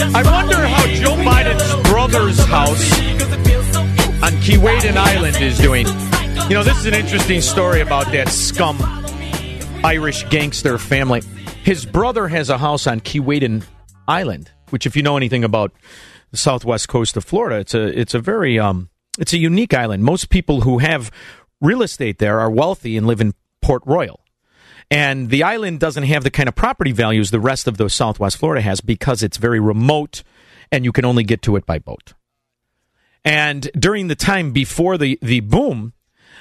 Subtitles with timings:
[0.00, 2.92] I wonder how Joe Biden's brother's house
[4.22, 5.86] on Keewaydin Island is doing.
[6.48, 8.78] You know, this is an interesting story about that scum
[9.84, 11.22] Irish gangster family.
[11.64, 13.64] His brother has a house on Keewaydin
[14.06, 15.72] Island, which, if you know anything about
[16.30, 20.04] the southwest coast of Florida, it's a it's a very um it's a unique island.
[20.04, 21.10] Most people who have
[21.60, 24.20] real estate there are wealthy and live in Port Royal.
[24.90, 28.38] And the island doesn't have the kind of property values the rest of the Southwest
[28.38, 30.22] Florida has because it's very remote
[30.72, 32.14] and you can only get to it by boat.
[33.24, 35.92] And during the time before the, the boom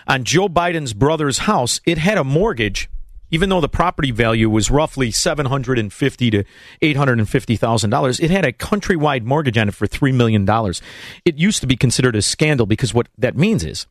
[0.08, 2.89] on Joe Biden's brother's house, it had a mortgage,
[3.30, 6.45] even though the property value was roughly seven hundred and fifty to
[6.82, 8.20] eight hundred and fifty thousand dollars.
[8.20, 10.82] It had a countrywide mortgage on it for three million dollars.
[11.26, 13.88] It used to be considered a scandal because what that means is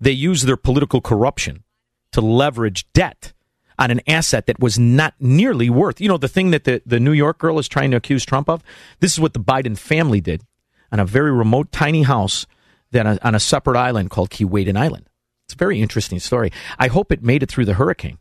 [0.00, 1.64] they use their political corruption
[2.12, 3.34] to leverage debt
[3.78, 6.00] on an asset that was not nearly worth.
[6.00, 8.48] You know, the thing that the, the New York girl is trying to accuse Trump
[8.48, 8.62] of?
[9.00, 10.42] This is what the Biden family did
[10.90, 12.46] on a very remote, tiny house
[12.90, 15.08] that on, on a separate island called Keewaydin Island.
[15.46, 16.52] It's a very interesting story.
[16.78, 18.18] I hope it made it through the hurricane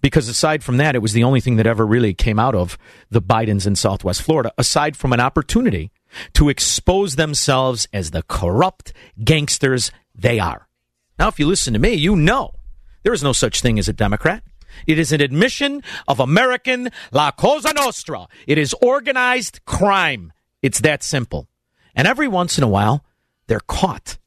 [0.00, 2.76] because aside from that, it was the only thing that ever really came out of
[3.10, 5.90] the Bidens in Southwest Florida, aside from an opportunity
[6.34, 10.68] to expose themselves as the corrupt gangsters they are.
[11.18, 12.52] Now, if you listen to me, you know
[13.02, 14.42] there is no such thing as a Democrat.
[14.86, 18.26] It is an admission of American La Cosa Nostra.
[18.46, 20.32] It is organized crime.
[20.62, 21.48] It's that simple.
[21.94, 23.04] And every once in a while,
[23.46, 24.18] they're caught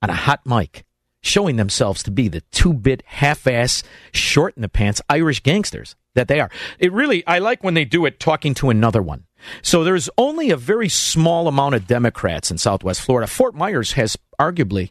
[0.00, 0.84] on a hot mic
[1.22, 5.94] showing themselves to be the two bit, half ass, short in the pants Irish gangsters
[6.14, 6.50] that they are.
[6.78, 9.24] It really, I like when they do it talking to another one.
[9.62, 13.26] So there's only a very small amount of Democrats in Southwest Florida.
[13.26, 14.90] Fort Myers has arguably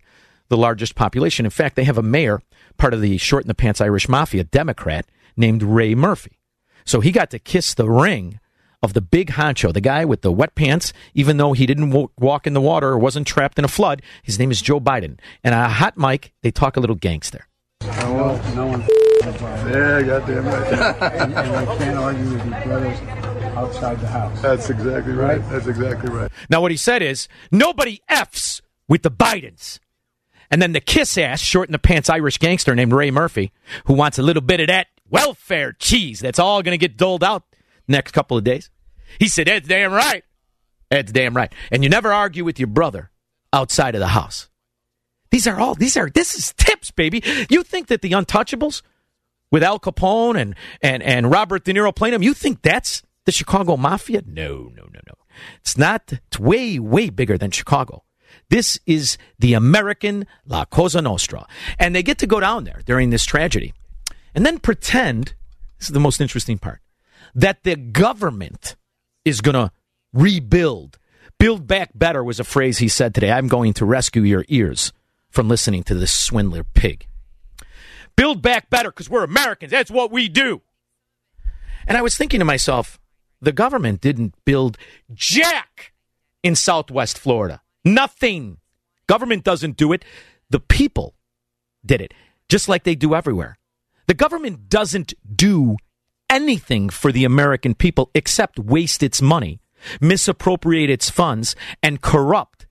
[0.51, 1.45] the largest population.
[1.45, 2.41] In fact, they have a mayor,
[2.78, 5.07] part of the short in the pants Irish mafia, Democrat,
[5.38, 6.38] named Ray Murphy.
[6.85, 8.39] So he got to kiss the ring
[8.84, 12.09] of the big honcho, the guy with the wet pants, even though he didn't w-
[12.19, 14.01] walk in the water or wasn't trapped in a flood.
[14.23, 15.19] His name is Joe Biden.
[15.44, 17.47] And on a hot mic, they talk a little gangster.
[17.81, 18.81] No, one, no one.
[19.72, 20.73] Yeah, goddamn right.
[21.22, 23.00] and, and you can't argue with your brothers
[23.56, 24.41] outside the house.
[24.41, 25.39] That's exactly right.
[25.39, 25.50] Right?
[25.50, 26.31] That's exactly right.
[26.50, 29.79] Now, what he said is nobody F's with the Bidens.
[30.51, 33.53] And then the kiss ass, short in the pants Irish gangster named Ray Murphy,
[33.85, 37.23] who wants a little bit of that welfare cheese that's all going to get doled
[37.23, 37.44] out
[37.88, 38.69] next couple of days.
[39.17, 40.23] He said, That's damn right.
[40.89, 41.53] That's damn right.
[41.72, 43.12] And you never argue with your brother
[43.53, 44.50] outside of the house.
[45.31, 47.23] These are all, these are, this is tips, baby.
[47.50, 48.81] You think that the Untouchables
[49.51, 53.31] with Al Capone and, and, and Robert De Niro playing them, you think that's the
[53.31, 54.23] Chicago Mafia?
[54.25, 55.13] No, no, no, no.
[55.62, 56.12] It's not.
[56.12, 58.03] It's way, way bigger than Chicago.
[58.51, 61.47] This is the American La Cosa Nostra.
[61.79, 63.73] And they get to go down there during this tragedy
[64.35, 65.34] and then pretend
[65.79, 66.81] this is the most interesting part
[67.34, 68.75] that the government
[69.23, 69.72] is going to
[70.12, 71.00] rebuild.
[71.39, 73.31] Build back better was a phrase he said today.
[73.31, 74.91] I'm going to rescue your ears
[75.29, 77.07] from listening to this swindler pig.
[78.18, 79.72] Build back better because we're Americans.
[79.72, 80.62] That's what we do.
[81.88, 83.00] And I was thinking to myself,
[83.39, 84.78] the government didn't build
[85.13, 85.94] jack
[86.44, 87.61] in Southwest Florida.
[87.83, 88.57] Nothing.
[89.07, 90.06] Government doesn't do it.
[90.50, 91.16] The people
[91.86, 92.13] did it,
[92.50, 93.57] just like they do everywhere.
[94.07, 95.78] The government doesn't do
[96.30, 99.62] anything for the American people except waste its money,
[100.00, 102.68] misappropriate its funds, and corrupt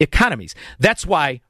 [0.00, 0.54] economies.
[0.78, 1.40] That's why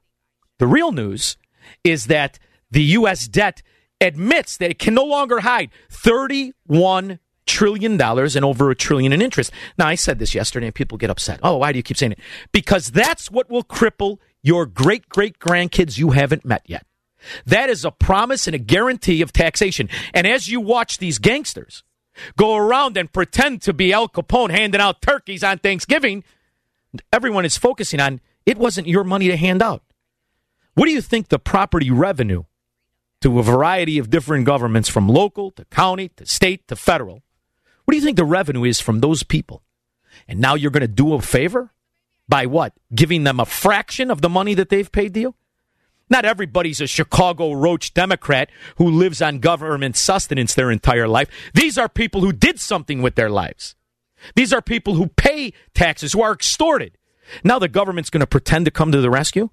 [0.59, 1.37] the real news
[1.83, 2.39] is that
[2.69, 3.27] the U.S.
[3.27, 3.61] debt
[4.01, 9.21] admits that it can no longer hide 31 trillion dollars and over a trillion in
[9.21, 9.51] interest.
[9.77, 11.39] Now, I said this yesterday and people get upset.
[11.43, 12.19] Oh, why do you keep saying it?
[12.51, 16.85] Because that's what will cripple your great great grandkids you haven't met yet.
[17.45, 19.89] That is a promise and a guarantee of taxation.
[20.13, 21.83] And as you watch these gangsters
[22.37, 26.23] go around and pretend to be Al Capone handing out turkeys on Thanksgiving,
[27.11, 29.83] everyone is focusing on it wasn't your money to hand out.
[30.75, 32.43] What do you think the property revenue
[33.21, 37.23] to a variety of different governments from local to county to state to federal?
[37.85, 39.63] What do you think the revenue is from those people?
[40.27, 41.71] And now you're going to do a favor
[42.29, 42.73] by what?
[42.93, 45.35] Giving them a fraction of the money that they've paid to you?
[46.09, 51.29] Not everybody's a Chicago Roach Democrat who lives on government sustenance their entire life.
[51.53, 53.75] These are people who did something with their lives.
[54.35, 56.97] These are people who pay taxes, who are extorted.
[57.43, 59.49] Now the government's going to pretend to come to the rescue?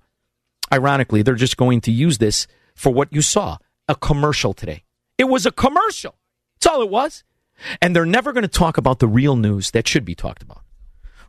[0.72, 4.84] Ironically, they're just going to use this for what you saw a commercial today.
[5.18, 6.16] It was a commercial.
[6.56, 7.24] That's all it was.
[7.80, 10.62] And they're never going to talk about the real news that should be talked about.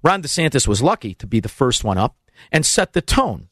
[0.04, 2.16] Ron DeSantis was lucky to be the first one up
[2.52, 3.50] and set the tone.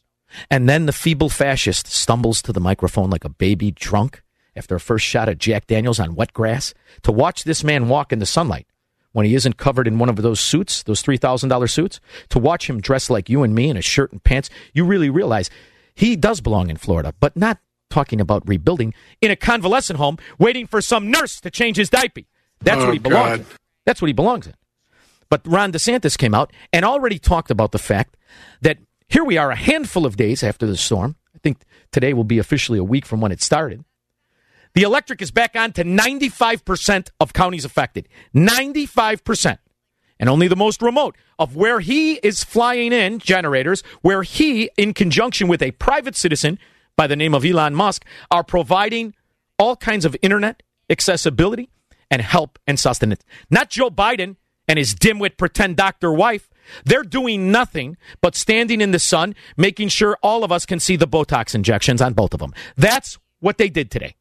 [0.49, 4.23] And then the feeble fascist stumbles to the microphone like a baby drunk
[4.55, 6.73] after a first shot at Jack Daniels on wet grass
[7.03, 8.67] to watch this man walk in the sunlight
[9.11, 11.99] when he isn't covered in one of those suits, those $3,000 suits,
[12.29, 15.09] to watch him dressed like you and me in a shirt and pants, you really
[15.09, 15.49] realize
[15.95, 17.59] he does belong in Florida, but not
[17.89, 22.21] talking about rebuilding in a convalescent home waiting for some nurse to change his diaper.
[22.61, 23.39] That's oh, what he oh, belongs God.
[23.39, 23.45] in.
[23.85, 24.53] That's what he belongs in.
[25.29, 28.17] But Ron DeSantis came out and already talked about the fact
[28.61, 28.77] that
[29.07, 31.15] here we are a handful of days after the storm.
[31.35, 33.83] I think today will be officially a week from when it started.
[34.75, 38.07] The electric is back on to 95% of counties affected.
[38.35, 39.57] 95%.
[40.19, 44.93] And only the most remote of where he is flying in generators, where he, in
[44.93, 46.59] conjunction with a private citizen
[46.97, 49.15] by the name of Elon Musk, are providing
[49.57, 51.69] all kinds of internet accessibility
[52.11, 53.23] and help and sustenance.
[53.49, 54.35] Not Joe Biden
[54.67, 56.49] and his dimwit pretend doctor wife.
[56.85, 60.95] They're doing nothing but standing in the sun, making sure all of us can see
[60.95, 62.53] the Botox injections on both of them.
[62.77, 64.15] That's what they did today.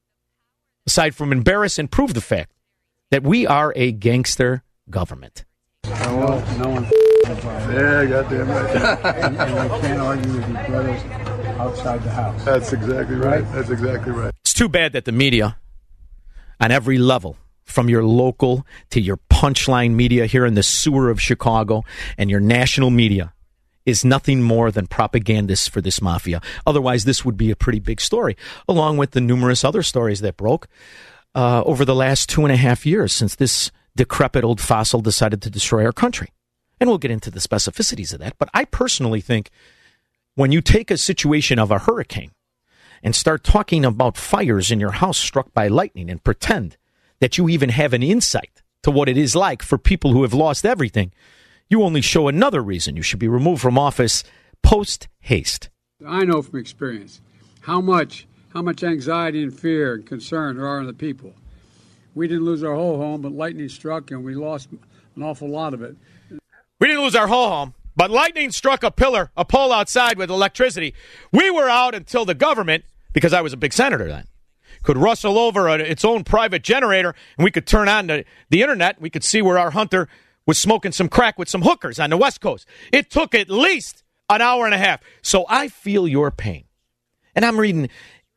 [0.87, 2.53] Aside from embarrass and prove the fact
[3.11, 5.45] that we are a gangster government.
[5.85, 9.05] No, no one Yeah, goddamn right.
[9.25, 11.03] and, and you can't argue with your brothers
[11.59, 12.45] outside the house.
[12.45, 13.43] That's exactly right.
[13.43, 13.53] Right.
[13.53, 14.33] That's exactly right.
[14.43, 15.59] It's too bad that the media,
[16.61, 17.37] on every level,
[17.69, 21.85] from your local to your punchline media here in the sewer of Chicago
[22.17, 23.33] and your national media,
[23.85, 26.43] is nothing more than propagandists for this mafia.
[26.67, 28.37] Otherwise, this would be a pretty big story,
[28.69, 30.69] along with the numerous other stories that broke
[31.35, 35.41] uh, over the last two and a half years since this decrepit old fossil decided
[35.43, 36.29] to destroy our country.
[36.81, 38.37] And we'll get into the specificities of that.
[38.39, 39.51] But I personally think
[40.35, 42.33] when you take a situation of a hurricane
[43.03, 46.77] and start talking about fires in your house struck by lightning and pretend
[47.21, 50.35] that you even have an insight to what it is like for people who have
[50.35, 51.13] lost everything,
[51.69, 54.25] you only show another reason you should be removed from office
[54.63, 55.69] post haste.
[56.07, 57.21] I know from experience
[57.63, 61.35] how much how much anxiety and fear and concern there are in the people.
[62.15, 64.69] We didn't lose our whole home, but lightning struck and we lost
[65.15, 65.97] an awful lot of it.
[66.81, 70.31] We didn't lose our whole home, but lightning struck a pillar, a pole outside with
[70.31, 70.95] electricity.
[71.31, 74.27] We were out until the government, because I was a big senator then,
[74.89, 78.63] could rustle over a, its own private generator and we could turn on the, the
[78.63, 78.99] internet.
[78.99, 80.09] We could see where our hunter
[80.47, 82.67] was smoking some crack with some hookers on the West Coast.
[82.91, 85.03] It took at least an hour and a half.
[85.21, 86.65] So I feel your pain.
[87.35, 87.91] And I'm reading,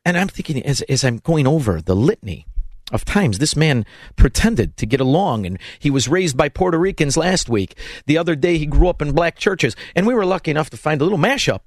[0.04, 2.44] and I'm thinking as, as I'm going over the litany
[2.92, 7.16] of times this man pretended to get along and he was raised by Puerto Ricans
[7.16, 7.78] last week.
[8.04, 10.76] The other day he grew up in black churches and we were lucky enough to
[10.76, 11.60] find a little mashup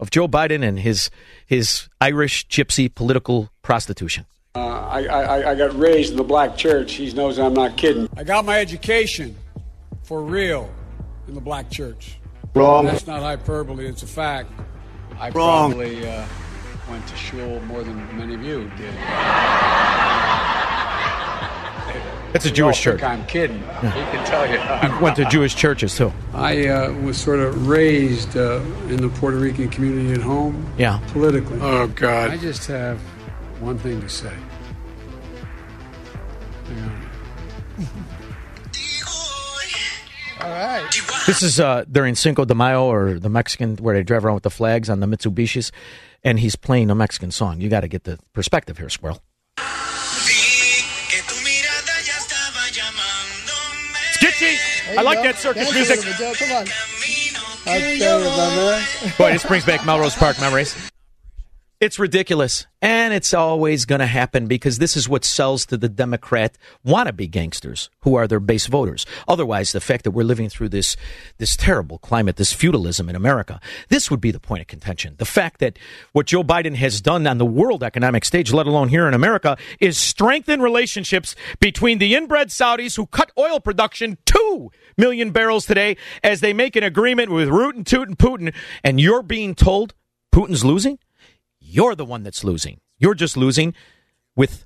[0.00, 1.10] of Joe Biden and his
[1.46, 4.26] his Irish gypsy political prostitution.
[4.54, 6.94] Uh, I, I, I got raised in the black church.
[6.94, 8.08] He knows I'm not kidding.
[8.16, 9.36] I got my education
[10.04, 10.70] for real
[11.26, 12.18] in the black church.
[12.54, 12.84] Wrong.
[12.84, 14.50] That's not hyperbole, it's a fact.
[15.18, 15.72] I Wrong.
[15.72, 16.24] probably uh,
[16.88, 18.94] went to shul more than many of you did.
[22.34, 22.98] That's a You Jewish church.
[23.00, 23.60] think I'm kidding.
[23.60, 23.64] He
[24.10, 25.00] can tell you.
[25.00, 26.12] Went to Jewish churches too.
[26.32, 30.66] I uh, was sort of raised uh, in the Puerto Rican community at home.
[30.76, 30.98] Yeah.
[31.12, 31.60] Politically.
[31.62, 32.30] Oh, God.
[32.32, 32.98] I just have
[33.60, 34.32] one thing to say.
[36.66, 37.00] Hang on.
[41.28, 44.42] This is uh, during Cinco de Mayo or the Mexican where they drive around with
[44.42, 45.70] the flags on the Mitsubishis,
[46.24, 47.60] and he's playing a Mexican song.
[47.60, 49.22] You got to get the perspective here, Squirrel.
[54.98, 56.00] I like that circus music.
[56.00, 56.66] Come on.
[57.66, 59.12] I'll tell you, my man.
[59.16, 60.74] Boy, this brings back Melrose Park memories.
[61.80, 62.66] It's ridiculous.
[62.80, 67.28] And it's always going to happen because this is what sells to the Democrat wannabe
[67.28, 69.04] gangsters who are their base voters.
[69.26, 70.96] Otherwise, the fact that we're living through this,
[71.38, 75.16] this terrible climate, this feudalism in America, this would be the point of contention.
[75.18, 75.78] The fact that
[76.12, 79.56] what Joe Biden has done on the world economic stage, let alone here in America,
[79.80, 85.96] is strengthen relationships between the inbred Saudis who cut oil production 2 million barrels today
[86.22, 88.54] as they make an agreement with Root and Toot and Putin.
[88.84, 89.92] And you're being told
[90.32, 90.98] Putin's losing?
[91.74, 92.78] You're the one that's losing.
[93.00, 93.74] You're just losing
[94.36, 94.64] with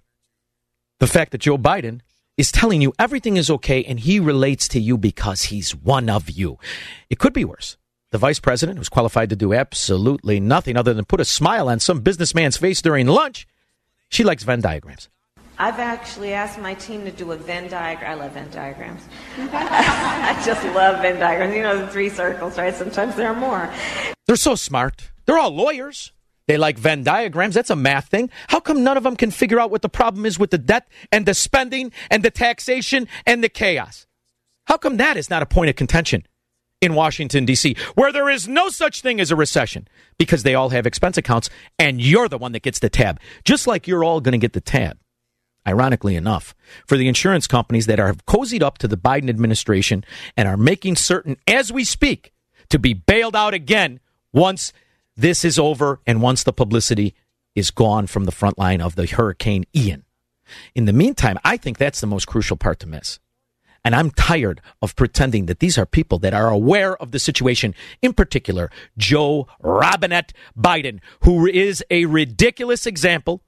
[0.99, 2.03] the fact that Joe Biden
[2.37, 6.29] is telling you everything is okay and he relates to you because he's one of
[6.29, 6.59] you.
[7.09, 7.79] It could be worse.
[8.11, 11.81] The vice president, who's qualified to do absolutely nothing other than put a smile on
[11.81, 13.47] some businessman's face during lunch,
[14.11, 15.09] she likes Venn diagrams.
[15.57, 18.11] I've actually asked my team to do a Venn diagram.
[18.19, 19.00] I love Venn diagrams.
[19.38, 21.55] I just love Venn diagrams.
[21.55, 22.75] You know, the three circles, right?
[22.75, 23.73] Sometimes there are more.
[24.27, 25.11] They're so smart.
[25.25, 26.12] They're all lawyers.
[26.49, 27.55] They like Venn diagrams.
[27.55, 28.31] That's a math thing.
[28.49, 30.88] How come none of them can figure out what the problem is with the debt
[31.12, 34.07] and the spending and the taxation and the chaos?
[34.64, 36.26] How come that is not a point of contention
[36.81, 39.88] in Washington, D.C., where there is no such thing as a recession
[40.19, 43.67] because they all have expense accounts and you're the one that gets the tab, just
[43.67, 44.99] like you're all going to get the tab.
[45.67, 46.55] Ironically enough,
[46.87, 50.02] for the insurance companies that are cozied up to the Biden administration
[50.35, 52.33] and are making certain as we speak
[52.71, 54.00] to be bailed out again
[54.33, 54.73] once
[55.19, 57.15] this is over and once the publicity
[57.57, 60.05] is gone from the front line of the Hurricane Ian.
[60.77, 63.19] In the meantime, I think that's the most crucial part to miss.
[63.85, 67.75] And I'm tired of pretending that these are people that are aware of the situation,
[68.01, 73.43] in particular, Joe Robinette Biden, who is a ridiculous example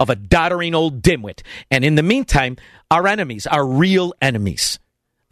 [0.00, 1.42] of a doddering old dimwit.
[1.70, 2.56] And in the meantime,
[2.90, 4.80] our enemies, our real enemies,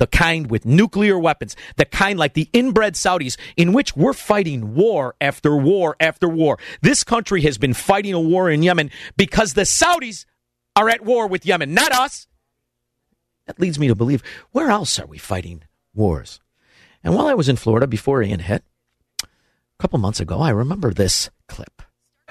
[0.00, 4.74] the kind with nuclear weapons, the kind like the inbred Saudis, in which we're fighting
[4.74, 6.58] war after war after war.
[6.80, 10.24] This country has been fighting a war in Yemen because the Saudis
[10.74, 12.26] are at war with Yemen, not us.
[13.46, 15.64] That leads me to believe where else are we fighting
[15.94, 16.40] wars?
[17.04, 18.64] And while I was in Florida before Ian hit,
[19.22, 19.26] a
[19.78, 21.82] couple months ago, I remember this clip.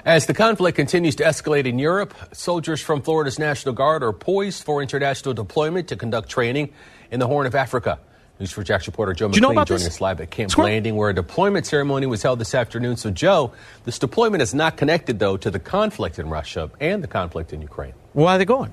[0.04, 4.64] As the conflict continues to escalate in Europe, soldiers from Florida's National Guard are poised
[4.64, 6.72] for international deployment to conduct training
[7.10, 7.98] in the Horn of Africa.
[8.40, 9.94] News4JAX reporter Joe you know McLean joining this?
[9.96, 10.70] us live at Camp Squirrel.
[10.70, 12.96] Landing, where a deployment ceremony was held this afternoon.
[12.96, 13.52] So, Joe,
[13.84, 17.60] this deployment is not connected, though, to the conflict in Russia and the conflict in
[17.60, 17.92] Ukraine.
[18.14, 18.72] Why are they going?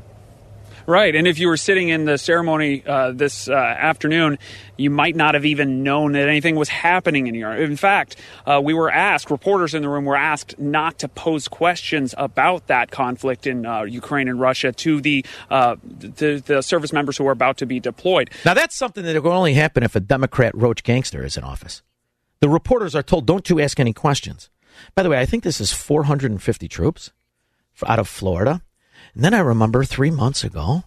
[0.90, 4.40] Right, and if you were sitting in the ceremony uh, this uh, afternoon,
[4.78, 7.60] you might not have even known that anything was happening in Europe.
[7.60, 8.16] In fact,
[8.46, 12.68] uh, we were asked, reporters in the room were asked not to pose questions about
[12.68, 17.28] that conflict in uh, Ukraine and Russia to the, uh, the the service members who
[17.28, 18.30] are about to be deployed.
[18.46, 21.82] Now, that's something that will only happen if a Democrat roach gangster is in office.
[22.40, 24.50] The reporters are told, don't you ask any questions.
[24.96, 27.12] By the way, I think this is 450 troops
[27.86, 28.62] out of Florida.
[29.18, 30.84] And then I remember three months ago,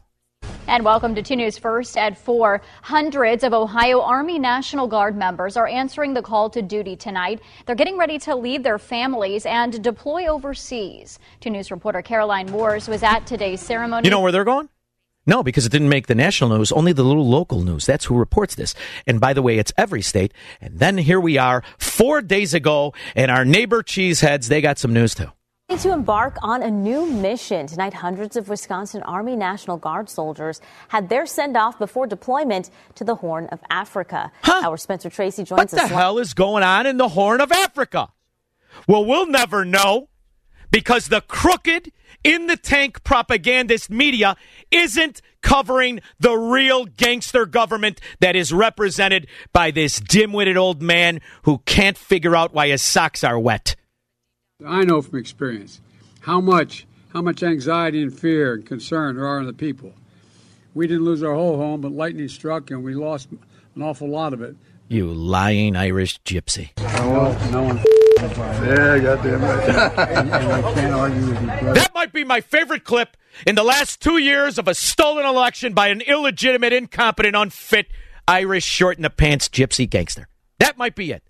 [0.69, 2.63] And welcome to 2 News First at 4.
[2.83, 7.41] Hundreds of Ohio Army National Guard members are answering the call to duty tonight.
[7.67, 11.19] They're getting ready to leave their families and deploy overseas.
[11.41, 14.07] 2 News reporter Caroline Moores was at today's ceremony.
[14.07, 14.69] you know where they're going?
[15.27, 17.85] No, because it didn't make the national news, only the little local news.
[17.85, 18.77] That's who reports this.
[19.09, 20.33] And by the way, it's every state.
[20.61, 24.93] And then here we are four days ago, and our neighbor Cheeseheads, they got some
[24.93, 25.33] news too.
[25.79, 27.67] To embark on a new mission.
[27.67, 33.05] Tonight, hundreds of Wisconsin Army National Guard soldiers had their send off before deployment to
[33.05, 34.31] the Horn of Africa.
[34.47, 35.73] Our Spencer Tracy joins us.
[35.73, 35.91] What the us.
[35.91, 38.09] hell is going on in the Horn of Africa?
[38.87, 40.11] Well, we'll never know
[40.71, 44.37] because the crooked, in the tank propagandist media
[44.71, 51.21] isn't covering the real gangster government that is represented by this dim witted old man
[51.45, 53.77] who can't figure out why his socks are wet.
[54.67, 55.81] I know from experience
[56.21, 59.93] how much how much anxiety and fear and concern there are in the people.
[60.75, 63.29] We didn't lose our whole home, but lightning struck and we lost
[63.75, 64.57] an awful lot of it.
[64.89, 66.71] You lying Irish gypsy.
[66.79, 67.85] No, no one.
[68.21, 69.69] Yeah, goddamn right.
[70.19, 71.75] and, and I can't argue with you, brother.
[71.75, 75.73] That might be my favorite clip in the last two years of a stolen election
[75.73, 77.87] by an illegitimate, incompetent, unfit
[78.29, 80.29] Irish short in the pants gypsy gangster.
[80.59, 81.23] That might be it.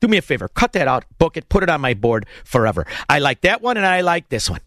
[0.00, 2.86] Do me a favor, cut that out, book it, put it on my board forever.
[3.08, 4.60] I like that one and I like this one.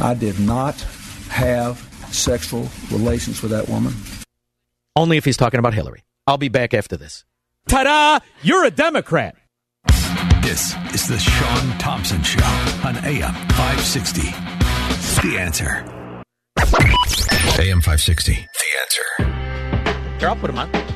[0.00, 0.80] I did not
[1.28, 1.78] have
[2.12, 3.94] sexual relations with that woman.
[4.96, 6.04] Only if he's talking about Hillary.
[6.26, 7.24] I'll be back after this.
[7.68, 8.18] Ta da!
[8.42, 9.36] You're a Democrat.
[10.42, 12.44] This is the Shaun Thompson Show
[12.84, 14.22] on AM 560.
[15.28, 15.84] The answer.
[17.60, 18.32] AM 560.
[18.32, 20.18] The answer.
[20.18, 20.89] Here, I'll put him on.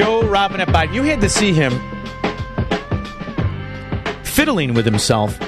[0.00, 0.94] Joe Robinette Biden.
[0.94, 1.72] You had to see him
[4.24, 5.38] fiddling with himself.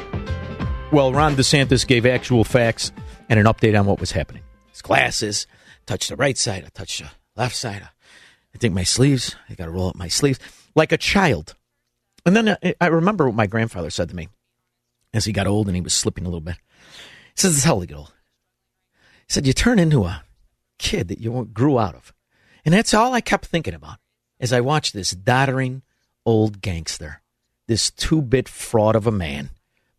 [0.93, 2.93] Well, Ron DeSantis gave actual facts
[3.31, 4.43] and an update on what was happening.
[4.69, 5.47] His glasses,
[5.87, 7.81] touch the right side, I touch the left side.
[8.55, 10.39] I think my sleeves, I got to roll up my sleeves
[10.75, 11.55] like a child.
[12.27, 14.29] And then uh, I remember what my grandfather said to me
[15.15, 16.57] as he got old and he was slipping a little bit.
[16.57, 18.13] He says, This is how to get old.
[19.27, 20.25] He said, You turn into a
[20.79, 22.13] kid that you grew out of.
[22.67, 23.97] And that's all I kept thinking about
[24.43, 25.83] as I watched this doddering
[26.27, 27.23] old gangster,
[27.69, 29.51] this two bit fraud of a man,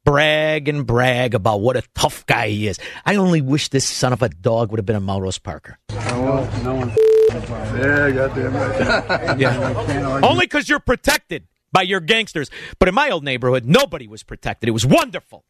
[0.03, 2.77] brag and brag about what a tough guy he is.
[3.05, 5.79] I only wish this son of a dog would have been a Melrose Parker.
[5.89, 6.89] No, no one.
[7.29, 9.39] Yeah, goddamn right.
[9.39, 10.19] yeah.
[10.21, 12.51] Only because you're protected by your gangsters.
[12.77, 14.67] But in my old neighborhood, nobody was protected.
[14.67, 15.45] It was wonderful.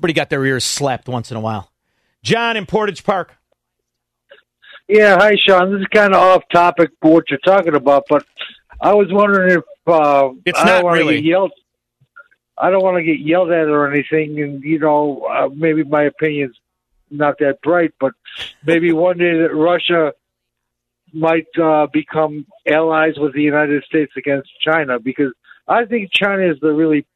[0.00, 1.72] But he got their ears slapped once in a while.
[2.22, 3.36] John in Portage Park.
[4.88, 5.72] Yeah, hi, Shaun.
[5.72, 8.24] This is kind of off topic for what you're talking about, but
[8.80, 11.16] I was wondering if uh, it's I not don't want to really.
[11.16, 11.52] get yelled.
[12.56, 16.04] I don't want to get yelled at or anything, and you know, uh, maybe my
[16.04, 16.56] opinion's
[17.10, 18.14] not that bright, but
[18.66, 20.12] maybe one day that Russia
[21.12, 25.32] might uh, become allies with the United States against China, because
[25.66, 27.06] I think China is the really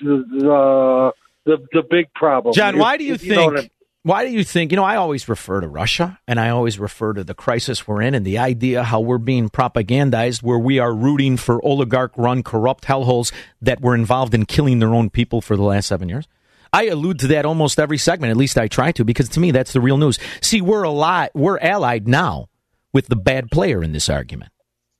[0.00, 1.12] the the
[1.44, 2.54] the, the big problem.
[2.54, 3.70] John, If- why do you know think?
[4.04, 4.70] Why do you think?
[4.70, 8.02] You know, I always refer to Russia, and I always refer to the crisis we're
[8.02, 12.84] in, and the idea how we're being propagandized, where we are rooting for oligarch-run corrupt
[12.84, 13.32] hellholes
[13.62, 16.28] that were involved in killing their own people for the last seven years.
[16.70, 18.30] I allude to that almost every segment.
[18.30, 20.18] At least I try to, because to me that's the real news.
[20.42, 22.50] See, we're allied, we're allied now
[22.92, 24.52] with the bad player in this argument.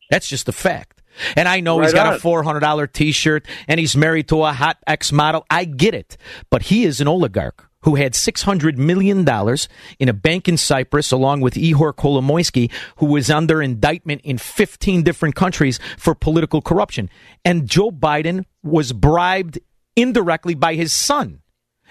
[0.09, 1.03] That's just a fact.
[1.37, 2.15] And I know he's got on.
[2.15, 5.45] a four hundred dollar t shirt and he's married to a hot ex model.
[5.51, 6.17] I get it.
[6.49, 10.57] But he is an oligarch who had six hundred million dollars in a bank in
[10.57, 16.61] Cyprus along with Ihor Kolomoisky, who was under indictment in fifteen different countries for political
[16.61, 17.09] corruption.
[17.45, 19.59] And Joe Biden was bribed
[19.97, 21.41] indirectly by his son.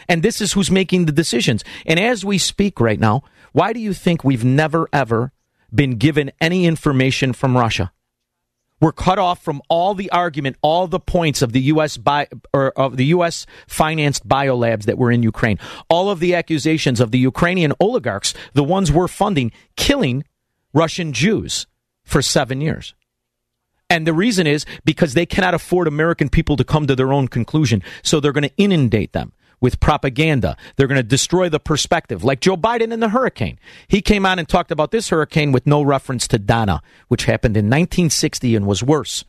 [0.10, 1.64] And this is who's making the decisions.
[1.86, 3.24] And as we speak right now,
[3.54, 5.32] why do you think we've never ever
[5.74, 7.92] been given any information from Russia?
[8.82, 11.98] We're cut off from all the argument, all the points of the U.S.
[11.98, 13.46] Bi- or of the U.S.
[13.68, 15.58] financed biolabs that were in Ukraine,
[15.89, 20.24] all of the accusations of the Ukrainian oligarchs, the ones we're funding, killing
[20.74, 21.65] Russian Jews
[22.03, 22.94] for seven years.
[23.89, 27.27] And the reason is because they cannot afford American people to come to their own
[27.27, 27.83] conclusion.
[28.01, 30.57] So they're going to inundate them with propaganda.
[30.75, 33.59] They're going to destroy the perspective, like Joe Biden in the hurricane.
[33.87, 37.57] He came on and talked about this hurricane with no reference to Donna, which happened
[37.57, 39.24] in 1960 and was worse.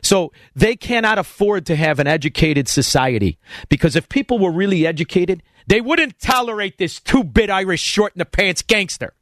[0.00, 3.38] So they cannot afford to have an educated society
[3.68, 8.18] because if people were really educated, they wouldn't tolerate this two bit Irish short in
[8.18, 9.14] the pants gangster.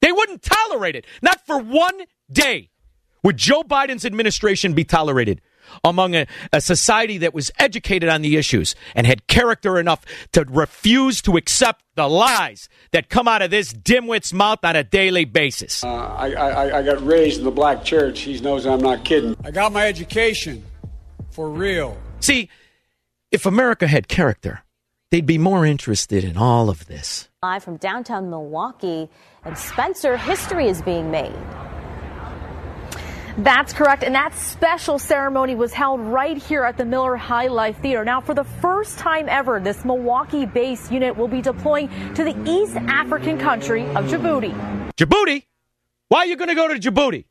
[0.00, 1.06] They wouldn't tolerate it.
[1.22, 2.70] Not for one day
[3.22, 5.40] would Joe Biden's administration be tolerated
[5.82, 10.44] among a, a society that was educated on the issues and had character enough to
[10.48, 15.24] refuse to accept the lies that come out of this dimwit's mouth on a daily
[15.24, 15.84] basis.
[15.84, 18.20] Uh, I, I, I got raised in the black church.
[18.20, 19.36] He knows I'm not kidding.
[19.44, 20.64] I got my education
[21.30, 21.96] for real.
[22.20, 22.48] See,
[23.30, 24.64] if America had character,
[25.10, 27.28] they'd be more interested in all of this.
[27.42, 29.08] Live from downtown Milwaukee,
[29.44, 31.34] and Spencer, history is being made.
[33.38, 34.04] That's correct.
[34.04, 38.04] And that special ceremony was held right here at the Miller High Life Theater.
[38.04, 42.36] Now, for the first time ever, this Milwaukee based unit will be deploying to the
[42.48, 44.54] East African country of Djibouti.
[44.96, 45.44] Djibouti?
[46.08, 47.24] Why are you going to go to Djibouti?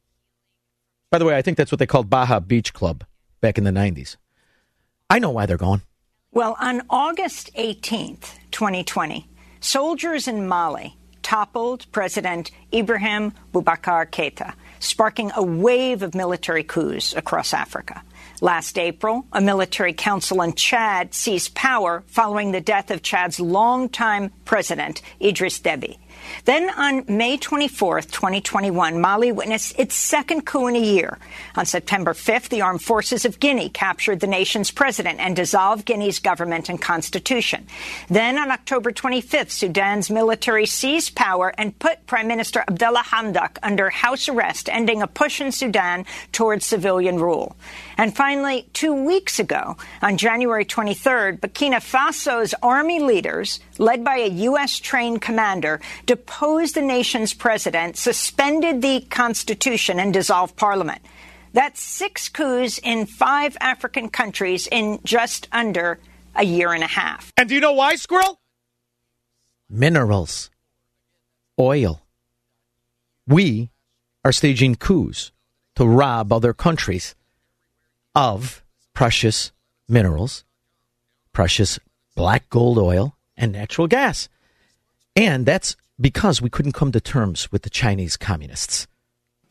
[1.10, 3.06] By the way, I think that's what they called Baja Beach Club
[3.40, 4.18] back in the 90s.
[5.10, 5.84] I know why they're going.
[6.32, 9.28] Well, on August 18th, 2020,
[9.62, 17.54] soldiers in Mali toppled President Ibrahim Boubacar Keita, sparking a wave of military coups across
[17.54, 18.02] Africa.
[18.42, 24.32] Last April, a military council in Chad seized power following the death of Chad's longtime
[24.44, 25.98] president, Idris Deby.
[26.46, 31.18] Then on May 24th, 2021, Mali witnessed its second coup in a year.
[31.56, 36.20] On September 5th, the armed forces of Guinea captured the nation's president and dissolved Guinea's
[36.20, 37.68] government and constitution.
[38.10, 43.90] Then on October 25th, Sudan's military seized power and put Prime Minister Abdullah Hamdok under
[43.90, 47.56] house arrest, ending a push in Sudan towards civilian rule.
[47.98, 54.30] And finally, two weeks ago, on January 23rd, Burkina Faso's army leaders, led by a
[54.30, 54.80] U.S.
[54.80, 61.02] trained commander, deposed the nation's president, suspended the constitution, and dissolved parliament.
[61.54, 66.00] That's six coups in five African countries in just under
[66.36, 67.32] a year and a half.
[67.38, 68.40] And do you know why, Squirrel?
[69.70, 70.50] Minerals,
[71.60, 72.02] oil.
[73.28, 73.70] We
[74.26, 75.32] are staging coups
[75.76, 77.16] to rob other countries
[78.16, 79.52] of precious
[79.88, 80.44] minerals
[81.34, 81.80] precious
[82.16, 84.30] black gold oil and natural gas.
[85.16, 88.88] And that's because we couldn't come to terms with the Chinese communists.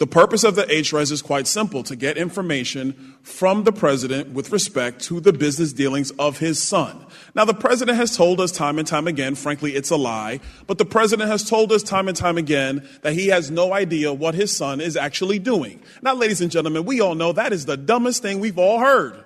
[0.03, 4.51] The purpose of the HRES is quite simple to get information from the president with
[4.51, 7.07] respect to the business dealings of his son.
[7.37, 10.79] Now, the president has told us time and time again, frankly, it's a lie, but
[10.79, 14.35] the president has told us time and time again that he has no idea what
[14.35, 15.81] his son is actually doing.
[16.03, 19.23] Now, ladies and gentlemen, we all know that is the dumbest thing we've all heard.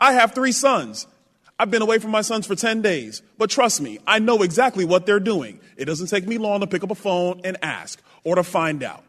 [0.00, 1.06] I have three sons.
[1.58, 4.86] I've been away from my sons for 10 days, but trust me, I know exactly
[4.86, 5.60] what they're doing.
[5.76, 8.82] It doesn't take me long to pick up a phone and ask or to find
[8.82, 9.04] out.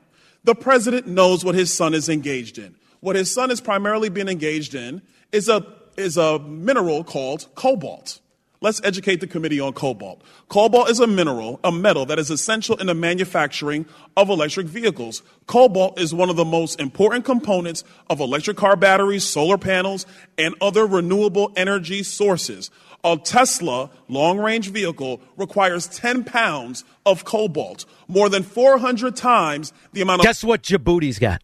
[0.45, 2.75] The president knows what his son is engaged in.
[2.99, 5.65] What his son is primarily being engaged in is a,
[5.97, 8.19] is a mineral called cobalt.
[8.61, 10.21] Let's educate the committee on cobalt.
[10.47, 15.23] Cobalt is a mineral, a metal that is essential in the manufacturing of electric vehicles.
[15.47, 20.05] Cobalt is one of the most important components of electric car batteries, solar panels,
[20.37, 22.69] and other renewable energy sources.
[23.05, 30.01] A Tesla long range vehicle requires 10 pounds of cobalt, more than 400 times the
[30.01, 30.25] amount of.
[30.25, 31.43] Guess what Djibouti's got?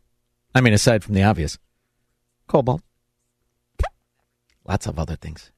[0.55, 1.59] I mean, aside from the obvious
[2.47, 2.81] cobalt,
[4.67, 5.51] lots of other things.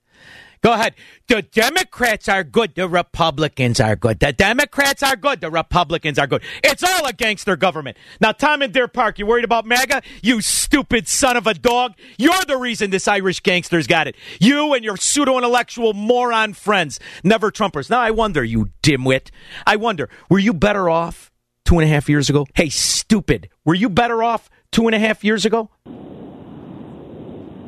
[0.64, 0.96] Go ahead.
[1.28, 2.74] The Democrats are good.
[2.76, 4.22] The Republicans are good.
[4.22, 5.42] The Democrats are good.
[5.42, 6.42] The Republicans are good.
[6.64, 7.98] It's all a gangster government.
[8.22, 10.02] Now, Tom and Deer Park, you worried about MAGA?
[10.22, 11.96] You stupid son of a dog.
[12.18, 14.16] You're the reason this Irish gangster's got it.
[14.40, 17.90] You and your pseudo intellectual moron friends, never Trumpers.
[17.90, 19.32] Now, I wonder, you dimwit,
[19.68, 21.30] I wonder, were you better off
[21.66, 22.48] two and a half years ago?
[22.56, 23.50] Hey, stupid.
[23.66, 25.70] Were you better off two and a half years ago?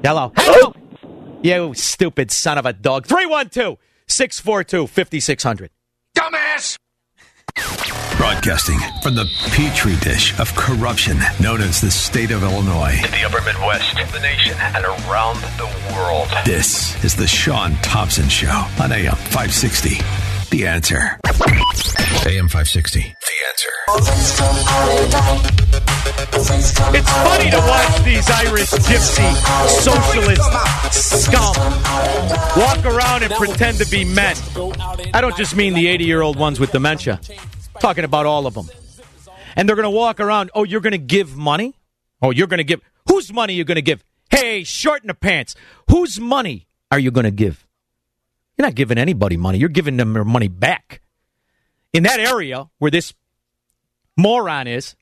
[0.01, 0.31] Hello.
[0.37, 0.73] Hello.
[1.45, 3.05] You stupid son of a dog.
[3.05, 3.77] 312
[4.07, 5.69] 642 5600.
[6.17, 6.79] Dumbass!
[8.17, 12.95] Broadcasting from the petri dish of corruption known as the state of Illinois.
[12.95, 16.29] In the upper Midwest, the nation, and around the world.
[16.45, 20.34] This is the Shaun Thompson Show on AM 560.
[20.51, 21.19] The answer.
[22.25, 22.99] AM 560.
[22.99, 23.71] The answer.
[26.37, 29.35] It's funny to watch these Irish gypsy
[29.81, 31.55] socialist scum
[32.57, 34.35] walk around and pretend to be men.
[35.13, 38.47] I don't just mean the 80 year old ones with dementia, I'm talking about all
[38.47, 38.69] of them.
[39.55, 41.75] And they're going to walk around, oh, you're going to give money?
[42.21, 42.81] Oh, you're going to give.
[43.07, 44.03] Whose money are you going to give?
[44.29, 45.55] Hey, short in the pants.
[45.89, 47.64] Whose money are you going to give?
[48.57, 49.57] You're not giving anybody money.
[49.57, 51.01] You're giving them their money back.
[51.93, 53.13] In that area where this
[54.17, 54.95] moron is,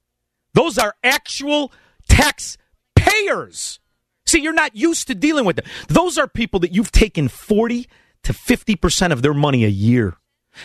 [0.53, 1.71] those are actual
[2.07, 3.79] taxpayers.
[4.25, 5.65] See, you're not used to dealing with them.
[5.87, 7.87] Those are people that you've taken 40
[8.23, 10.17] to 50% of their money a year.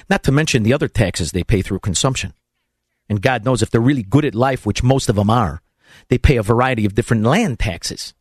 [0.09, 2.35] Not to mention the other taxes they pay through consumption.
[3.09, 5.63] And God knows if they're really good at life, which most of them are,
[6.09, 8.15] they pay a variety of different land taxes.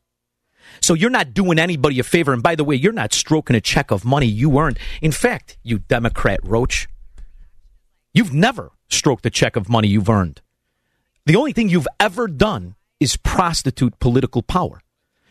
[0.82, 2.34] So you're not doing anybody a favor.
[2.34, 4.80] And by the way, you're not stroking a check of money you earned.
[5.02, 6.88] In fact, you Democrat roach,
[8.14, 10.42] you've never stroked a check of money you've earned.
[11.26, 14.82] The only thing you've ever done is prostitute political power.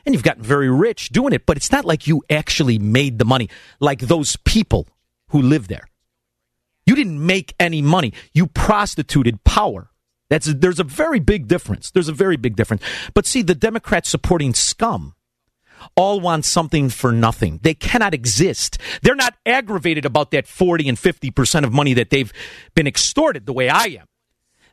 [0.04, 3.24] And you've gotten very rich doing it, but it's not like you actually made the
[3.24, 3.48] money
[3.80, 4.86] like those people
[5.30, 5.88] who live there.
[6.86, 8.12] You didn't make any money.
[8.32, 9.90] You prostituted power.
[10.30, 11.90] That's there's a very big difference.
[11.90, 12.82] There's a very big difference.
[13.14, 15.14] But see, the Democrats supporting scum
[15.94, 17.60] all want something for nothing.
[17.62, 18.78] They cannot exist.
[19.02, 22.32] They're not aggravated about that 40 and 50% of money that they've
[22.74, 24.06] been extorted the way I am.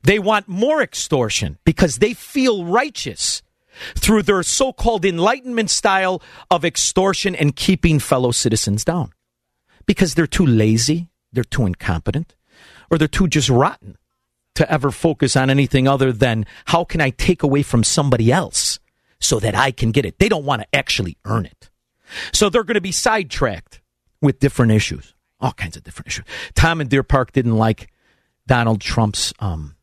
[0.04, 3.42] They want more extortion because they feel righteous
[3.96, 9.12] through their so called enlightenment style of extortion and keeping fellow citizens down.
[9.86, 12.36] Because they're too lazy, they're too incompetent,
[12.92, 13.98] or they're too just rotten
[14.56, 18.73] to ever focus on anything other than how can I take away from somebody else
[19.24, 20.20] so that I can get it.
[20.20, 21.70] They don't want to actually earn it.
[22.32, 23.82] So they're going to be sidetracked
[24.22, 26.26] with different issues, all kinds of different issues.
[26.56, 27.92] Tom in Deer Park didn't like
[28.48, 29.76] Donald Trump's um,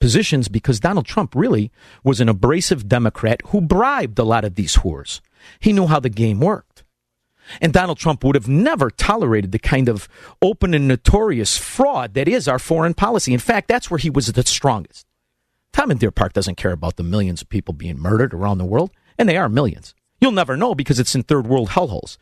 [0.00, 1.70] positions because Donald Trump really
[2.02, 5.20] was an abrasive Democrat who bribed a lot of these whores.
[5.60, 6.84] He knew how the game worked.
[7.60, 10.06] And Donald Trump would have never tolerated the kind of
[10.42, 13.32] open and notorious fraud that is our foreign policy.
[13.32, 15.07] In fact, that's where he was the strongest.
[15.72, 18.64] Tom in Deer Park doesn't care about the millions of people being murdered around the
[18.64, 19.94] world, and they are millions.
[20.20, 22.18] You'll never know because it's in third world hellholes,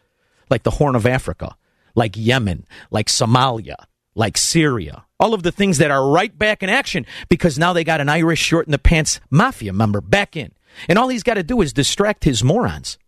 [0.51, 1.57] like the Horn of Africa,
[1.95, 3.77] like Yemen, like Somalia,
[4.15, 7.85] like Syria, all of the things that are right back in action because now they
[7.85, 10.53] got an Irish short in the pants mafia member back in.
[10.89, 12.99] And all he's got to do is distract his morons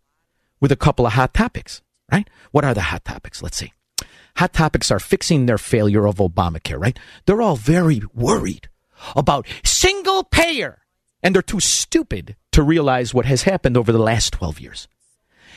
[0.61, 2.29] with a couple of hot topics, right?
[2.51, 3.43] What are the hot topics?
[3.43, 3.73] Let's see.
[4.37, 6.99] Hot topics are fixing their failure of Obamacare, right?
[7.27, 8.69] They're all very worried
[9.17, 9.47] about
[10.25, 10.83] payer.
[11.23, 14.89] And they're too stupid to realize what has happened over the last 12 years.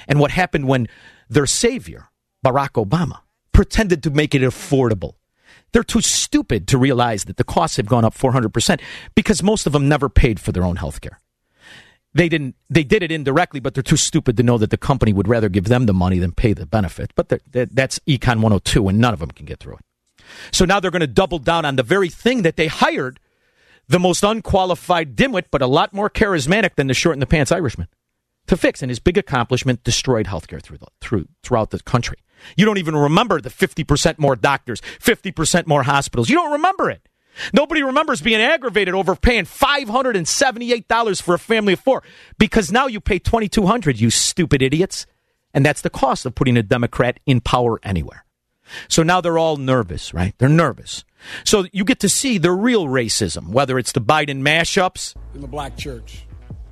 [0.08, 0.88] And what happened when
[1.30, 2.10] their savior,
[2.45, 3.19] Barack Obama
[3.52, 5.15] pretended to make it affordable.
[5.71, 8.82] They're too stupid to realize that the costs have gone up 400%
[9.15, 11.19] because most of them never paid for their own health care.
[12.13, 12.56] They didn't.
[12.69, 15.47] They did it indirectly, but they're too stupid to know that the company would rather
[15.47, 17.13] give them the money than pay the benefit.
[17.15, 19.86] But that's Econ 102, and none of them can get through it.
[20.52, 23.19] So now they're going to double down on the very thing that they hired
[23.88, 27.52] the most unqualified dimwit, but a lot more charismatic than the short in the pants
[27.52, 27.88] Irishman
[28.48, 28.82] to fix.
[28.82, 32.17] And his big accomplishment destroyed healthcare through the, through throughout the country.
[32.58, 36.30] You don't even remember the 50% more doctors, 50% more hospitals.
[36.30, 37.08] You don't remember it.
[37.54, 42.04] Nobody remembers being aggravated over paying $578 for a family of four
[42.38, 45.06] because now you pay 2200 you stupid idiots.
[45.54, 48.26] And that's the cost of putting a Democrat in power anywhere.
[48.88, 50.34] So now they're all nervous, right?
[50.38, 51.04] They're nervous.
[51.44, 55.16] So you get to see the real racism, whether it's the Biden mashups.
[55.36, 56.26] In the black church.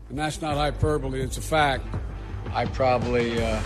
[0.09, 1.85] And that's not hyperbole, it's a fact.
[2.53, 3.41] I probably.
[3.43, 3.61] Uh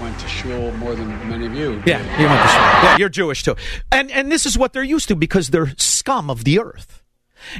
[0.00, 1.82] went to shul more than many of you.
[1.86, 2.60] Yeah, you went to shul.
[2.60, 3.56] Yeah, you're Jewish too.
[3.90, 7.02] And and this is what they're used to because they're scum of the earth.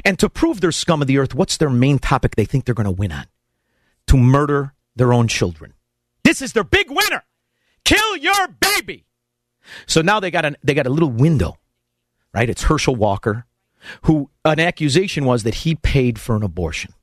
[0.03, 2.75] And to prove they're scum of the earth, what's their main topic they think they're
[2.75, 3.25] going to win on?
[4.07, 5.73] To murder their own children.
[6.23, 7.23] This is their big winner.
[7.85, 9.05] Kill your baby.
[9.85, 11.57] So now they got an they got a little window,
[12.33, 12.49] right?
[12.49, 13.45] It's Herschel Walker,
[14.03, 16.93] who an accusation was that he paid for an abortion.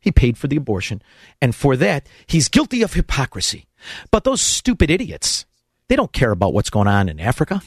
[0.00, 1.00] He paid for the abortion,
[1.40, 3.66] and for that, he's guilty of hypocrisy.
[4.10, 5.46] But those stupid idiots,
[5.88, 7.62] they don't care about what's going on in Africa.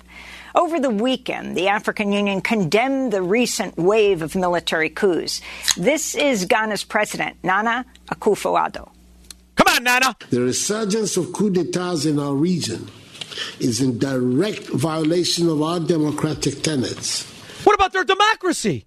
[0.53, 5.41] Over the weekend, the African Union condemned the recent wave of military coups.
[5.77, 8.89] This is Ghana's president, Nana Akufo-Addo.
[9.55, 10.15] Come on, Nana.
[10.29, 12.89] The resurgence of coups d'etats in our region
[13.59, 17.23] is in direct violation of our democratic tenets.
[17.63, 18.85] What about their democracy?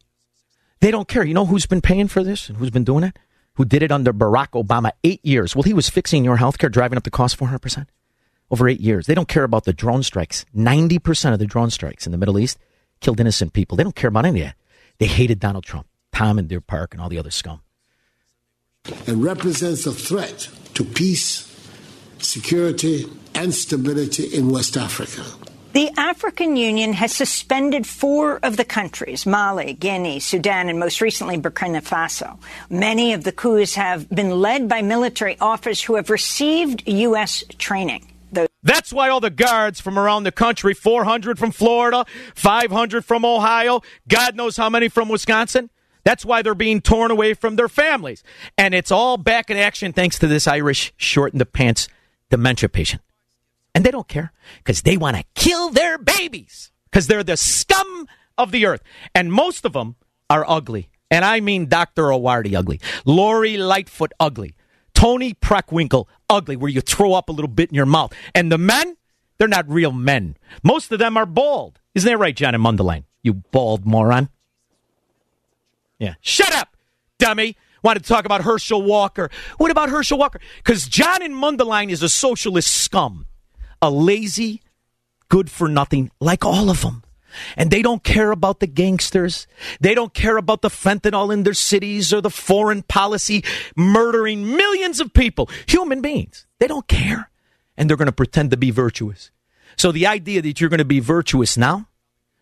[0.81, 1.25] They don't care.
[1.25, 3.19] You know who's been paying for this and who's been doing it?
[3.59, 5.57] who did it under Barack Obama eight years.
[5.57, 7.87] Well, he was fixing your health care, driving up the cost 400%
[8.53, 9.07] over eight years.
[9.07, 10.47] They don't care about the drone strikes.
[10.57, 12.57] 90% of the drone strikes in the Middle East
[13.01, 13.77] killed innocent people.
[13.77, 14.57] They don't care about any of that.
[14.99, 17.61] They hated Donald Trump, Tom and Deer Park, and all the other scum.
[19.09, 21.53] And represents a threat to peace,
[22.21, 25.25] security, and stability in West Africa.
[25.73, 31.37] The African Union has suspended four of the countries Mali, Guinea, Sudan, and most recently
[31.37, 32.38] Burkina Faso.
[32.71, 37.45] Many of the coups have been led by military officers who have received U.S.
[37.59, 38.11] training.
[38.62, 43.83] That's why all the guards from around the country 400 from Florida, 500 from Ohio,
[44.09, 45.71] God knows how many from Wisconsin.
[46.03, 48.25] That's why they're being torn away from their families.
[48.57, 51.88] And it's all back in action thanks to this Irish short in the pants
[52.31, 53.03] dementia patient.
[53.75, 58.09] And they don't care because they want to kill their babies because they're the scum
[58.37, 58.83] of the earth.
[59.15, 59.97] And most of them
[60.31, 60.91] are ugly.
[61.11, 62.05] And I mean Dr.
[62.05, 64.55] Arwady ugly, Lori Lightfoot ugly,
[64.95, 68.13] Toni Preckwinkle ugly, where you throw up a little bit in your mouth.
[68.35, 68.97] And the men,
[69.39, 70.37] they're not real men.
[70.63, 71.81] Most of them are bald.
[71.95, 73.05] Isn't that right, John and Mundelein?
[73.23, 74.29] You bald moron.
[75.99, 76.15] Yeah.
[76.21, 76.77] Shut up,
[77.19, 77.57] dummy.
[77.83, 79.31] Wanted to talk about Herschel Walker.
[79.57, 80.41] What about Herschel Walker?
[80.59, 83.27] Because John and Mundelein is a socialist scum
[83.81, 84.62] a lazy,
[85.29, 87.03] good for nothing, like all of them.
[87.57, 89.47] And they don't care about the gangsters.
[89.81, 93.45] They don't care about the fentanyl in their cities or the foreign policy
[93.77, 96.47] murdering millions of people, human beings.
[96.59, 97.31] They don't care.
[97.77, 99.31] And they're going to pretend to be virtuous.
[99.77, 101.87] So the idea that you're going to be virtuous now,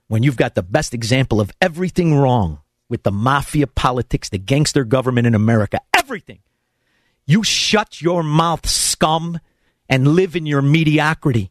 [0.09, 4.85] when you've got the best example of everything wrong with the mafia politics, the gangster
[4.85, 6.39] government in America, everything,
[7.27, 9.41] you shut your mouth, scum
[9.89, 11.51] and live in your mediocrity.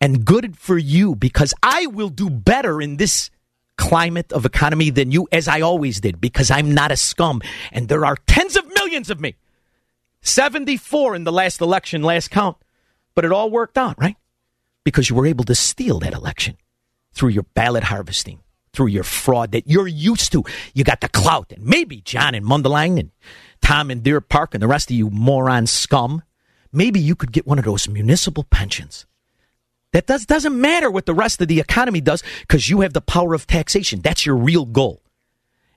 [0.00, 3.30] And good for you because I will do better in this
[3.76, 7.40] climate of economy than you as I always did because I'm not a scum
[7.72, 9.36] and there are tens of millions of me.
[10.22, 12.56] 74 in the last election, last count.
[13.14, 14.16] But it all worked out, right?
[14.84, 16.56] Because you were able to steal that election
[17.12, 18.40] through your ballot harvesting,
[18.72, 20.44] through your fraud that you're used to.
[20.74, 21.52] You got the clout.
[21.52, 23.10] And maybe John and Mundelein and
[23.60, 26.22] Tom and Deer Park and the rest of you moron scum
[26.72, 29.06] maybe you could get one of those municipal pensions.
[29.92, 33.00] That does, doesn't matter what the rest of the economy does because you have the
[33.00, 34.00] power of taxation.
[34.00, 35.02] That's your real goal.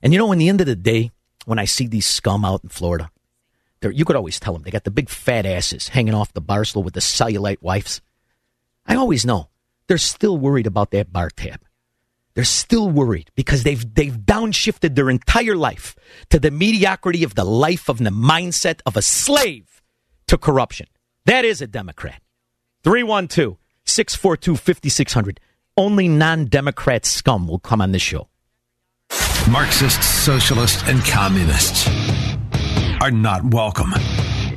[0.02, 1.10] And you know, in the end of the day,
[1.46, 3.10] when I see these scum out in Florida,
[3.82, 6.64] you could always tell them they got the big fat asses hanging off the bar
[6.64, 8.00] stool with the cellulite wives.
[8.86, 9.48] I always know
[9.86, 11.60] they're still worried about that bar tab.
[12.34, 15.96] They're still worried because they've they've downshifted their entire life
[16.30, 19.71] to the mediocrity of the life of the mindset of a slave
[20.26, 20.86] to corruption.
[21.26, 22.20] That is a Democrat.
[22.84, 25.40] 312 642 5600.
[25.76, 28.28] Only non Democrat scum will come on this show.
[29.50, 31.88] Marxists, socialists, and communists
[33.00, 33.92] are not welcome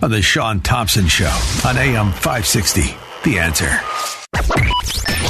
[0.01, 1.33] on the Shaun Thompson Show
[1.65, 2.81] on AM 560.
[3.23, 3.79] The answer.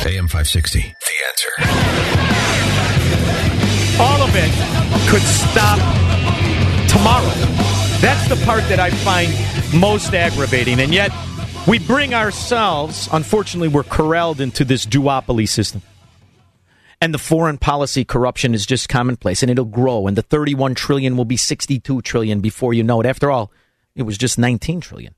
[0.06, 0.80] AM 560.
[0.82, 1.52] The answer.
[4.02, 4.52] All of it
[5.10, 5.80] could stop
[6.90, 7.75] tomorrow.
[8.06, 9.34] That's the part that I find
[9.82, 10.80] most aggravating.
[10.80, 11.12] And yet,
[11.68, 15.82] we bring ourselves, unfortunately, we're corralled into this duopoly system.
[17.02, 20.06] And the foreign policy corruption is just commonplace, and it'll grow.
[20.06, 23.08] And the 31 trillion will be 62 trillion before you know it.
[23.08, 23.52] After all,
[23.96, 25.16] it was just 19 trillion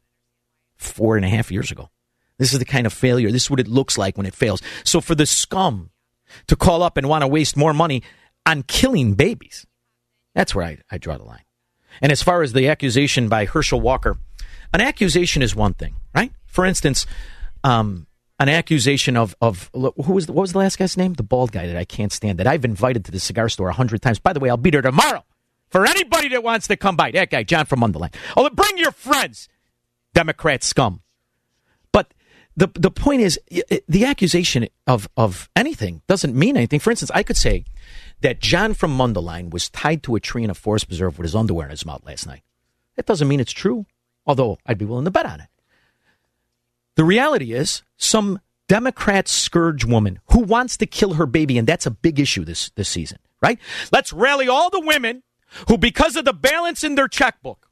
[0.78, 1.90] four and a half years ago.
[2.40, 3.34] This is the kind of failure.
[3.34, 4.62] This is what it looks like when it fails.
[4.86, 5.90] So for the scum
[6.48, 8.02] to call up and want to waste more money
[8.46, 9.66] on killing babies,
[10.34, 11.42] that's where I, I draw the line.
[12.02, 14.18] And as far as the accusation by Herschel Walker,
[14.74, 16.32] an accusation is one thing, right?
[16.46, 17.06] For instance,
[17.64, 18.08] um,
[18.40, 21.14] an accusation of of who was the, what was the last guy's name?
[21.14, 22.38] The bald guy that I can't stand.
[22.40, 24.20] That I've invited to the cigar store a hundred times.
[24.20, 25.24] By the way, I'll be there tomorrow
[25.70, 27.12] for anybody that wants to come by.
[27.12, 28.14] That guy, John from Mundelein.
[28.36, 29.50] Oh, bring your friends,
[30.14, 31.02] Democrat scum.
[31.92, 32.14] But
[32.56, 33.40] the the point is,
[33.88, 36.80] the accusation of of anything doesn't mean anything.
[36.80, 37.66] For instance, I could say
[38.22, 41.36] that John from Mundelein was tied to a tree in a forest preserve with his
[41.36, 42.44] underwear in his mouth last night.
[42.96, 43.86] That doesn't mean it's true,
[44.26, 45.50] although I'd be willing to bet on it.
[46.96, 51.86] The reality is, some Democrat scourge woman who wants to kill her baby, and that's
[51.86, 53.60] a big issue this, this season, right?
[53.92, 55.24] Let's rally all the women
[55.68, 57.67] who, because of the balance in their checkbook,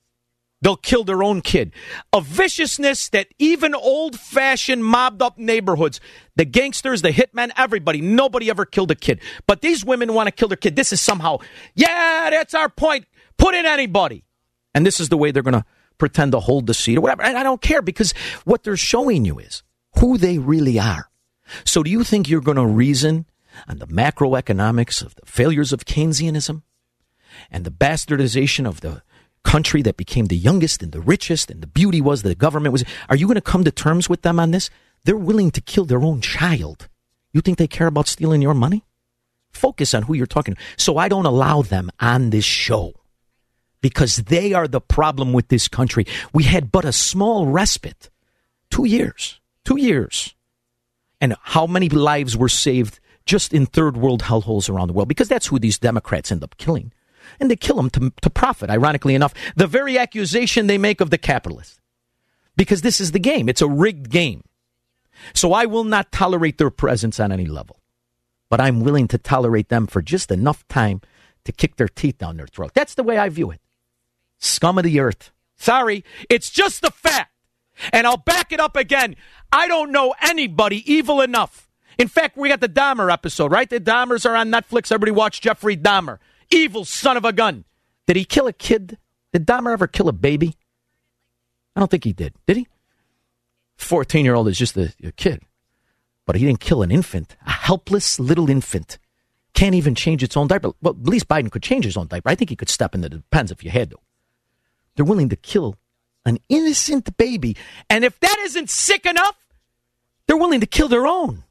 [0.61, 1.71] they'll kill their own kid.
[2.13, 5.99] A viciousness that even old fashioned mobbed up neighborhoods,
[6.35, 9.21] the gangsters, the hitmen, everybody, nobody ever killed a kid.
[9.47, 10.75] But these women want to kill their kid.
[10.75, 11.37] This is somehow,
[11.75, 13.05] yeah, that's our point.
[13.37, 14.23] Put in anybody.
[14.73, 15.65] And this is the way they're going to
[15.97, 17.23] pretend to hold the seat or whatever.
[17.23, 18.13] And I don't care because
[18.43, 19.63] what they're showing you is
[19.99, 21.09] who they really are.
[21.63, 23.25] So do you think you're going to reason
[23.67, 26.63] on the macroeconomics of the failures of Keynesianism
[27.51, 29.03] and the bastardization of the
[29.53, 32.83] country that became the youngest and the richest and the beauty was the government was
[33.09, 34.69] are you going to come to terms with them on this
[35.05, 36.89] they're willing to kill their own child
[37.31, 38.83] you think they care about stealing your money
[39.51, 42.93] focus on who you're talking to so i don't allow them on this show
[43.85, 46.07] because they are the problem with this country.
[46.33, 48.09] We had but a small respite.
[48.71, 49.39] Two years.
[49.63, 50.33] Two years.
[51.21, 55.07] And how many lives were saved just in third world hellholes around the world?
[55.07, 56.93] Because that's who these Democrats end up killing.
[57.39, 59.33] And they kill them to, to profit, ironically enough.
[59.55, 61.79] The very accusation they make of the capitalists.
[62.55, 63.49] Because this is the game.
[63.49, 64.43] It's a rigged game.
[65.33, 67.81] So I will not tolerate their presence on any level.
[68.49, 71.01] But I'm willing to tolerate them for just enough time
[71.45, 72.71] to kick their teeth down their throat.
[72.73, 73.59] That's the way I view it
[74.39, 75.31] scum of the earth.
[75.57, 77.31] Sorry, it's just the fact.
[77.91, 79.15] And I'll back it up again.
[79.51, 81.69] I don't know anybody evil enough.
[81.97, 83.69] In fact, we got the Dahmer episode, right?
[83.69, 84.91] The Dahmers are on Netflix.
[84.91, 86.19] Everybody watch Jeffrey Dahmer.
[86.51, 87.65] Evil son of a gun.
[88.07, 88.97] Did he kill a kid?
[89.33, 90.55] Did Dahmer ever kill a baby?
[91.75, 92.33] I don't think he did.
[92.47, 92.67] Did he?
[93.77, 95.41] 14 year old is just a, a kid.
[96.25, 98.97] But he didn't kill an infant, a helpless little infant.
[99.53, 100.71] Can't even change its own diaper.
[100.81, 102.29] Well, at least Biden could change his own diaper.
[102.29, 103.97] I think he could step into the pens if you had to.
[104.95, 105.75] They're willing to kill
[106.25, 107.55] an innocent baby.
[107.89, 109.37] And if that isn't sick enough,
[110.27, 111.43] they're willing to kill their own.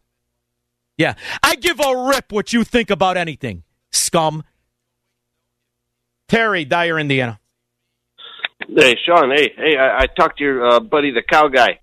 [0.96, 4.44] Yeah, I give a rip what you think about anything, scum.
[6.28, 7.38] Terry, Dyer, Indiana.
[8.68, 9.30] Hey, Shaun.
[9.34, 11.80] Hey, hey, I, I talked to your uh, buddy, the cow guy.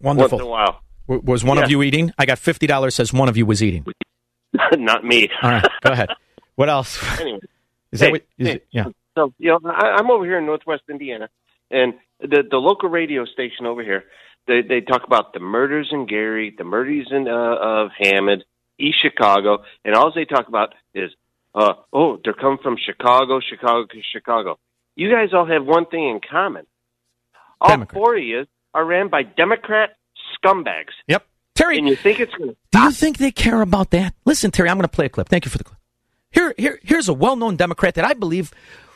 [0.00, 0.38] Wonderful.
[0.38, 0.80] Once in a while.
[1.08, 1.64] W- was one Yeah.
[1.64, 2.12] of you eating?
[2.18, 2.94] I got fifty dollars.
[2.94, 3.86] Says one of you was eating.
[4.76, 5.28] Not me.
[5.42, 6.08] All right, go ahead.
[6.54, 7.02] What else?
[7.18, 7.38] Anyway.
[7.92, 8.22] Is that what?
[8.36, 8.54] Is hey.
[8.56, 8.84] it, yeah.
[9.16, 11.30] So, you know, I, I'm over here in Northwest Indiana,
[11.70, 14.04] and the the local radio station over here,
[14.46, 18.44] they they talk about the murders in Gary, the murders in uh, of Hammond,
[18.78, 21.10] East Chicago, and all they talk about is,
[21.54, 24.58] uh, oh, they're coming from Chicago, Chicago, Chicago.
[24.96, 26.66] You guys all have one thing in common.
[27.60, 29.90] All four of you are ran by Democrat
[30.34, 30.92] scumbags.
[31.06, 31.24] Yep.
[31.54, 34.14] Terry, and you think it's going to Do you think they care about that?
[34.24, 35.28] Listen, Terry, I'm going to play a clip.
[35.28, 35.78] Thank you for the clip.
[36.30, 38.52] Here, here, here's a well-known Democrat that I believe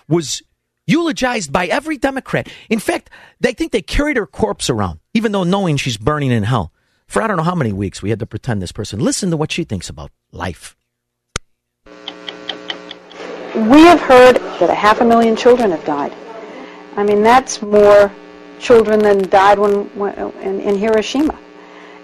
[0.09, 0.43] was
[0.87, 2.49] eulogized by every Democrat.
[2.71, 6.45] In fact, they think they carried her corpse around, even though knowing she's burning in
[6.45, 6.73] hell.
[7.07, 9.01] For I don't know how many weeks we had to pretend this person.
[9.01, 10.77] Listen to what she thinks about life.
[13.57, 16.15] We have heard that a half a million children have died.
[16.95, 18.13] I mean, that's more
[18.59, 21.39] children than died when, when in, in Hiroshima.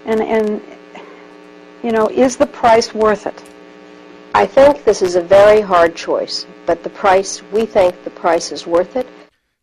[0.05, 0.61] And, and,
[1.83, 3.43] you know, is the price worth it?
[4.33, 8.51] I think this is a very hard choice, but the price, we think the price
[8.51, 9.05] is worth it.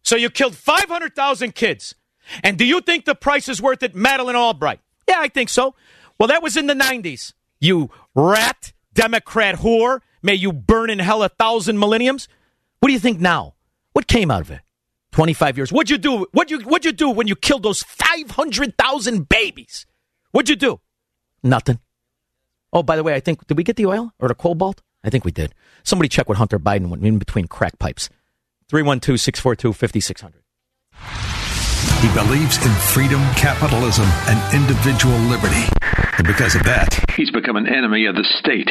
[0.03, 1.97] So you killed 500,000 kids.
[2.45, 4.79] And do you think the price is worth it, Madeleine Albright?
[5.09, 5.75] Yeah, I think so.
[6.21, 7.33] Well, that was in the 90s.
[7.59, 10.03] You rat, Democrat whore.
[10.23, 12.29] May you burn in hell a thousand millenniums.
[12.81, 13.55] What do you think now?
[13.93, 14.61] What came out of it?
[15.13, 15.73] 25 years.
[15.73, 16.27] What'd you do?
[16.33, 19.87] What'd you, what'd you do when you killed those 500,000 babies?
[20.31, 20.81] What'd you do?
[21.43, 21.81] Nothing.
[22.73, 24.83] Oh, by the way, I think did we get the oil or the cobalt?
[25.03, 25.55] I think we did.
[25.83, 28.09] Somebody check what Hunter Biden went in between crack pipes.
[28.69, 30.43] 312 642 5600.
[32.01, 35.65] He believes in freedom, capitalism, and individual liberty.
[36.19, 38.71] And because of that, he's become an enemy of the state.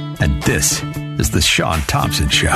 [0.21, 0.83] And this
[1.19, 2.51] is The Shaun Thompson Show.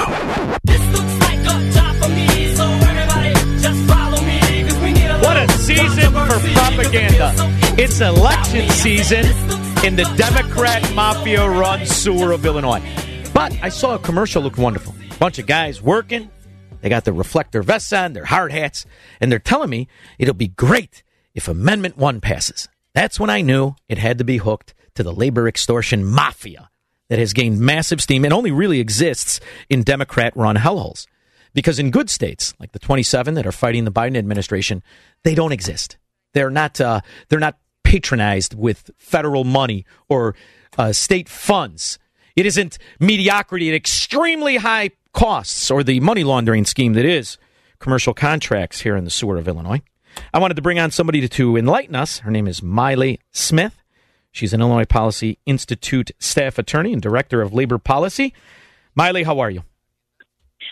[5.23, 7.33] What a season for propaganda.
[7.75, 9.25] It's election season
[9.83, 12.83] in the Democrat mafia run sewer of Illinois.
[13.33, 14.93] But I saw a commercial look wonderful.
[15.17, 16.29] Bunch of guys working.
[16.81, 18.85] They got their reflector vests on, their hard hats,
[19.19, 19.87] and they're telling me
[20.19, 21.01] it'll be great
[21.33, 22.69] if Amendment 1 passes.
[22.93, 26.69] That's when I knew it had to be hooked to the labor extortion mafia
[27.09, 29.39] that has gained massive steam and only really exists
[29.69, 31.07] in Democrat run hellholes.
[31.53, 34.83] Because in good states, like the 27 that are fighting the Biden administration,
[35.23, 35.97] they don't exist.
[36.33, 40.35] They're not, uh, they're not patronized with federal money or
[40.77, 41.97] uh, state funds.
[42.35, 47.37] It isn't mediocrity at extremely high costs or the money laundering scheme that is
[47.79, 49.81] commercial contracts here in the sewer of Illinois.
[50.33, 52.19] I wanted to bring on somebody to, to enlighten us.
[52.19, 53.81] Her name is Mailee Smith.
[54.35, 58.33] She's an Illinois Policy Institute staff attorney and director of labor policy.
[58.99, 59.63] Mailee, how are you?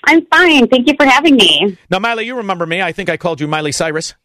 [0.04, 0.68] I'm fine.
[0.68, 1.78] Thank you for having me.
[1.90, 2.82] Now, Mailee, you remember me.
[2.82, 4.16] I think I called you Miley Cyrus.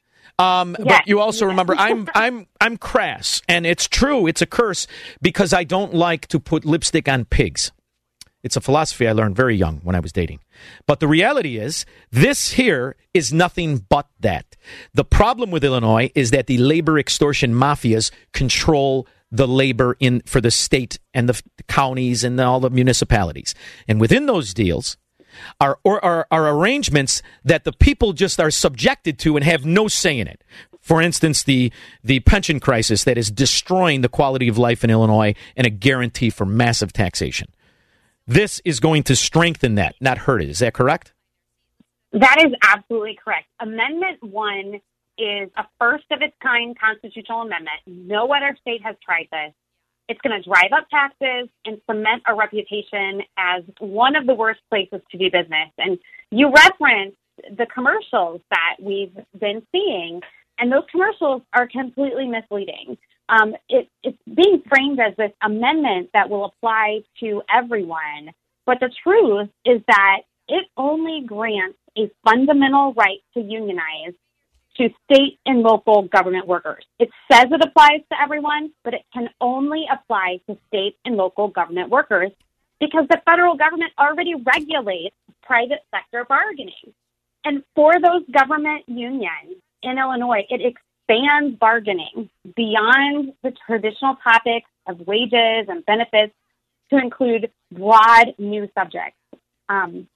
[0.41, 0.89] Um, Yes.
[0.89, 4.27] But you also remember I'm I'm I'm crass, and it's true.
[4.27, 4.89] It's a curse
[5.23, 7.71] because I don't like to put lipstick on pigs.
[8.43, 10.41] It's a philosophy I learned very young when I was dating.
[10.87, 14.57] But the reality is, this here is nothing but that.
[14.95, 20.41] The problem with Illinois is that the labor extortion mafias control the labor in for
[20.41, 23.55] the state and the counties and all the municipalities.
[23.87, 24.97] And within those deals,
[25.61, 29.89] are, or are, are arrangements that the people just are subjected to and have no
[29.89, 30.43] say in it.
[30.81, 31.73] For instance, the,
[32.03, 36.31] the pension crisis that is destroying the quality of life in Illinois and a guarantee
[36.31, 37.49] for massive taxation.
[38.27, 40.49] This is going to strengthen that, not hurt it.
[40.49, 41.13] Is that correct?
[42.13, 43.47] That is absolutely correct.
[43.61, 44.81] Amendment 1
[45.19, 47.81] is a first of its kind constitutional amendment.
[47.87, 49.53] No other state has tried this.
[50.09, 54.61] It's going to drive up taxes and cement a reputation as one of the worst
[54.71, 55.71] places to do business.
[55.77, 55.99] And
[56.31, 57.19] you referenced
[57.57, 60.23] the commercials that we've been seeing,
[60.59, 62.97] and those commercials are completely misleading.
[63.29, 68.31] Um, it, it's being framed as this amendment that will apply to everyone,
[68.65, 74.15] but the truth is that it only grants a fundamental right to unionize
[74.79, 76.85] to state and local government workers.
[76.99, 81.49] It says it applies to everyone, but it can only apply to state and local
[81.49, 82.31] government workers
[82.81, 86.95] because the federal government already regulates private sector bargaining.
[87.45, 95.01] And for those government unions in Illinois, it expands bargaining beyond the traditional topics of
[95.07, 96.35] wages and benefits
[96.91, 99.17] to include broad new subjects.
[99.69, 100.09] Um,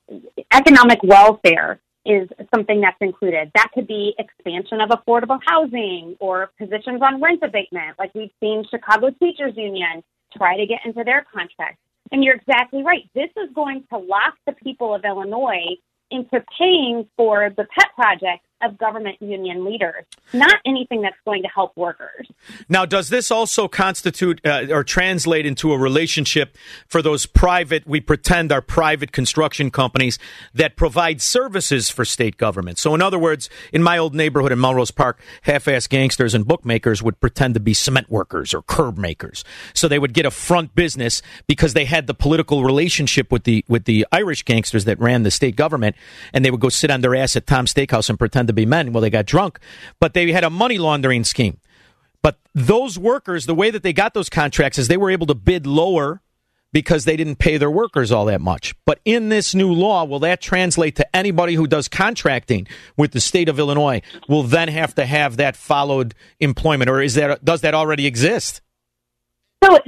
[0.52, 3.50] economic welfare is something that's included.
[3.54, 8.64] That could be expansion of affordable housing or positions on rent abatement, like we've seen
[8.70, 10.02] Chicago Teachers Union
[10.36, 11.78] try to get into their contract.
[12.10, 13.08] And you're exactly right.
[13.14, 15.76] This is going to lock the people of Illinois
[16.10, 21.48] into paying for the pet projects of government union leaders, not anything that's going to
[21.48, 22.26] help workers.
[22.68, 26.56] Now, does this also constitute uh, or translate into a relationship
[26.86, 30.18] for those private, we pretend are private construction companies
[30.54, 32.78] that provide services for state government?
[32.78, 36.46] So, in other words, in my old neighborhood in Melrose Park, half ass gangsters and
[36.46, 39.44] bookmakers would pretend to be cement workers or curb makers.
[39.74, 43.64] So they would get a front business because they had the political relationship with the,
[43.68, 45.96] with the Irish gangsters that ran the state government,
[46.32, 48.66] and they would go sit on their ass at Tom's Steakhouse and pretend to be
[48.66, 48.92] men.
[48.92, 49.58] Well, they got drunk,
[50.00, 51.58] but they had a money laundering scheme.
[52.22, 55.34] But those workers, the way that they got those contracts is they were able to
[55.34, 56.22] bid lower
[56.72, 58.74] because they didn't pay their workers all that much.
[58.86, 63.20] But in this new law, will that translate to anybody who does contracting with the
[63.20, 67.60] state of Illinois will then have to have that followed employment or is that does
[67.60, 68.62] that already exist?
[69.62, 69.78] So,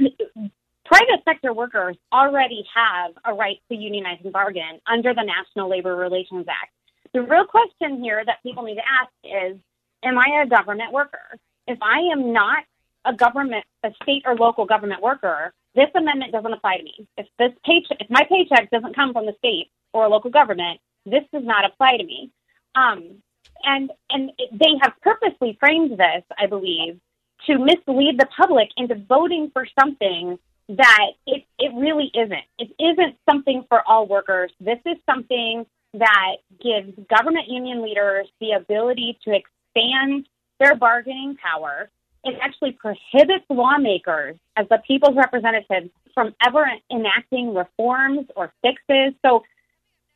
[0.85, 5.95] private sector workers already have a right to unionize and bargain under the National Labor
[5.95, 6.71] Relations Act.
[7.15, 9.57] The real question here that people need to ask is
[10.03, 11.39] Am I a government worker?
[11.65, 12.65] If I am not
[13.05, 17.07] a government, a state or local government worker, this amendment doesn't apply to me.
[17.15, 20.81] If this paycheck, if my paycheck doesn't come from the state or a local government,
[21.05, 22.31] this does not apply to me.
[22.75, 23.23] Um,
[23.63, 26.99] and and they have purposely framed this, I believe,
[27.47, 30.37] to mislead the public into voting for something
[30.67, 32.43] that it it really isn't.
[32.59, 34.51] It isn't something for all workers.
[34.59, 35.65] This is something
[35.99, 40.27] that gives government union leaders the ability to expand
[40.59, 41.89] their bargaining power.
[42.23, 49.13] It actually prohibits lawmakers as the people's representatives from ever enacting reforms or fixes.
[49.23, 49.43] So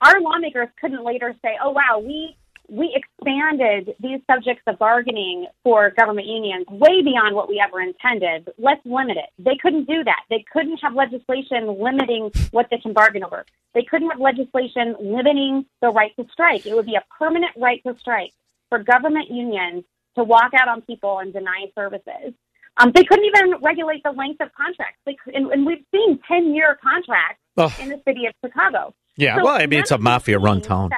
[0.02, 2.36] our lawmakers couldn't later say, "Oh wow, we
[2.70, 8.50] we expanded these subjects of bargaining for government unions way beyond what we ever intended.
[8.58, 9.30] Let's limit it.
[9.38, 10.22] They couldn't do that.
[10.30, 13.46] They couldn't have legislation limiting what they can bargain over.
[13.74, 16.66] They couldn't have legislation limiting the right to strike.
[16.66, 18.34] It would be a permanent right to strike
[18.70, 19.84] for government unions
[20.16, 22.34] to walk out on people and deny services.
[22.78, 25.00] Um, they couldn't even regulate the length of contracts.
[25.06, 27.42] They, and, and we've seen 10 year contracts
[27.82, 28.94] in the city of Chicago.
[29.18, 30.92] Yeah, So well, I mean, it's a mafia run town.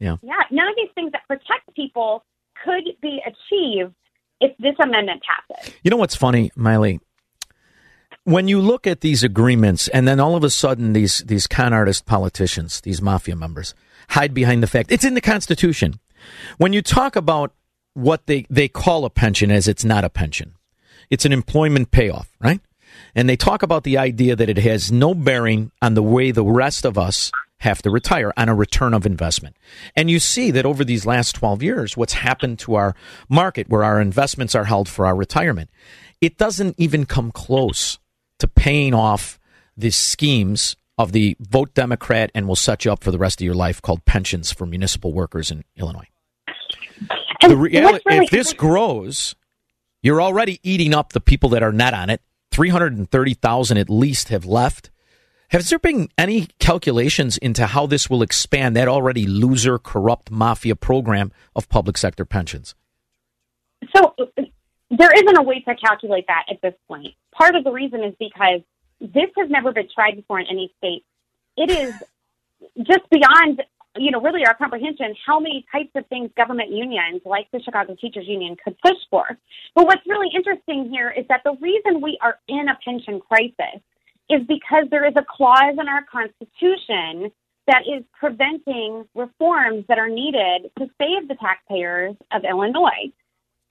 [0.00, 0.16] Yeah.
[0.22, 2.24] yeah, none of these things that protect people
[2.64, 3.94] could be achieved
[4.40, 5.74] if this amendment passes.
[5.82, 7.00] You know what's funny, Mailee?
[8.24, 11.72] When you look at these agreements, and then all of a sudden these these con
[11.72, 13.74] artist politicians, these mafia members,
[14.10, 16.00] hide behind the fact it's in the Constitution.
[16.58, 17.54] When you talk about
[17.94, 20.54] what they, they call a pension as it's not a pension,
[21.08, 22.60] it's an employment payoff, right?
[23.14, 26.44] And they talk about the idea that it has no bearing on the way the
[26.44, 29.56] rest of us have to retire on a return of investment.
[29.94, 32.94] And you see that over these last 12 years, what's happened to our
[33.28, 35.70] market where our investments are held for our retirement,
[36.20, 37.98] it doesn't even come close
[38.38, 39.38] to paying off
[39.76, 43.44] the schemes of the vote Democrat and will set you up for the rest of
[43.44, 46.08] your life called pensions for municipal workers in Illinois.
[47.42, 49.34] And The reality, really if this grows,
[50.02, 52.20] you're already eating up the people that are net on it.
[52.52, 54.90] 330,000 at least have left.
[55.50, 60.76] Has there been any calculations into how this will expand that already loser, corrupt mafia
[60.76, 62.76] program of public sector pensions?
[63.96, 64.14] So
[64.90, 67.14] there isn't a way to calculate that at this point.
[67.32, 68.60] Part of the reason is because
[69.00, 71.04] this has never been tried before in any state.
[71.56, 71.94] It is
[72.86, 73.64] just beyond,
[73.96, 77.96] you know, really our comprehension how many types of things government unions like the Chicago
[78.00, 79.24] Teachers Union could push for.
[79.74, 83.82] But what's really interesting here is that the reason we are in a pension crisis
[84.30, 87.30] is because there is a clause in our Constitution
[87.66, 93.12] that is preventing reforms that are needed to save the taxpayers of Illinois.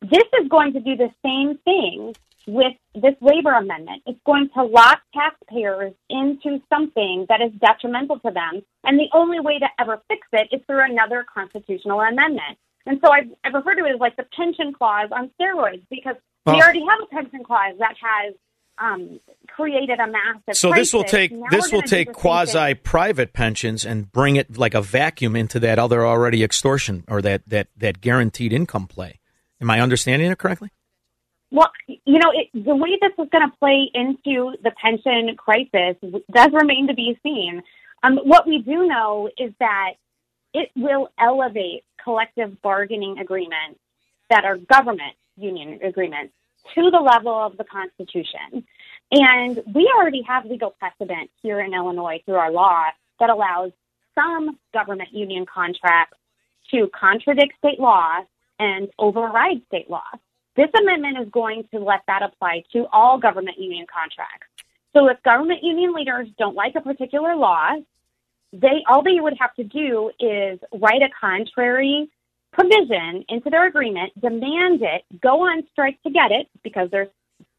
[0.01, 2.15] This is going to do the same thing
[2.47, 4.03] with this labor amendment.
[4.05, 8.61] It's going to lock taxpayers into something that is detrimental to them.
[8.85, 12.57] And the only way to ever fix it is through another constitutional amendment.
[12.85, 16.15] And so I've, I've referred to it as like the pension clause on steroids because
[16.45, 16.59] we Oh.
[16.61, 18.33] already have a pension clause that has
[18.79, 20.55] um, created a massive.
[20.55, 24.73] So this will take Now this will take quasi private pensions and bring it like
[24.73, 29.19] a vacuum into that other already extortion or that that that guaranteed income play.
[29.61, 30.71] Am I understanding it correctly?
[31.51, 35.95] Well, you know, it, the way this is going to play into the pension crisis
[36.31, 37.63] does remain to be seen.
[38.03, 39.93] Um, what we do know is that
[40.53, 43.79] it will elevate collective bargaining agreements
[44.29, 46.33] that are government union agreements
[46.75, 48.65] to the level of the Constitution.
[49.11, 52.85] And we already have legal precedent here in Illinois through our law
[53.19, 53.71] that allows
[54.15, 56.17] some government union contracts
[56.71, 58.19] to contradict state law
[58.59, 60.03] and override state law.
[60.55, 64.47] This amendment is going to let that apply to all government union contracts.
[64.93, 67.75] So if government union leaders don't like a particular law,
[68.51, 72.09] they all they would have to do is write a contrary
[72.51, 77.09] provision into their agreement, demand it, go on strike to get it because there's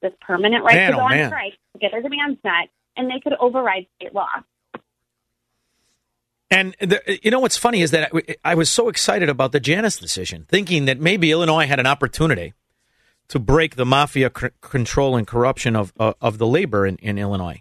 [0.02, 1.28] this permanent right Man, to go oh, on man.
[1.28, 4.28] strike to get their demands met, and they could override state law.
[6.50, 9.60] And the, you know what's funny is that I, I was so excited about the
[9.60, 12.54] Janus decision, thinking that maybe Illinois had an opportunity
[13.28, 17.18] to break the mafia c- control and corruption of of, of the labor in, in
[17.18, 17.60] Illinois,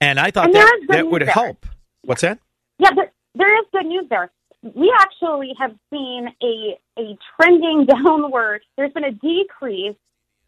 [0.00, 1.28] and I thought And that there is good that would there.
[1.30, 1.66] help.
[2.02, 2.38] What's that?
[2.78, 2.90] Yeah,
[3.34, 4.30] there is good news there.
[4.62, 8.62] We actually have seen a a trending downward.
[8.76, 9.96] There's been a decrease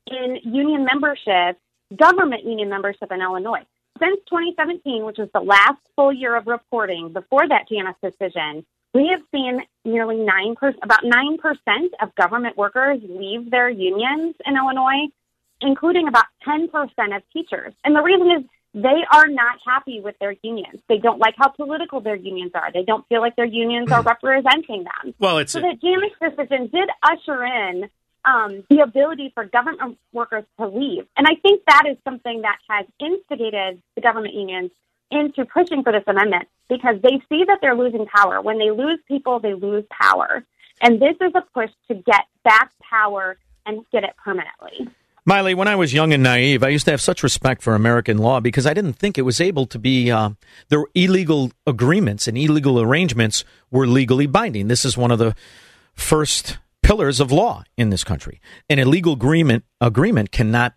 [0.06, 1.58] in union membership,
[1.96, 3.64] government union membership in Illinois.
[3.98, 9.08] Since 2017, which was the last full year of reporting before that Janus decision, we
[9.08, 14.56] have seen nearly nine percent, about nine percent of government workers leave their unions in
[14.56, 15.08] Illinois,
[15.60, 17.72] including about 10 percent of teachers.
[17.84, 18.44] And the reason is
[18.74, 20.80] they are not happy with their unions.
[20.88, 22.72] They don't like how political their unions are.
[22.72, 25.14] They don't feel like their unions are representing them.
[25.18, 27.90] Well, it's so the Janus decision did usher in
[28.24, 31.06] um, the ability for government workers to leave.
[31.16, 34.70] And I think that is something that has instigated the government unions
[35.10, 38.40] into pushing for this amendment because they see that they're losing power.
[38.40, 40.44] When they lose people, they lose power.
[40.80, 44.88] And this is a push to get back power and get it permanently.
[45.28, 48.18] Mailee, when I was young and naive, I used to have such respect for American
[48.18, 50.30] law because I didn't think it was able to be, uh,
[50.68, 54.66] the illegal agreements and illegal arrangements were legally binding.
[54.66, 55.36] This is one of the
[55.94, 58.40] first pillars of law in this country.
[58.68, 60.74] An illegal agreement agreement cannot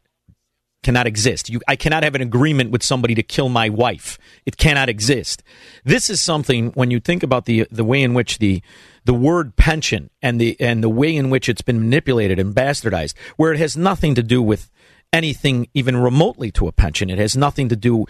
[0.86, 1.50] cannot exist.
[1.50, 4.20] You, I cannot have an agreement with somebody to kill my wife.
[4.46, 5.42] It cannot exist.
[5.84, 8.62] This is something when you think about the the way in which the
[9.04, 13.16] the word pension and the and the way in which it's been manipulated and bastardized,
[13.36, 14.70] where it has nothing to do with
[15.12, 17.10] anything even remotely to a pension.
[17.10, 18.06] It has nothing to do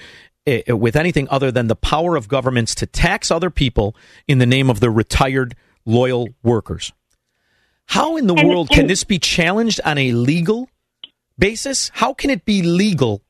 [0.46, 3.96] uh, with anything other than the power of governments to tax other people
[4.28, 5.56] in the name of the retired
[5.86, 6.92] loyal workers.
[7.86, 10.68] How in the and, world can and, this be challenged on a legal
[11.38, 13.22] basis, how can it be legal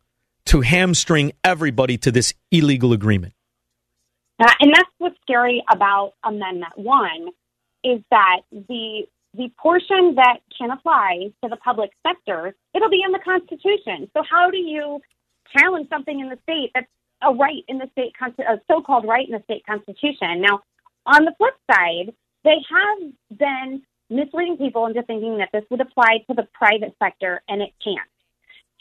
[0.46, 3.34] to hamstring everybody to this illegal agreement?
[4.40, 7.30] Uh, and that's what's scary about Amendment 1
[7.84, 9.04] is that the
[9.38, 14.10] the portion that can apply to the public sector, it'll be in the Constitution.
[14.16, 15.02] So how do you
[15.58, 16.88] challenge something in the state that's
[17.22, 20.42] a right in the state, a so-called right in the state constitution?
[20.42, 20.62] Now,
[21.06, 26.24] on the flip side, they have been misleading people into thinking that this would apply
[26.30, 28.00] to the private sector, and it can't.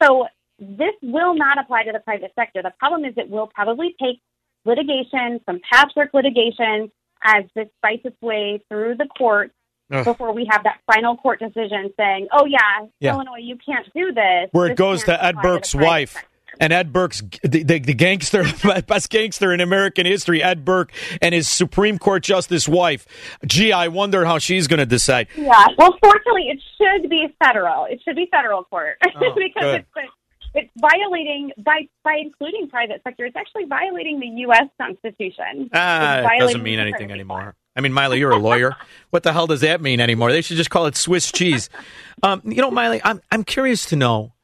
[0.03, 0.27] So
[0.59, 2.63] this will not apply to the private sector.
[2.63, 4.21] The problem is it will probably take
[4.65, 6.91] litigation, some patchwork litigation,
[7.23, 9.51] as this fights its way through the court
[9.91, 10.05] Ugh.
[10.05, 13.15] before we have that final court decision saying, "Oh yeah, yeah.
[13.15, 16.13] Illinois, you can't do this." Where this it goes to Ed Burke's wife.
[16.13, 16.29] Sector.
[16.61, 18.45] And Ed Burke's the, the, the gangster,
[18.87, 23.07] best gangster in American history, Ed Burke, and his Supreme Court Justice wife.
[23.47, 25.29] Gee, I wonder how she's going to decide.
[25.37, 27.87] Yeah, well, fortunately, it should be federal.
[27.87, 30.11] It should be federal court oh, because it's,
[30.55, 33.25] it's violating by by including private sector.
[33.25, 34.69] It's actually violating the U.S.
[34.81, 35.69] Constitution.
[35.73, 37.57] Ah, it doesn't mean anything anymore.
[37.77, 38.77] I mean, Mailee, you're a lawyer.
[39.11, 40.31] what the hell does that mean anymore?
[40.31, 41.71] They should just call it Swiss cheese.
[42.23, 44.35] Um, you know, Mailee, I'm I'm curious to know: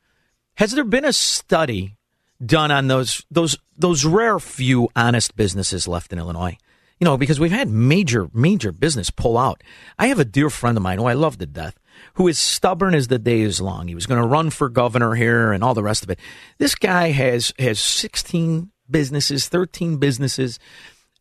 [0.54, 1.96] Has there been a study
[2.44, 6.56] done on those those those rare few honest businesses left in Illinois.
[6.98, 9.62] You know, because we've had major major business pull out.
[9.98, 11.78] I have a dear friend of mine who I love to death,
[12.14, 13.88] who is stubborn as the day is long.
[13.88, 16.18] He was going to run for governor here and all the rest of it.
[16.58, 20.58] This guy has has 16 businesses, 13 businesses.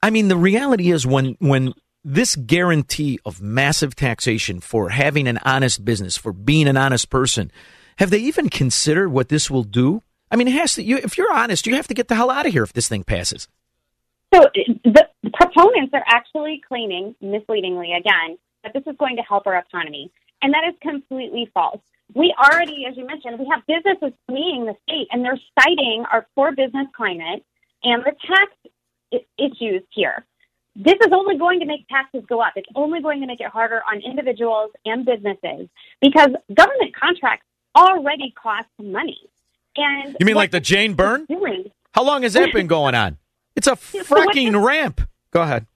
[0.03, 5.39] I mean, the reality is when when this guarantee of massive taxation for having an
[5.43, 7.51] honest business, for being an honest person,
[7.97, 10.01] have they even considered what this will do
[10.32, 10.84] I mean, it has to.
[10.84, 12.88] You, if you're honest, you have to get the hell out of here if this
[12.88, 13.48] thing passes.
[14.34, 14.48] So
[14.84, 20.12] the proponents are actually claiming, misleadingly again, that this is going to help our economy,
[20.42, 21.80] and that is completely false.
[22.14, 26.28] We already, as you mentioned, we have businesses fleeing the state, and they're citing our
[26.36, 27.44] poor business climate
[27.84, 30.26] and the tax issues here.
[30.76, 32.54] This is only going to make taxes go up.
[32.56, 35.68] It's only going to make it harder on individuals and businesses
[36.02, 39.20] because government contracts already cost money.
[39.76, 41.26] And you mean like the Jane Byrne?
[41.93, 43.17] How long has that been going on?
[43.55, 45.01] It's a freaking so ramp.
[45.32, 45.67] Go ahead.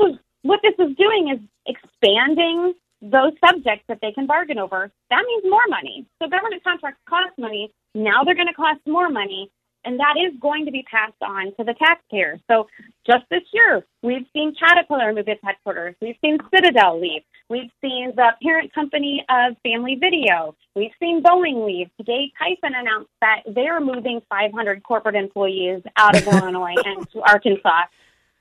[0.00, 4.90] So what this is doing is expanding those subjects that they can bargain over.
[5.08, 6.06] That means more money.
[6.22, 7.72] So government contracts cost money.
[7.94, 9.50] Now they're going to cost more money
[9.84, 12.40] and that is going to be passed on to the taxpayers.
[12.50, 12.66] So
[13.06, 15.94] just this year, we've seen Caterpillar move its headquarters.
[16.00, 17.22] We've seen Citadel leave.
[17.50, 20.54] We've seen the parent company of Family Video.
[20.76, 21.90] We've seen Boeing leave.
[21.96, 27.86] Today, Tyson announced that they're moving 500 corporate employees out of Illinois and to Arkansas.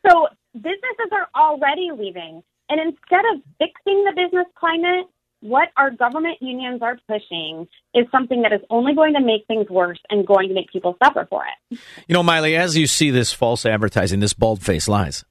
[0.07, 2.43] So businesses are already leaving.
[2.70, 5.07] And instead of fixing the business climate,
[5.41, 9.70] what our government unions are pushing is something that is only going to make things
[9.70, 11.80] worse and going to make people suffer for it.
[12.07, 15.26] You know, Mailee, as you see this false advertising, this bald faced lies,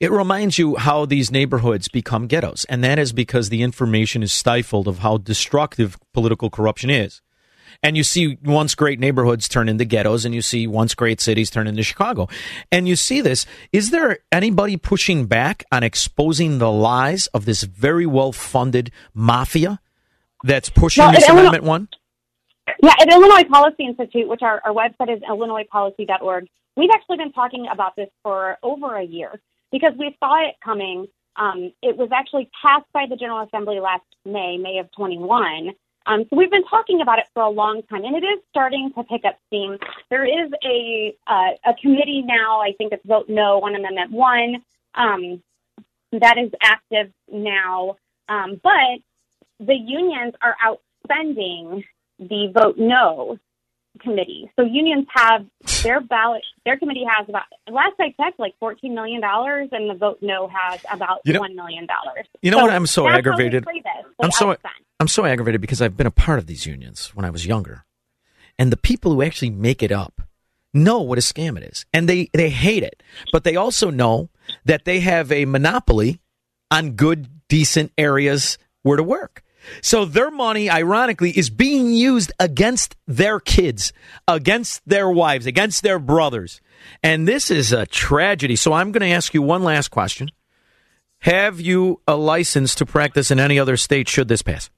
[0.00, 2.64] it reminds you how these neighborhoods become ghettos.
[2.64, 7.20] And that is because the information is stifled of how destructive political corruption is.
[7.82, 11.50] And you see once great neighborhoods turn into ghettos and you see once great cities
[11.50, 12.28] turn into Chicago.
[12.72, 13.46] And you see this.
[13.72, 19.80] Is there anybody pushing back on exposing the lies of this very well funded mafia
[20.44, 21.88] that's pushing well, this Amendment Illinois, 1?
[22.82, 27.66] Yeah, at Illinois Policy Institute, which our, our website is illinoispolicy.org, we've actually been talking
[27.72, 29.40] about this for over a year
[29.72, 31.06] because we saw it coming.
[31.36, 35.70] Um, it was actually passed by the General Assembly last May, May of 21.
[36.06, 38.90] Um, so we've been talking about it for a long time, and it is starting
[38.96, 39.78] to pick up steam.
[40.08, 42.60] There is a uh, a committee now.
[42.60, 44.62] I think it's vote no on Amendment One.
[44.94, 45.42] Um,
[46.12, 47.96] that is active now,
[48.28, 49.00] um, but
[49.60, 51.84] the unions are out suspending
[52.18, 53.38] the vote no
[54.00, 54.50] committee.
[54.56, 55.44] So unions have
[55.82, 60.18] their ballot, their committee has about, last I checked, like $14 million, and the vote
[60.22, 61.86] no has about You know- $1 million.
[62.42, 62.70] You know what?
[62.70, 63.64] I'm so that's how they aggravated.
[63.64, 64.56] this, I'm so.
[65.00, 67.84] I'm so aggravated because I've been a part of these unions when I was younger,
[68.58, 70.20] and the people who actually make it up
[70.74, 74.28] know what a scam it is, and they they hate it, but they also know
[74.66, 76.20] that they have a monopoly
[76.70, 79.42] on good, decent areas where to work.
[79.82, 83.92] So their money, ironically, is being used against their kids,
[84.28, 86.60] against their wives, against their brothers.
[87.02, 88.56] And this is a tragedy.
[88.56, 90.30] So I'm going to ask you one last question.
[91.20, 94.70] Have you a license to practice in any other state should this pass?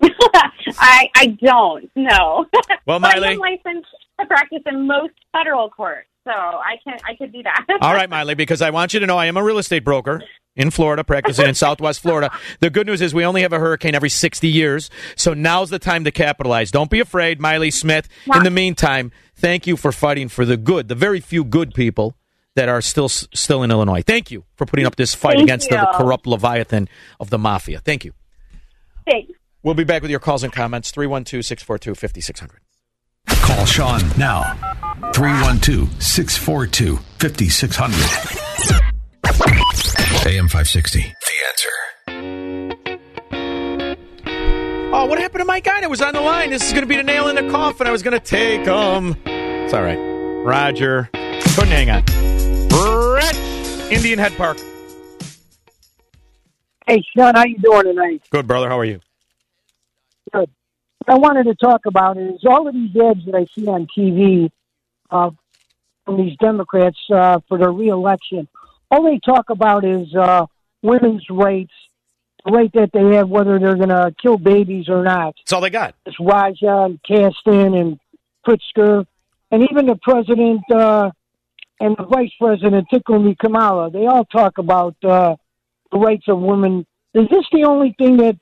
[0.02, 2.46] I, I don't, no.
[2.86, 3.88] Well, Mailee- I am licensed
[4.18, 7.64] to practice in most federal courts, so I can I could do that.
[7.80, 10.20] All right, Mailee, because I want you to know I am a real estate broker
[10.56, 12.30] in Florida, practicing in Southwest Florida.
[12.60, 15.78] The good news is we only have a hurricane every 60 years, so now's the
[15.78, 16.70] time to capitalize.
[16.70, 18.08] Don't be afraid, Mailee Smith.
[18.34, 22.16] In the meantime, thank you for fighting for the good, the very few good people
[22.54, 24.02] that are still still in Illinois.
[24.02, 26.88] Thank you for putting up this fight Thank against the, the corrupt leviathan
[27.18, 27.80] of the mafia.
[27.80, 28.12] Thank you.
[29.06, 29.32] Thanks.
[29.62, 32.60] We'll be back with your calls and comments 312 642 5600.
[33.28, 34.54] Call Shaun now.
[35.12, 38.91] 312 642 5600.
[40.24, 41.00] AM 560.
[41.00, 41.68] The answer.
[44.94, 46.50] Oh, what happened to my guy that was on the line?
[46.50, 47.88] This is going to be the nail in the coffin.
[47.88, 49.16] I was going to take him.
[49.26, 49.98] It's all right.
[50.44, 51.08] Roger.
[51.12, 52.04] Couldn't hang on.
[53.14, 53.36] Rich,
[53.90, 54.58] Indian Head Park.
[56.86, 58.22] Hey, Shaun, how you doing tonight?
[58.30, 58.68] Good, brother.
[58.68, 59.00] How are you?
[60.32, 60.50] Good.
[61.04, 63.88] What I wanted to talk about is all of these ads that I see on
[63.96, 64.50] TV
[65.10, 65.30] uh,
[66.04, 68.46] from these Democrats uh, for their reelection.
[68.92, 70.44] All they talk about is uh,
[70.82, 71.72] women's rights,
[72.44, 75.34] the right that they have, whether they're going to kill babies or not.
[75.38, 75.94] That's all they got.
[76.04, 77.98] It's Raja and Casten and
[78.46, 79.06] Pritzker,
[79.50, 81.10] and even the president uh,
[81.80, 83.90] and the vice president, Tikumi Kamala.
[83.90, 85.36] They all talk about uh,
[85.90, 86.84] the rights of women.
[87.14, 88.36] Is this the only thing that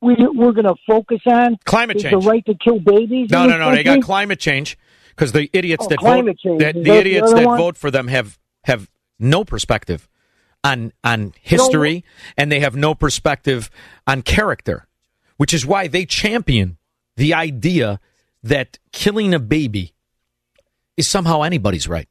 [0.00, 1.56] we, we're going to focus on?
[1.64, 2.22] Climate is change.
[2.22, 3.30] The right to kill babies?
[3.30, 3.74] No, no, no.
[3.74, 4.78] They got climate change
[5.08, 7.58] because the idiots Oh, that vote that the the idiots other that one?
[7.58, 8.88] vote for them have have
[9.20, 10.08] no perspective
[10.62, 12.04] on on history
[12.36, 13.70] and they have no perspective
[14.06, 14.86] on character,
[15.36, 16.76] which is why they champion
[17.16, 18.00] the idea
[18.42, 19.92] that killing a baby
[20.96, 22.08] is somehow anybody's right.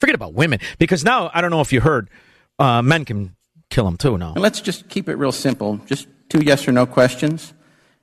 [0.00, 2.10] Forget about women because now I don't know if you heard,
[2.58, 3.36] uh, men can
[3.70, 4.32] kill them too now.
[4.32, 5.78] And let's just keep it real simple.
[5.86, 7.54] Just two yes or no questions.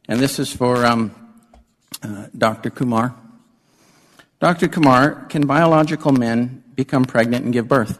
[0.07, 1.13] And this is for um,
[2.01, 2.69] uh, Dr.
[2.69, 3.15] Kumar.
[4.39, 4.67] Dr.
[4.67, 7.99] Kumar, can biological men become pregnant and give birth?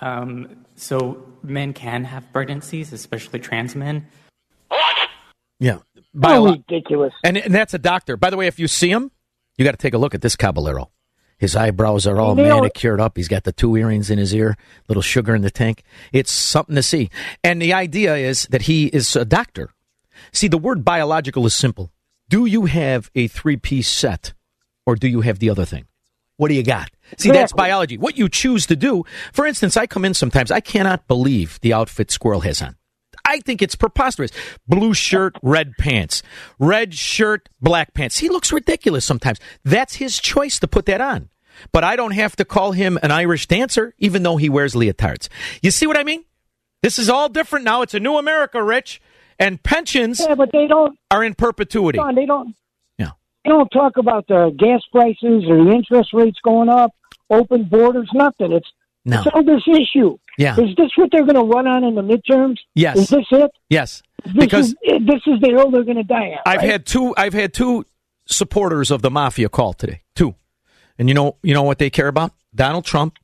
[0.00, 4.06] Um, so men can have pregnancies, especially trans men.
[5.60, 5.78] Yeah.
[6.22, 7.12] Oh, ridiculous.
[7.24, 8.16] And, and that's a doctor.
[8.16, 9.10] By the way, if you see him,
[9.56, 10.90] you got to take a look at this caballero.
[11.38, 13.16] His eyebrows are all You know- manicured up.
[13.16, 14.56] He's got the two earrings in his ear,
[14.88, 15.82] little sugar in the tank.
[16.12, 17.10] It's something to see.
[17.44, 19.70] And the idea is that he is a doctor.
[20.32, 21.92] See, the word biological is simple.
[22.28, 24.34] Do you have a three piece set
[24.84, 25.86] or do you have the other thing?
[26.38, 26.88] What do you got?
[27.18, 27.98] See, that's biology.
[27.98, 29.04] What you choose to do.
[29.32, 32.76] For instance, I come in sometimes, I cannot believe the outfit Squirrel has on.
[33.24, 34.30] I think it's preposterous.
[34.66, 36.22] Blue shirt, red pants.
[36.58, 38.18] Red shirt, black pants.
[38.18, 39.38] He looks ridiculous sometimes.
[39.64, 41.28] That's his choice to put that on.
[41.72, 45.28] But I don't have to call him an Irish dancer, even though he wears leotards.
[45.60, 46.24] You see what I mean?
[46.82, 47.82] This is all different now.
[47.82, 49.02] It's a new America, Rich.
[49.40, 50.96] And pensions Yeah, but they don't.
[51.10, 51.98] are in perpetuity.
[52.14, 52.54] They don't.
[53.48, 53.54] Yeah.
[53.54, 56.92] They don't talk about the gas prices or the interest rates going up,
[57.30, 58.52] open borders, nothing.
[58.52, 58.68] It's
[59.04, 59.18] No.
[59.20, 60.18] it's all this issue.
[60.38, 60.52] Yeah.
[60.60, 62.56] Is this what they're going to run on in the midterms?
[62.74, 62.98] Yes.
[62.98, 63.50] Is this it?
[63.68, 64.02] Yes.
[64.24, 66.38] This Because is, this is the hill they're going to die on.
[66.46, 66.70] I've right?
[66.70, 67.14] had two.
[67.16, 67.84] I've had two
[68.26, 70.02] supporters of the mafia call today.
[70.14, 70.34] Two,
[70.98, 72.32] and you know, you know what they care about?
[72.54, 73.14] Donald Trump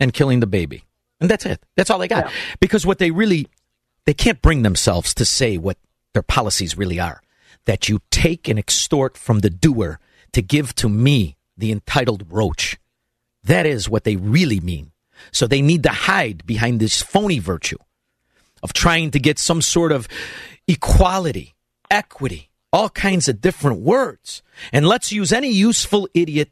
[0.00, 0.84] and killing the baby,
[1.20, 1.62] and that's it.
[1.76, 2.30] That's all they got.
[2.60, 3.48] Because what they really,
[4.06, 5.76] they can't bring themselves to say what
[6.14, 7.20] their policies really are.
[7.66, 9.98] That you take and extort from the doer
[10.32, 12.76] to give to me, the entitled roach.
[13.44, 14.92] That is what they really mean.
[15.32, 17.78] So they need to hide behind this phony virtue
[18.62, 20.08] of trying to get some sort of
[20.66, 21.54] equality,
[21.90, 24.42] equity, all kinds of different words.
[24.72, 26.50] And let's use any useful idiot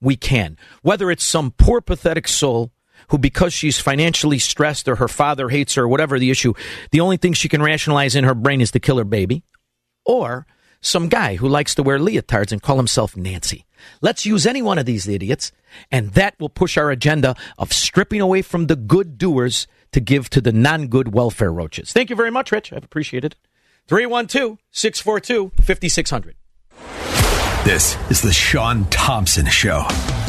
[0.00, 2.72] we can, whether it's some poor, pathetic soul
[3.08, 6.54] who, because she's financially stressed or her father hates her or whatever the issue,
[6.90, 9.42] the only thing she can rationalize in her brain is to kill her baby,
[10.10, 10.44] or
[10.80, 13.64] some guy who likes to wear leotards and call himself Nancy.
[14.00, 15.52] Let's use any one of these idiots,
[15.90, 20.28] and that will push our agenda of stripping away from the good doers to give
[20.30, 21.92] to the non good welfare roaches.
[21.92, 22.72] Thank you very much, Rich.
[22.72, 23.38] I've appreciated it.
[23.86, 26.34] 312 642 5600.
[27.64, 29.82] This is the Shaun Thompson Show,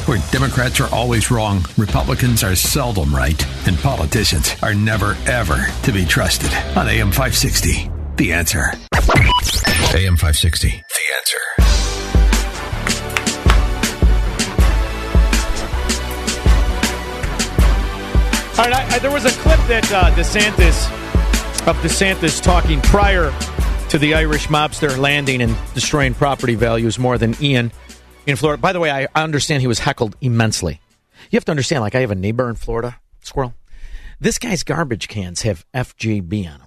[0.05, 5.91] where Democrats are always wrong, Republicans are seldom right, and politicians are never, ever to
[5.91, 6.53] be trusted.
[6.75, 8.71] On AM 560, The Answer.
[9.93, 10.75] AM 560, The
[11.17, 11.37] Answer.
[18.59, 20.87] All right, I, I, there was a clip that uh, DeSantis,
[21.67, 23.33] of DeSantis talking prior
[23.89, 27.71] to the Irish mobster landing and destroying property values more than Ian
[28.27, 28.61] in Florida.
[28.61, 30.79] By the way, I, understand he was heckled immensely.
[31.31, 33.53] You have to understand, like, I have a neighbor in Florida, Squirrel.
[34.19, 36.60] This guy's garbage cans have FJB on.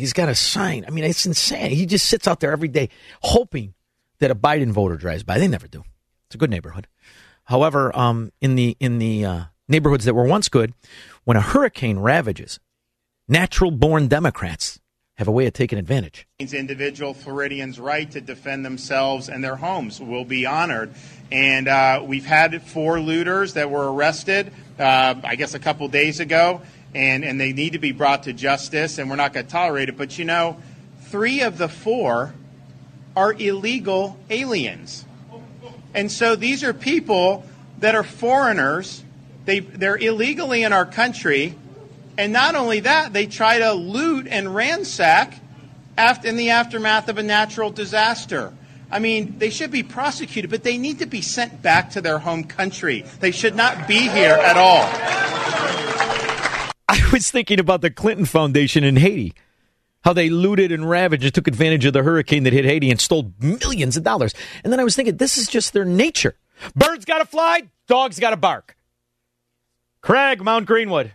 [0.00, 0.84] He's got a sign.
[0.86, 1.70] I mean, it's insane.
[1.70, 2.88] He just sits out there every day
[3.22, 3.74] hoping
[4.18, 5.38] that a Biden voter drives by.
[5.38, 5.84] They never do.
[6.26, 6.86] It's a good neighborhood.
[7.44, 10.72] However, um, in the in the uh, neighborhoods that were once good,
[11.24, 12.60] when a hurricane ravages,
[13.28, 14.80] natural born Democrats
[15.20, 16.26] have a way of taking advantage.
[16.38, 20.94] Individual Floridians' right to defend themselves and their homes will be honored.
[21.30, 26.20] And uh, we've had four looters that were arrested, uh, I guess, a couple days
[26.20, 26.62] ago,
[26.94, 29.88] and, and they need to be brought to justice, and we're not going to tolerate
[29.88, 29.96] it.
[29.96, 30.58] But you know,
[31.02, 32.34] three of the four
[33.16, 35.04] are illegal aliens.
[35.94, 37.44] And so these are people
[37.78, 39.02] that are foreigners.
[39.44, 41.56] They, they're illegally in our country.
[42.16, 45.34] And not only that, they try to loot and ransack
[45.96, 48.52] after, in the aftermath of a natural disaster.
[48.92, 52.18] I mean, they should be prosecuted, but they need to be sent back to their
[52.18, 53.04] home country.
[53.20, 54.88] They should not be here at all.
[57.12, 59.34] Was thinking about the Clinton Foundation in Haiti,
[60.04, 63.00] how they looted and ravaged and took advantage of the hurricane that hit Haiti and
[63.00, 64.32] stole millions of dollars.
[64.62, 66.36] And then I was thinking, this is just their nature.
[66.76, 68.76] Birds got to fly, dogs got to bark.
[70.02, 71.12] Craig, Mount Greenwood.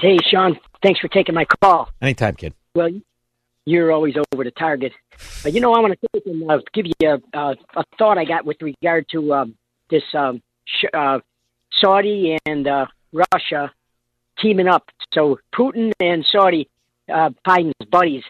[0.00, 1.88] Hey, Shaun, thanks for taking my call.
[2.00, 2.54] Anytime, kid.
[2.76, 2.90] Well,
[3.64, 4.92] you're always over the target.
[5.42, 8.16] But you know, I want to take and uh, give you a, uh, a thought
[8.16, 9.56] I got with regard to um,
[9.90, 11.18] this um, sh- uh,
[11.80, 13.72] Saudi and uh, Russia
[14.38, 14.90] teaming up.
[15.12, 16.68] So Putin and Saudi,
[17.12, 18.22] uh, Biden's buddies,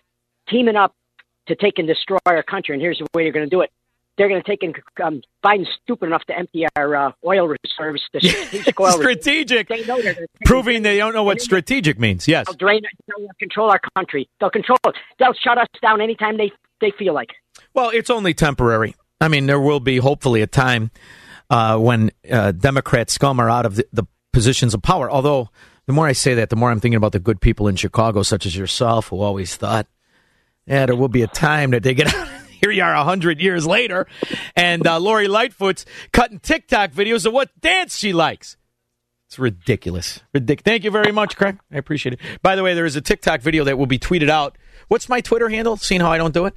[0.48, 0.94] teaming up
[1.48, 2.74] to take and destroy our country.
[2.74, 3.70] And here's the way they're going to do it.
[4.16, 8.02] They're going to take and um, Biden's stupid enough to empty our uh, oil reserves.
[8.14, 9.68] The strategic oil strategic.
[9.68, 12.26] They know they're Proving they don't know what strategic means.
[12.26, 12.46] Yes.
[12.46, 12.82] They'll drain.
[13.06, 14.28] They'll control our country.
[14.40, 14.94] They'll control it.
[15.18, 16.50] They'll shut us down anytime they,
[16.80, 17.28] they feel like.
[17.74, 18.94] Well, it's only temporary.
[19.20, 20.90] I mean, there will be hopefully a time
[21.50, 25.10] uh, when uh, Democrat scum are out of the, the positions of power.
[25.10, 25.50] Although,
[25.86, 28.22] the more I say that, the more I'm thinking about the good people in Chicago,
[28.22, 29.86] such as yourself, who always thought,
[30.66, 32.28] yeah, there will be a time that they get out.
[32.60, 34.06] Here you are, a hundred years later,
[34.56, 38.56] and uh, Lori Lightfoot's cutting TikTok videos of what dance she likes.
[39.26, 40.20] It's ridiculous.
[40.34, 41.58] Ridic- Thank you very much, Craig.
[41.70, 42.20] I appreciate it.
[42.42, 44.56] By the way, there is a TikTok video that will be tweeted out.
[44.88, 45.76] What's my Twitter handle?
[45.76, 46.54] Seeing how I don't do it?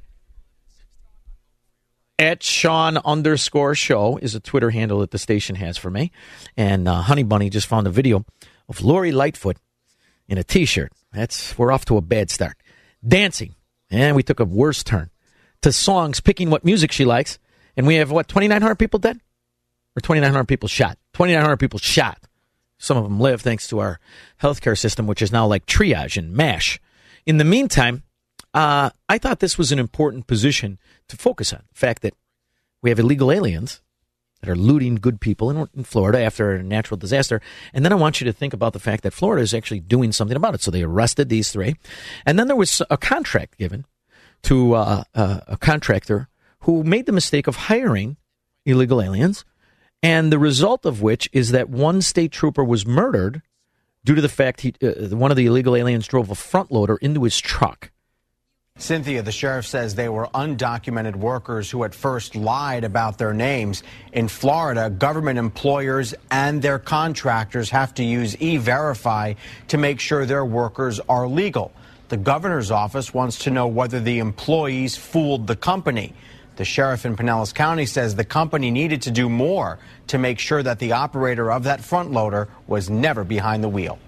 [2.18, 6.12] At Shaun underscore show is a Twitter handle that the station has for me.
[6.56, 8.24] And uh, Honey Bunny just found a video
[8.70, 9.58] of Lori Lightfoot
[10.28, 10.92] in a t shirt.
[11.12, 12.56] That's we're off to a bad start.
[13.06, 13.56] Dancing.
[13.90, 15.10] And we took a worse turn
[15.62, 17.38] to songs, picking what music she likes.
[17.76, 19.18] And we have what, 2,900 people dead?
[19.96, 20.96] Or 2,900 people shot?
[21.14, 22.18] 2,900 people shot.
[22.78, 23.98] Some of them live thanks to our
[24.40, 26.80] healthcare system, which is now like triage and MASH.
[27.26, 28.04] In the meantime,
[28.54, 31.64] uh, I thought this was an important position to focus on.
[31.72, 32.14] The fact that
[32.80, 33.82] we have illegal aliens
[34.40, 37.40] that are looting good people in, in, Florida after a natural disaster.
[37.72, 40.12] And then I want you to think about the fact that Florida is actually doing
[40.12, 40.62] something about it.
[40.62, 41.76] So they arrested these three.
[42.24, 43.84] And then there was a contract given
[44.42, 46.28] to uh, uh, a contractor
[46.60, 48.16] who made the mistake of hiring
[48.64, 49.44] illegal aliens.
[50.02, 53.42] And the result of which is that one state trooper was murdered
[54.04, 56.96] due to the fact he, uh, one of the illegal aliens drove a front loader
[56.96, 57.89] into his truck.
[58.80, 63.82] Cynthia, the sheriff says they were undocumented workers who at first lied about their names.
[64.12, 69.34] In Florida, government employers and their contractors have to use e verify
[69.68, 71.72] to make sure their workers are legal.
[72.08, 76.14] The governor's office wants to know whether the employees fooled the company.
[76.56, 80.62] The sheriff in Pinellas County says the company needed to do more to make sure
[80.62, 83.98] that the operator of that front loader was never behind the wheel.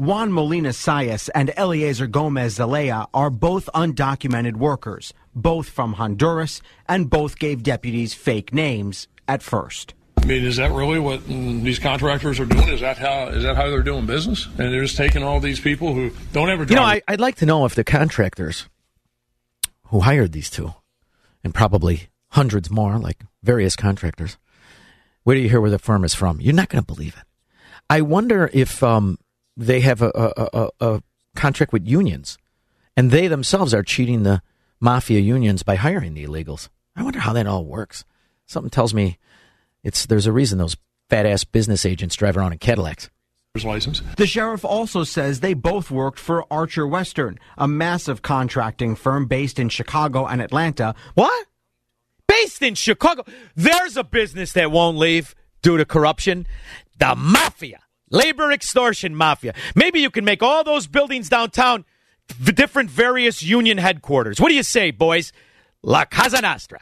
[0.00, 7.10] Juan Molina Sayas and Eliezer Gomez Zelaya are both undocumented workers, both from Honduras, and
[7.10, 9.92] both gave deputies fake names at first.
[10.16, 12.68] I mean, is that really what these contractors are doing?
[12.68, 14.46] Is that how is that how they're doing business?
[14.46, 16.64] And they're just taking all these people who don't ever.
[16.64, 18.70] You know, I, I'd like to know if the contractors
[19.88, 20.72] who hired these two,
[21.44, 24.38] and probably hundreds more, like various contractors,
[25.24, 26.40] where do you hear where the firm is from?
[26.40, 27.24] You're not going to believe it.
[27.90, 29.18] I wonder if um,
[29.60, 31.02] they have a, a, a, a
[31.36, 32.38] contract with unions
[32.96, 34.42] And they themselves are cheating the
[34.80, 36.68] mafia unions by hiring the illegals.
[36.96, 38.04] I wonder how that all works.
[38.46, 39.18] Something tells me
[39.84, 40.76] it's there's a reason those
[41.08, 43.10] fat ass business agents drive around in Cadillacs.
[43.64, 44.02] license.
[44.16, 49.58] The sheriff also says they both worked for Archer Western, a massive contracting firm based
[49.58, 50.94] in Chicago and Atlanta.
[51.14, 51.46] What?
[52.26, 53.24] Based in Chicago.
[53.56, 56.46] There's a business that won't leave due to corruption.
[56.98, 57.80] The mafia.
[58.10, 59.54] Labor extortion mafia.
[59.74, 61.84] Maybe you can make all those buildings downtown
[62.28, 64.40] v- different various union headquarters.
[64.40, 65.32] What do you say, boys?
[65.82, 66.80] La Casa Nostra.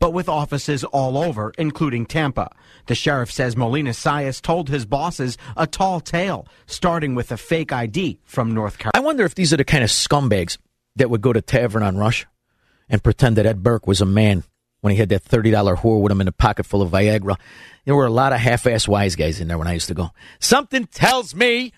[0.00, 2.50] But with offices all over, including Tampa.
[2.86, 7.72] The sheriff says Molina Sayas told his bosses a tall tale, starting with a fake
[7.72, 8.92] ID from North Carolina.
[8.94, 10.58] I wonder if these are the kind of scumbags
[10.96, 12.26] that would go to Tavern on Rush
[12.88, 14.42] and pretend that Ed Burke was a man
[14.82, 17.36] when he had that $30 whore with him in a pocket full of Viagra.
[17.84, 20.10] There were a lot of half-ass wise guys in there when I used to go.
[20.38, 21.72] Something tells me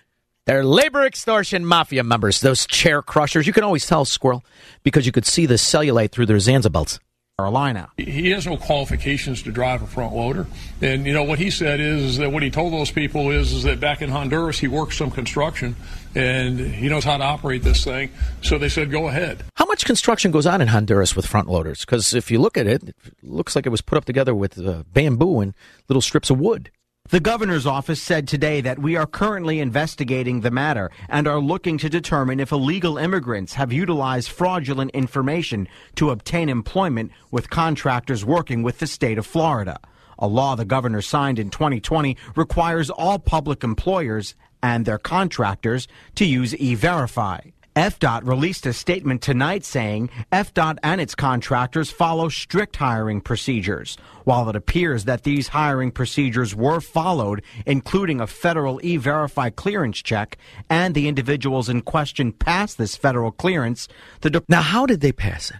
[0.45, 3.47] they're labor extortion mafia members, those chair crushers.
[3.47, 4.43] You can always tell, Squirrel,
[4.83, 6.99] because you could see the cellulite through their Sansabelts.
[7.37, 7.89] Carolina.
[7.97, 10.47] He has no qualifications to drive a front loader.
[10.81, 13.51] And, you know, what he said is, is that what he told those people is,
[13.51, 15.75] is that back in Honduras, he worked some construction
[16.15, 18.09] and he knows how to operate this thing.
[18.41, 19.43] So they said, go ahead.
[19.57, 21.81] How much construction goes on in Honduras with front loaders?
[21.81, 24.57] Because if you look at it, it looks like it was put up together with
[24.57, 25.53] uh, bamboo and
[25.89, 26.71] little strips of wood.
[27.09, 31.77] The governor's office said today that we are currently investigating the matter and are looking
[31.79, 38.63] to determine if illegal immigrants have utilized fraudulent information to obtain employment with contractors working
[38.63, 39.77] with the state of Florida.
[40.17, 46.23] A law the governor signed in 2020 requires all public employers and their contractors to
[46.23, 47.41] use E-Verify.
[47.75, 53.97] FDOT released a statement tonight saying FDOT and its contractors follow strict hiring procedures.
[54.23, 60.37] While it appears that these hiring procedures were followed, including a federal e-verify clearance check,
[60.69, 63.89] and the individuals in question passed this federal clearance,
[64.21, 65.57] the de- Now, how did they pass it?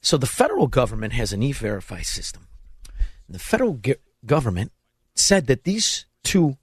[0.00, 2.48] So the federal government has an e-verify system.
[3.28, 4.72] The federal ge- government
[5.14, 6.56] said that these two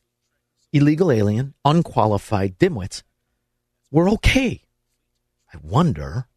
[0.71, 3.03] illegal alien, unqualified dimwits
[3.91, 4.62] were okay.
[5.53, 6.27] I wonder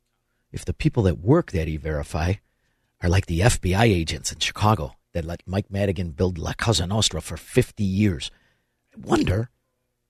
[0.53, 2.35] if the people that work that e-verify
[3.03, 7.23] are like the FBI agents in Chicago that let Mike Madigan build La Cosa Nostra
[7.23, 8.31] for 50 years.
[8.95, 9.49] I wonder,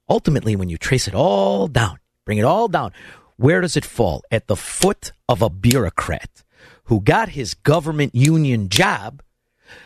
[0.08, 2.92] ultimately, when you trace it all down, bring it all down,
[3.36, 4.22] where does it fall?
[4.30, 6.42] At the foot of a bureaucrat
[6.84, 9.22] who got his government union job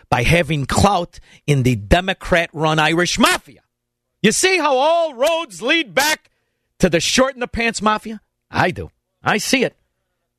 [0.08, 3.60] by having clout in the Democrat run Irish mafia.
[4.22, 6.30] You see how all roads lead back
[6.78, 8.20] to the short in the pants mafia?
[8.50, 8.90] I do.
[9.22, 9.76] I see it.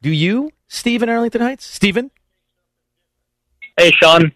[0.02, 1.66] Do you, Stephen Arlington Heights?
[1.66, 2.12] Stephen?
[3.78, 4.32] Hey, Shaun.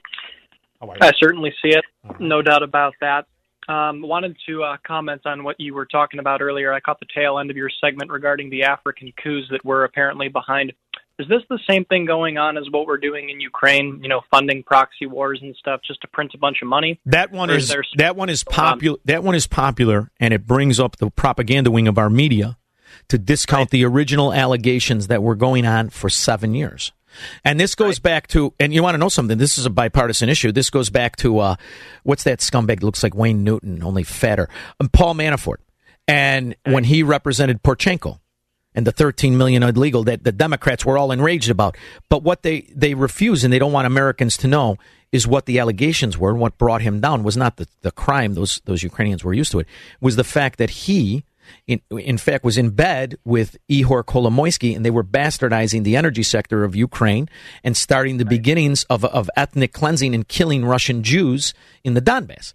[1.02, 1.84] I certainly see it.
[2.20, 3.26] No doubt about that.
[3.68, 6.72] Um, wanted to uh, comment on what you were talking about earlier.
[6.72, 10.28] I caught the tail end of your segment regarding the African coups that were apparently
[10.28, 10.74] behind.
[11.18, 14.00] Is this the same thing going on as what we're doing in Ukraine?
[14.04, 17.00] You know, funding proxy wars and stuff just to print a bunch of money.
[17.08, 18.74] That one Or is that one is going on?
[18.74, 18.98] popular.
[19.06, 22.58] That one is popular, and it brings up the propaganda wing of our media
[23.10, 26.92] to discount the original allegations that were going on for seven years.
[27.44, 29.38] And this goes back to, and you want to know something?
[29.38, 30.52] This is a bipartisan issue.
[30.52, 31.56] This goes back to uh,
[32.04, 34.50] what's that scumbag that looks like Wayne Newton, only fatter?
[34.80, 35.58] Um, Paul Manafort,
[36.08, 38.20] and when he represented Poroshenko
[38.76, 41.78] and the 13 million illegal that the Democrats were all enraged about.
[42.10, 44.78] But what they they refuse and they don't want Americans to know
[45.12, 48.34] is what the allegations were and what brought him down was not the, the crime
[48.34, 49.68] those those Ukrainians were used to it
[50.02, 51.24] was the fact that he
[51.68, 56.24] in, in fact was in bed with Ihor Kolomoisky and they were bastardizing the energy
[56.24, 57.30] sector of Ukraine
[57.64, 62.54] and starting the beginnings of of ethnic cleansing and killing Russian Jews in the Donbass.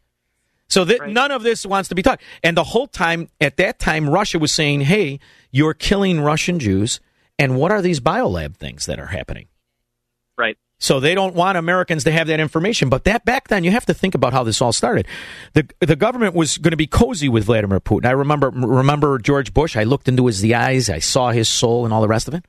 [0.70, 2.20] So that none of this wants to be taught.
[2.45, 5.18] And the whole time, at that time, Russia was saying, hey,
[5.51, 7.01] you're killing Russian Jews.
[7.41, 9.49] And what are these biolab things that are happening?
[10.38, 10.57] Right.
[10.83, 12.89] So they don't want Americans to have that information.
[12.89, 15.07] But that back then, you have to think about how this all started.
[15.53, 18.07] The the government was going to be cozy with Vladimir Putin.
[18.07, 19.76] I remember remember George Bush.
[19.76, 20.89] I looked into his the eyes.
[20.89, 22.47] I saw his soul and all the rest of it.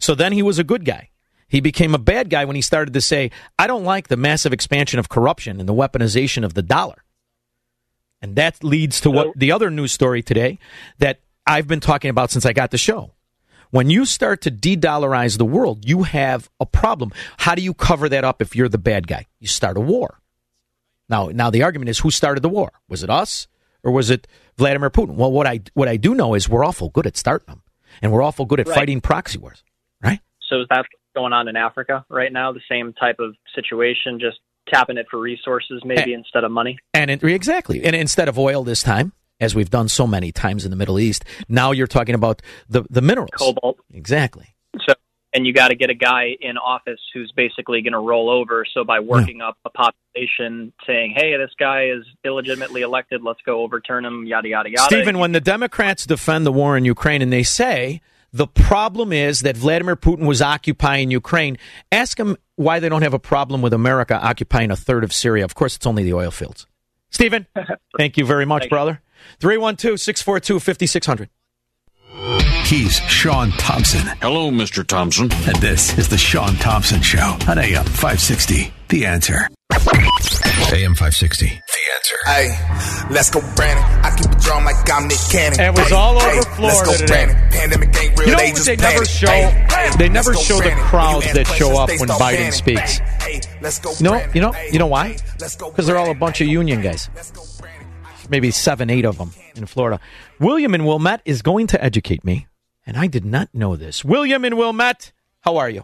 [0.00, 1.10] So then he was a good guy.
[1.46, 4.52] He became a bad guy when he started to say, "I don't like the massive
[4.52, 7.04] expansion of corruption and the weaponization of the dollar."
[8.20, 10.58] And that leads to what the other news story today
[10.98, 13.12] that I've been talking about since I got the show.
[13.70, 17.12] When you start to de dollarize the world, you have a problem.
[17.38, 19.26] How do you cover that up if you're the bad guy?
[19.38, 20.20] You start a war.
[21.08, 22.72] Now, now the argument is who started the war?
[22.88, 23.46] Was it us
[23.82, 25.14] or was it Vladimir Putin?
[25.14, 27.62] Well, what I what I do know is we're awful good at starting them,
[28.02, 28.74] and we're awful good at Right.
[28.74, 29.62] fighting proxy wars.
[30.02, 30.20] Right?
[30.48, 32.52] So is that going on in Africa right now?
[32.52, 36.78] The same type of situation, just tapping it for resources maybe instead of money?
[36.94, 40.64] And it, exactly, and instead of oil this time, as we've done so many times
[40.64, 41.24] in the Middle East.
[41.48, 43.30] Now you're talking about the the minerals.
[43.36, 43.78] Cobalt.
[43.92, 44.54] Exactly.
[44.86, 44.94] So,
[45.32, 48.64] and you got to get a guy in office who's basically going to roll over.
[48.72, 53.22] So by working up a population, saying, "Hey, this guy is illegitimately elected.
[53.22, 54.84] Let's go overturn him." Yada yada yada.
[54.84, 58.00] Stephen, when the Democrats defend the war in Ukraine and they say
[58.32, 61.58] the problem is that Vladimir Putin was occupying Ukraine,
[61.90, 65.44] ask them why they don't have a problem with America occupying a third of Syria.
[65.44, 66.66] Of course, it's only the oil fields.
[67.10, 67.46] Stephen,
[67.98, 69.00] thank you very much, brother.
[69.40, 71.28] 312 642 5600.
[72.66, 74.06] He's Shaun Thompson.
[74.22, 74.86] Hello, Mr.
[74.86, 75.30] Thompson.
[75.32, 78.72] And this is the Shaun Thompson Show on AM 560.
[78.88, 79.48] The answer.
[80.72, 81.46] AM 560.
[81.46, 81.52] The
[81.94, 82.16] answer.
[82.26, 83.84] Hey, let's go, Brandon.
[84.04, 85.58] I keep it drawn like I'm Nick Cannon.
[85.58, 87.24] It was all over Florida Let's go, today.
[87.26, 87.50] Brandon.
[87.50, 88.28] Pandemic ain't real.
[88.28, 89.26] You know they what just they never show?
[89.26, 92.52] Hey, hey, They never let's show the crowds that show up when Biden panic.
[92.52, 92.98] speaks.
[92.98, 94.30] Hey, hey, let's go, No, Brandon.
[94.34, 95.16] you know, you know why?
[95.40, 97.08] let's go, Because they're all a bunch of union guys.
[98.30, 99.98] Maybe seven, eight of them in Florida.
[100.38, 102.46] William and Wilmette is going to educate me,
[102.86, 104.04] and I did not know this.
[104.04, 105.82] William and Wilmette, how are you?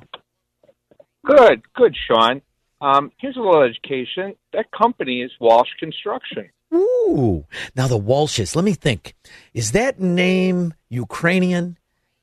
[1.24, 2.40] Good, good, Shaun.
[2.80, 4.36] Um, here's a little education.
[4.52, 6.48] That company is Walsh Construction.
[6.72, 7.44] Ooh.
[7.74, 8.54] Now the Walshes.
[8.54, 9.16] Let me think.
[9.52, 11.78] Is that name Ukrainian?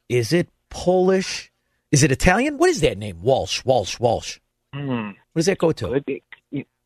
[0.08, 1.52] Is it Polish?
[1.92, 2.58] Is it Italian?
[2.58, 3.22] What is that name?
[3.22, 4.40] Walsh, Walsh, Walsh.
[4.74, 5.12] Hmm.
[5.34, 5.96] What does that go to?
[5.96, 6.00] I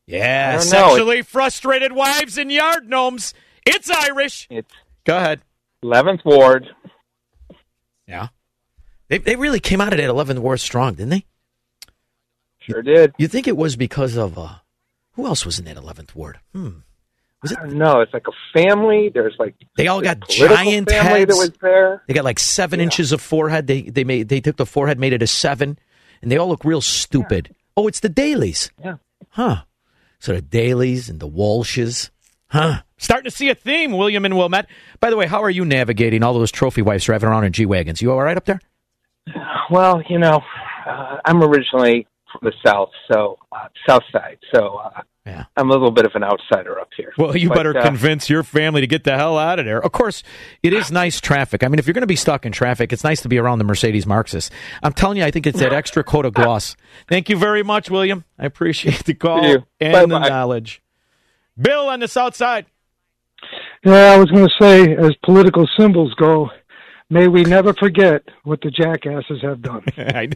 [0.08, 0.88] Yeah, don't know.
[0.88, 3.34] sexually frustrated wives and yard gnomes.
[3.66, 4.46] It's Irish.
[4.50, 4.72] It's
[5.04, 5.42] Go ahead.
[5.84, 6.68] 11th Ward.
[8.06, 8.28] Yeah.
[9.08, 11.26] They, they really came out of that 11th Ward strong, didn't they?
[12.60, 13.12] Sure did.
[13.18, 14.56] You think it was because of, uh,
[15.12, 16.38] who else was in that 11th Ward?
[16.54, 16.70] Hmm.
[17.42, 17.58] Was it?
[17.66, 19.10] No, it's like a family.
[19.12, 21.30] There's like They all got giant family heads.
[21.30, 22.02] that was there.
[22.08, 23.68] They got like seven inches of forehead.
[23.68, 25.78] They they made they took the forehead, made it a seven,
[26.20, 27.54] and they all look real stupid.
[27.76, 28.70] Oh, it's the Daleys.
[28.82, 28.96] Yeah.
[29.28, 29.62] Huh.
[30.20, 32.10] So the Daleys and the Walshes.
[32.48, 32.82] Huh.
[32.96, 34.66] Starting to see a theme, William and Wilmette.
[35.00, 37.66] By the way, how are you navigating all those trophy wives driving around in G
[37.66, 38.02] wagons?
[38.02, 38.60] You all right up there?
[39.70, 40.40] Well, you know,
[40.86, 44.38] uh, I'm originally from the South, so uh, South Side.
[44.54, 45.44] So uh, yeah.
[45.56, 47.12] I'm a little bit of an outsider up here.
[47.18, 49.82] Well, you But, better uh, convince your family to get the hell out of there.
[49.82, 50.22] Of course,
[50.62, 51.62] it is nice traffic.
[51.62, 53.58] I mean, if you're going to be stuck in traffic, it's nice to be around
[53.58, 54.50] the Mercedes Marxus.
[54.82, 56.76] I'm telling you, I think it's that extra coat of gloss.
[57.08, 58.24] Thank you very much, William.
[58.38, 59.64] I appreciate the call you.
[59.80, 60.06] and Bye-bye.
[60.06, 60.82] the knowledge.
[61.60, 62.66] Bill on the south side.
[63.84, 66.50] Yeah, I was going to say, as political symbols go,
[67.10, 69.84] may we never forget what the jackasses have done.
[69.96, 70.28] I,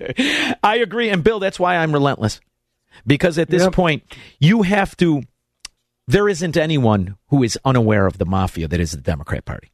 [0.62, 1.08] I agree.
[1.10, 2.40] And Bill, that's why I'm relentless.
[3.06, 3.72] Because at this Yep.
[3.72, 4.02] point,
[4.38, 5.22] you have to.
[6.08, 9.68] There isn't anyone who is unaware of the mafia that is the Democrat Party.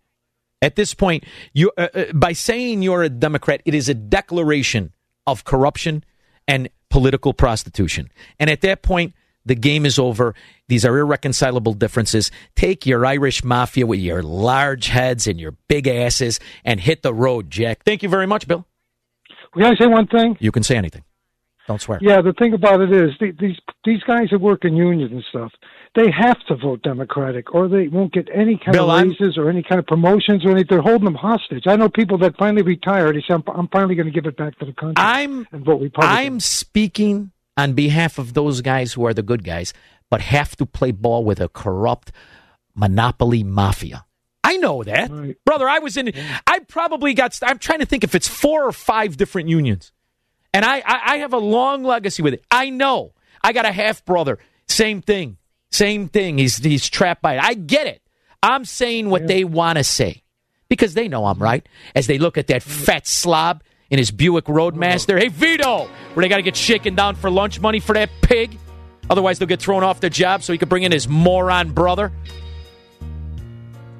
[0.60, 4.92] At this point, you uh, uh, by saying you're a Democrat, it is a declaration
[5.26, 6.04] of corruption
[6.46, 8.10] and political prostitution.
[8.38, 9.14] And at that point,
[9.44, 10.34] the game is over.
[10.68, 12.30] These are irreconcilable differences.
[12.56, 17.14] Take your Irish mafia with your large heads and your big asses and hit the
[17.14, 17.84] road, Jack.
[17.84, 18.66] Thank you very much, Bill.
[19.54, 20.36] Can I say one thing?
[20.40, 21.02] You can say anything.
[21.68, 21.98] Don't swear.
[22.00, 25.22] Yeah, the thing about it is the- these these guys that work in unions and
[25.28, 25.52] stuff,
[25.94, 29.36] they have to vote Democratic, or they won't get any kind Bill, of I'm- raises
[29.36, 30.68] or any kind of promotions or anything.
[30.70, 31.64] They're holding them hostage.
[31.66, 33.14] I know people that finally retired.
[33.16, 35.62] They say, "I'm, I'm finally going to give it back to the country." I'm and
[35.64, 36.16] vote Republican.
[36.18, 39.74] I'm speaking on behalf of those guys who are the good guys,
[40.10, 42.12] but have to play ball with a corrupt
[42.74, 44.06] monopoly mafia.
[44.44, 45.10] I know that,
[45.44, 45.68] brother.
[45.68, 46.12] I was in.
[46.46, 47.38] I probably got.
[47.42, 49.92] I'm trying to think if it's four or five different unions,
[50.52, 52.44] and I, I, I have a long legacy with it.
[52.50, 53.12] I know.
[53.42, 54.38] I got a half brother.
[54.66, 55.36] Same thing.
[55.70, 56.38] Same thing.
[56.38, 57.42] He's he's trapped by it.
[57.42, 58.02] I get it.
[58.42, 60.22] I'm saying what they want to say
[60.68, 61.66] because they know I'm right.
[61.94, 65.20] As they look at that fat slob in his Buick Roadmaster, oh.
[65.20, 68.58] hey Vito, where they got to get shaken down for lunch money for that pig.
[69.10, 72.12] Otherwise, they'll get thrown off the job so he can bring in his moron brother.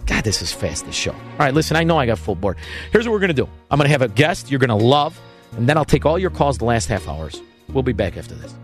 [0.06, 1.12] God, this is fast, this show.
[1.12, 2.56] All right, listen, I know I got full board.
[2.92, 4.74] Here's what we're going to do I'm going to have a guest you're going to
[4.86, 5.20] love,
[5.56, 7.40] and then I'll take all your calls the last half hours.
[7.72, 8.54] We'll be back after this.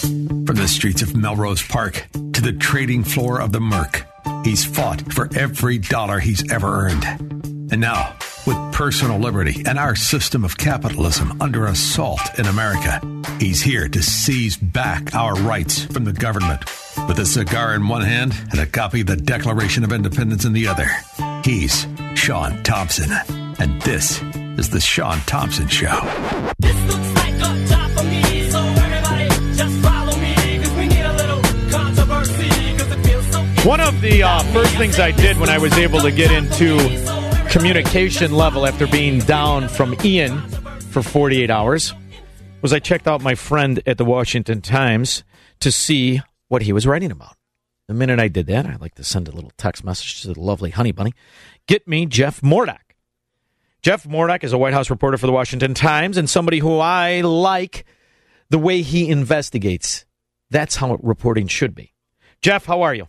[0.00, 4.06] From the streets of Melrose Park to the trading floor of the Merc,
[4.44, 7.04] he's fought for every dollar he's ever earned.
[7.70, 8.16] And now,
[8.46, 13.00] with personal liberty and our system of capitalism under assault in America,
[13.38, 16.64] he's here to seize back our rights from the government.
[17.08, 20.52] With a cigar in one hand and a copy of the Declaration of Independence in
[20.52, 20.88] the other,
[21.44, 23.47] he's Shaun Thompson.
[23.60, 24.22] And this
[24.56, 25.88] is The Shaun Thompson Show.
[33.64, 36.78] One of the uh, first things I did when I was able to get into
[37.50, 40.40] communication level after being down from Ian
[40.78, 41.92] for 48 hours
[42.62, 45.24] was I checked out my friend at the Washington Times
[45.60, 47.34] to see what he was writing about.
[47.88, 50.40] The minute I did that, I like to send a little text message to the
[50.40, 51.12] lovely Honey Bunny.
[51.66, 52.87] Get me Jeff Mordock.
[53.82, 57.20] Jeff Mordock is a White House reporter for the Washington Times and somebody who I
[57.20, 57.84] like
[58.50, 60.04] the way he investigates.
[60.50, 61.92] That's how reporting should be.
[62.40, 63.06] Jeff, how are you?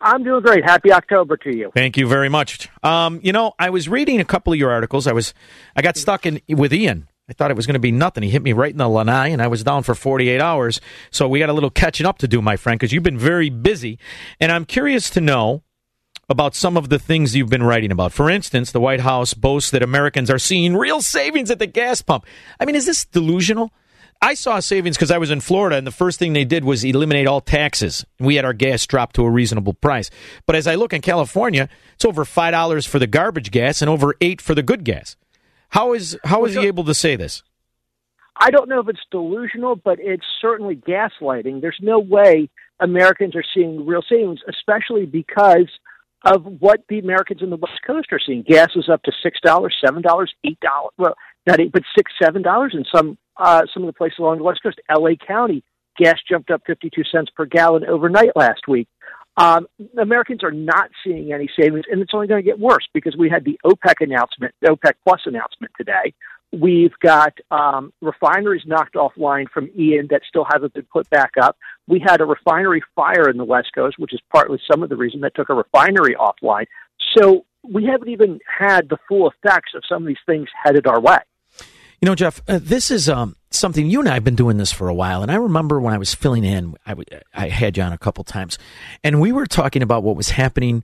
[0.00, 0.64] I'm doing great.
[0.64, 1.70] Happy October to you.
[1.74, 2.68] Thank you very much.
[2.82, 5.06] Um, you know, I was reading a couple of your articles.
[5.06, 5.32] I was,
[5.76, 7.08] I got stuck in with Ian.
[7.28, 8.24] I thought it was going to be nothing.
[8.24, 10.80] He hit me right in the lanai, and I was down for 48 hours.
[11.12, 13.48] So we got a little catching up to do, my friend, because you've been very
[13.48, 13.98] busy.
[14.40, 15.62] And I'm curious to know
[16.32, 18.12] about some of the things you've been writing about.
[18.12, 22.02] For instance, the White House boasts that Americans are seeing real savings at the gas
[22.02, 22.26] pump.
[22.58, 23.70] I mean, is this delusional?
[24.20, 26.84] I saw savings because I was in Florida, and the first thing they did was
[26.84, 28.04] eliminate all taxes.
[28.20, 30.10] We had our gas drop to a reasonable price.
[30.46, 33.88] But as I look in California, it's over five dollars for the garbage gas and
[33.88, 35.16] over eight for the good gas.
[35.70, 37.42] How is how is he able to say this?
[38.36, 41.60] I don't know if it's delusional, but it's certainly gaslighting.
[41.60, 42.48] There's no way
[42.80, 45.68] Americans are seeing real savings, especially because
[46.24, 48.42] of what the Americans in the West Coast are seeing.
[48.42, 50.92] Gas is up to six dollars, seven dollars, eight dollars.
[50.98, 51.14] Well,
[51.46, 54.44] not eight, but six, seven dollars in some uh, some of the places along the
[54.44, 54.80] West Coast.
[54.88, 55.16] L.A.
[55.16, 55.64] County
[55.98, 58.88] gas jumped up 52 cents per gallon overnight last week.
[59.36, 59.66] Um,
[59.98, 63.30] Americans are not seeing any savings, and it's only going to get worse because we
[63.30, 66.12] had the OPEC announcement, OPEC Plus announcement today.
[66.52, 71.56] We've got um, refineries knocked offline from Ian that still haven't been put back up.
[71.88, 74.96] We had a refinery fire in the West Coast, which is partly some of the
[74.96, 76.66] reason that took a refinery offline.
[77.16, 81.00] So we haven't even had the full effects of some of these things headed our
[81.00, 81.18] way.
[82.00, 84.72] You know, Jeff, uh, this is um, something you and I have been doing this
[84.72, 87.76] for a while, and I remember when I was filling in, I, w- I had
[87.76, 88.58] you on a couple times,
[89.04, 90.82] and we were talking about what was happening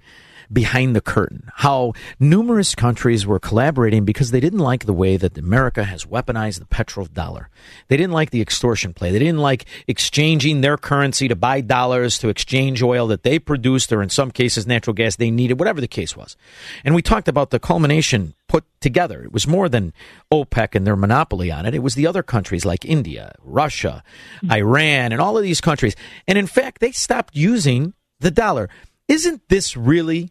[0.53, 5.37] behind the curtain, how numerous countries were collaborating because they didn't like the way that
[5.37, 7.47] America has weaponized the petrodollar.
[7.89, 9.11] They didn't like the extortion play.
[9.11, 13.93] They didn't like exchanging their currency to buy dollars to exchange oil that they produced
[13.93, 16.37] or in some cases natural gas they needed, whatever the case was.
[16.85, 19.23] And we talked about the culmination put together.
[19.23, 19.93] It was more than
[20.33, 21.75] OPEC and their monopoly on it.
[21.75, 24.03] It was the other countries like India, Russia,
[24.41, 24.51] hmm.
[24.51, 25.95] Iran, and all of these countries.
[26.27, 28.69] And in fact, they stopped using the dollar.
[29.07, 30.31] Isn't this really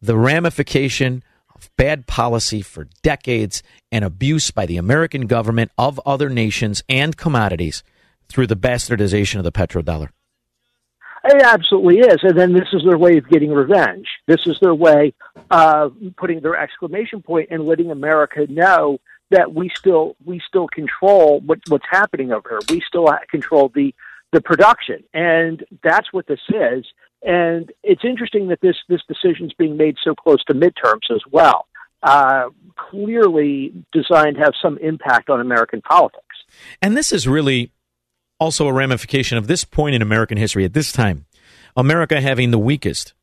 [0.00, 1.22] the ramification
[1.54, 7.16] of bad policy for decades and abuse by the American government of other nations and
[7.16, 7.82] commodities
[8.28, 10.10] through the bastardization of the petrodollar?
[11.24, 12.18] It absolutely is.
[12.22, 14.06] And then this is their way of getting revenge.
[14.26, 15.12] This is their way
[15.50, 18.98] of putting their exclamation point and letting America know
[19.30, 22.58] that we still we still control what, what's happening over here.
[22.68, 23.92] We still control the
[24.32, 26.84] the production, and that's what this is.
[27.22, 31.22] And it's interesting that this this decision is being made so close to midterms as
[31.30, 31.66] well.
[32.02, 36.22] Uh, clearly designed to have some impact on American politics.
[36.80, 37.72] And this is really
[38.38, 41.26] also a ramification of this point in American history at this time.
[41.76, 43.14] America having the weakest,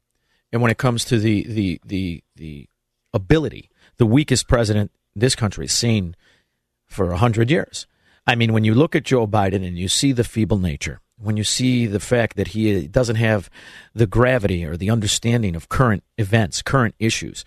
[0.52, 2.68] and when it comes to the the the the
[3.14, 6.16] ability, the weakest president this country has seen
[6.86, 7.88] for a hundred years.
[8.26, 11.38] I mean, when you look at Joe Biden and you see the feeble nature, when
[11.38, 13.50] you see the fact that he doesn't have
[13.94, 17.46] the gravity or the understanding of current events, current issues,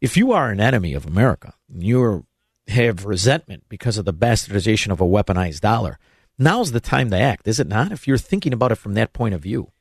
[0.00, 2.26] if you are an enemy of America, you
[2.68, 5.98] have resentment because of the bastardization of a weaponized dollar,
[6.38, 7.92] now's the time to act, is it not?
[7.92, 9.72] If you're thinking about it from that point of view.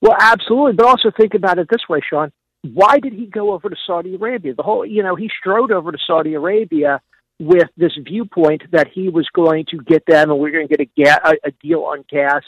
[0.00, 0.74] Well, absolutely.
[0.74, 2.30] But also think about it this way, Shaun.
[2.62, 4.54] Why did he go over to Saudi Arabia?
[4.54, 7.00] The whole, you know, he strode over to Saudi Arabia
[7.38, 10.76] with this viewpoint that he was going to get them and we are going to
[10.76, 12.42] get a, ga- a, a deal on gas.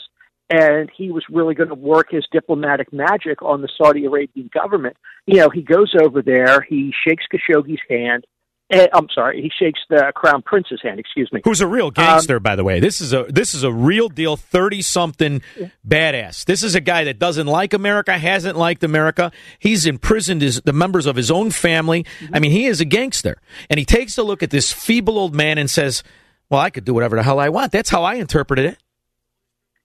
[0.52, 4.96] And he was really going to work his diplomatic magic on the Saudi Arabian government.
[5.26, 8.26] You know, he goes over there, he shakes Khashoggi's hand,
[8.70, 11.00] Eh, I'm sorry, he shakes the crown prince's hand.
[11.00, 11.40] Excuse me.
[11.44, 12.78] Who's a real gangster, um, by the way.
[12.78, 15.42] This is a this is a real deal, thirty something
[15.86, 16.44] badass.
[16.44, 19.32] This is a guy that doesn't like America, hasn't liked America.
[19.58, 22.04] He's imprisoned his the members of his own family.
[22.04, 22.34] Mm-hmm.
[22.34, 25.34] I mean, he is a gangster, and he takes a look at this feeble old
[25.34, 26.04] man and says,
[26.48, 28.78] "Well, I could do whatever the hell I want." That's how I interpreted it.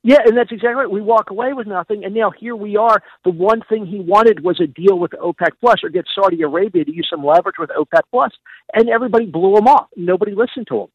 [0.08, 0.92] Yeah, and that's exactly right.
[0.92, 3.02] We walk away with nothing, and now here we are.
[3.24, 6.86] The one thing he wanted was a deal with OPEC Plus or get Saudi Arabia
[6.86, 8.32] to use some leverage with OPEC Plus,
[8.72, 9.88] and everybody blew him off.
[9.96, 10.88] Nobody listened to him.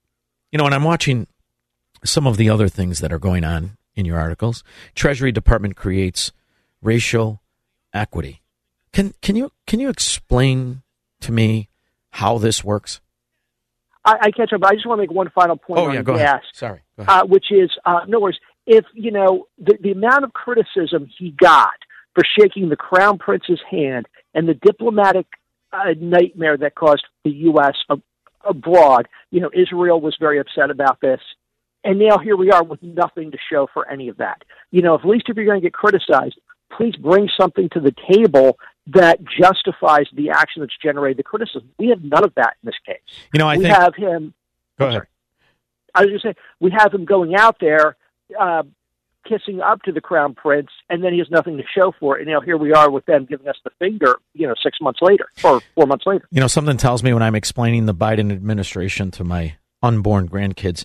[0.53, 1.27] You know, and I'm watching
[2.05, 4.63] some of the other things that are going on in your articles.
[4.95, 6.31] Treasury Department creates
[6.81, 7.43] racial
[7.93, 8.43] equity.
[8.93, 10.83] Can can you can you explain
[11.19, 11.69] to me
[12.11, 13.01] how this works?
[14.05, 14.61] I, I catch up.
[14.61, 16.29] But I just want to make one final point oh, on yeah, go gas.
[16.29, 16.41] Ahead.
[16.55, 21.09] Sorry, uh, which is uh, no worries if you know the, the amount of criticism
[21.19, 21.75] he got
[22.15, 25.27] for shaking the crown prince's hand and the diplomatic
[25.73, 27.77] uh, nightmare that caused the U.S.
[27.89, 28.03] Ab-
[28.45, 29.09] abroad.
[29.31, 31.21] You know, Israel was very upset about this,
[31.85, 34.43] and now here we are with nothing to show for any of that.
[34.71, 36.39] You know, at least if you're going to get criticized,
[36.77, 38.59] please bring something to the table
[38.89, 41.71] that justifies the action that's generated the criticism.
[41.79, 42.99] We have none of that in this case.
[43.33, 43.77] You know, I we think.
[43.77, 44.35] have him.
[44.79, 45.03] Go ahead.
[45.95, 47.97] I was just saying we have him going out there.
[48.39, 48.63] Uh,
[49.29, 52.23] kissing up to the crown prince, and then he has nothing to show for it.
[52.23, 55.01] And now here we are with them giving us the finger, you know, six months
[55.03, 56.27] later or four months later.
[56.31, 60.85] You know, something tells me when I'm explaining the Biden administration to my unborn grandkids,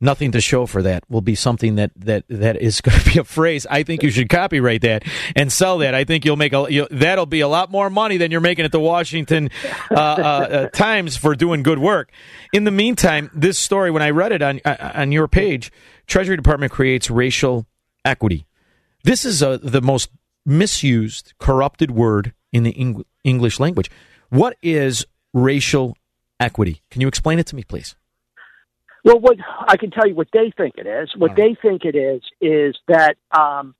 [0.00, 3.18] nothing to show for that will be something that that that is going to be
[3.18, 3.66] a phrase.
[3.70, 5.04] I think you should copyright that
[5.36, 5.94] and sell that.
[5.94, 8.64] I think you'll make a you that'll be a lot more money than you're making
[8.64, 9.50] at the Washington
[9.90, 12.10] uh, uh, uh, Times for doing good work.
[12.52, 15.72] In the meantime, this story when I read it on uh, on your page,
[16.06, 17.66] Treasury Department creates racial
[18.04, 18.46] equity.
[19.04, 20.10] This is a, the most
[20.44, 23.90] misused, corrupted word in the Eng- English language.
[24.28, 25.96] What is racial
[26.38, 26.82] equity?
[26.90, 27.96] Can you explain it to me, please?
[29.04, 31.10] Well, what I can tell you what they think it is.
[31.16, 33.74] What they think it is is that um,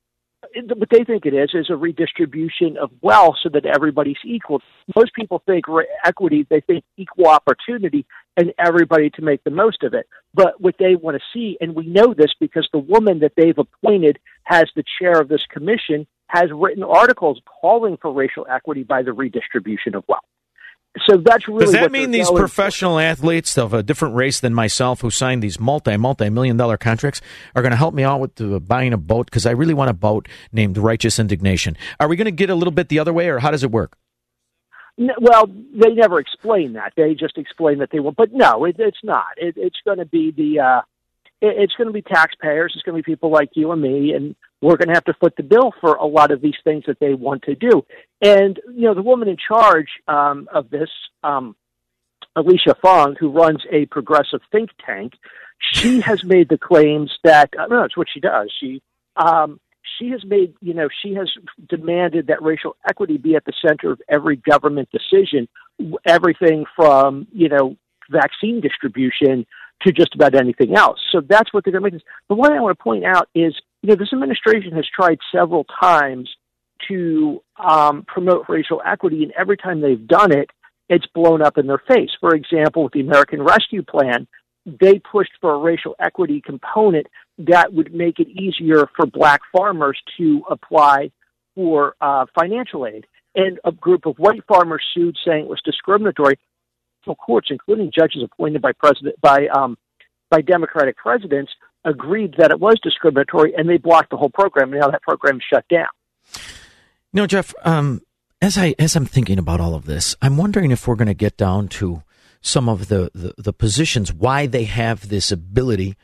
[0.76, 4.62] what they think it is is a redistribution of wealth so that everybody's equal.
[4.96, 8.06] Most people think re- equity; they think equal opportunity
[8.36, 10.06] and everybody to make the most of it.
[10.32, 13.58] But what they want to see, and we know this because the woman that they've
[13.58, 14.18] appointed
[14.48, 19.12] as the chair of this commission has written articles calling for racial equity by the
[19.12, 20.22] redistribution of wealth.
[21.06, 22.36] So that's really Does that what mean these for.
[22.38, 26.76] professional athletes of a different race than myself who signed these multi multi million dollar
[26.76, 27.20] contracts
[27.54, 29.88] are going to help me out with the, buying a boat because I really want
[29.88, 31.76] a boat named Righteous Indignation?
[32.00, 33.70] Are we going to get a little bit the other way, or how does it
[33.70, 33.96] work?
[34.98, 36.92] N- Well, they never explain that.
[36.96, 38.10] They just explain that they will.
[38.12, 39.26] But no, it, it's not.
[39.36, 40.58] It, it's going to be the.
[40.60, 40.80] Uh,
[41.40, 42.72] it, it's going to be taxpayers.
[42.74, 45.14] It's going to be people like you and me, and we're going to have to
[45.14, 47.84] foot the bill for a lot of these things that they want to do.
[48.20, 50.90] And you know, the woman in charge um, of this,
[51.22, 51.56] um,
[52.36, 55.14] Alicia Fong, who runs a progressive think tank,
[55.72, 58.52] she has made the claims that uh, no, it's what she does.
[58.60, 58.82] She
[59.16, 59.60] um,
[59.98, 61.30] she has made, you know, she has
[61.68, 65.48] demanded that racial equity be at the center of every government decision,
[66.06, 67.76] everything from, you know,
[68.10, 69.46] vaccine distribution
[69.82, 70.98] to just about anything else.
[71.12, 71.92] So that's what they're going to make.
[71.94, 72.02] This.
[72.28, 75.64] But what I want to point out is, you know, this administration has tried several
[75.80, 76.28] times
[76.88, 80.50] to um, promote racial equity, and every time they've done it,
[80.88, 82.10] it's blown up in their face.
[82.20, 84.26] For example, with the American Rescue Plan,
[84.66, 87.06] they pushed for a racial equity component
[87.38, 91.10] that would make it easier for black farmers to apply
[91.54, 93.06] for uh, financial aid.
[93.34, 96.38] And a group of white farmers sued, saying it was discriminatory.
[97.18, 99.76] Courts, including judges appointed by president by um,
[100.30, 101.50] by Democratic presidents,
[101.84, 104.70] agreed that it was discriminatory, and they blocked the whole program.
[104.70, 105.88] Now that program is shut down.
[107.12, 108.02] Know, Jeff, um,
[108.40, 111.14] as I as I'm thinking about all of this, I'm wondering if we're going to
[111.14, 112.02] get down to
[112.40, 115.96] some of the, the, the positions why they have this ability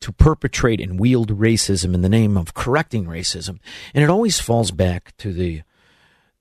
[0.00, 3.58] to perpetrate and wield racism in the name of correcting racism,
[3.94, 5.62] and it always falls back to the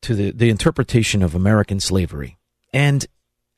[0.01, 2.37] to the, the interpretation of American slavery.
[2.73, 3.05] And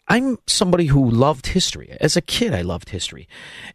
[0.08, 1.96] I'm somebody who loved history.
[2.00, 3.28] As a kid, I loved history.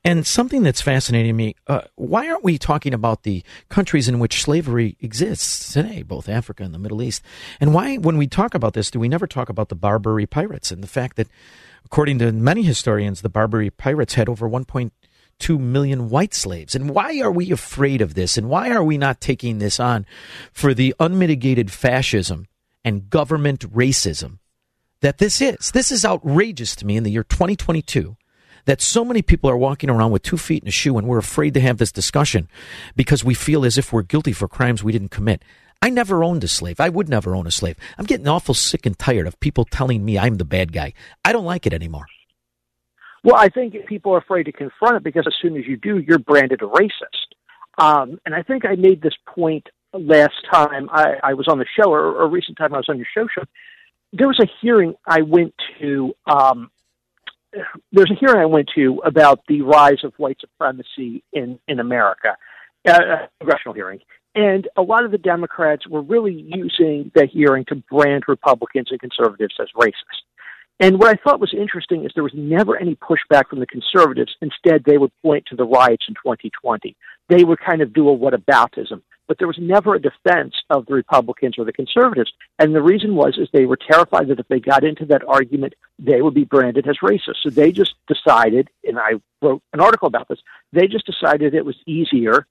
[0.05, 4.43] And something that's fascinating me, uh, why aren't we talking about the countries in which
[4.43, 7.23] slavery exists today, both Africa and the Middle East?
[7.61, 10.71] And why, when we talk about this, do we never talk about the Barbary pirates
[10.71, 11.29] and the fact that,
[11.85, 16.77] according to many historians, the Barbary pirates had over 1.2 million white slaves?
[16.77, 18.39] And why are we afraid of this?
[18.39, 20.07] And why are we not taking this on
[20.53, 22.47] for the unmitigated fascism
[22.85, 24.39] and government racism
[25.01, 25.71] that this is.
[25.73, 28.17] This is outrageous to me in the year 2022
[28.67, 31.19] that so many people are walking around with two feet in a shoe and we're
[31.19, 32.49] afraid to have this discussion
[32.95, 35.43] because we feel as if we're guilty for crimes we didn't commit.
[35.83, 36.79] I never owned a slave.
[36.79, 37.77] I would never own a slave.
[37.97, 40.93] I'm getting awful sick and tired of people telling me I'm the bad guy.
[41.25, 42.05] I don't like it anymore.
[43.25, 45.99] Well, I think people are afraid to confront it because as soon as you do,
[45.99, 47.35] you're branded a racist.
[47.79, 51.67] Um, and I think I made this point last time I, I was on the
[51.79, 53.27] show, or, or a recent time I was on your show.
[53.35, 53.45] Show
[54.13, 56.15] there was a hearing I went to.
[56.27, 56.71] Um,
[57.93, 62.37] there's a hearing I went to about the rise of white supremacy in in America,
[62.89, 64.01] uh, a congressional hearing,
[64.35, 69.01] and a lot of the Democrats were really using the hearing to brand Republicans and
[69.01, 70.23] conservatives as racist.
[70.81, 74.35] And what I thought was interesting is there was never any pushback from the conservatives.
[74.41, 76.97] Instead, they would point to the riots in 2020.
[77.29, 80.95] They would kind of do a whataboutism, but there was never a defense of the
[80.95, 82.33] Republicans or the conservatives.
[82.59, 85.75] And the reason was is they were terrified that if they got into that argument,
[85.99, 87.43] they would be branded as racist.
[87.43, 90.41] So they just decided, and I wrote an article about this.
[90.73, 92.47] They just decided it was easier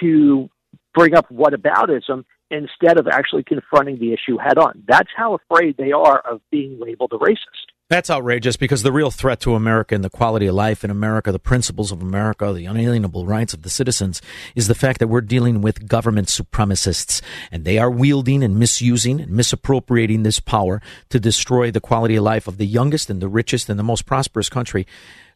[0.00, 0.50] to
[0.92, 4.82] bring up whataboutism instead of actually confronting the issue head on.
[4.86, 7.70] That's how afraid they are of being labeled a racist.
[7.90, 11.32] That's outrageous because the real threat to America and the quality of life in America,
[11.32, 14.22] the principles of America, the unalienable rights of the citizens
[14.54, 17.20] is the fact that we're dealing with government supremacists
[17.50, 22.22] and they are wielding and misusing and misappropriating this power to destroy the quality of
[22.22, 24.86] life of the youngest and the richest and the most prosperous country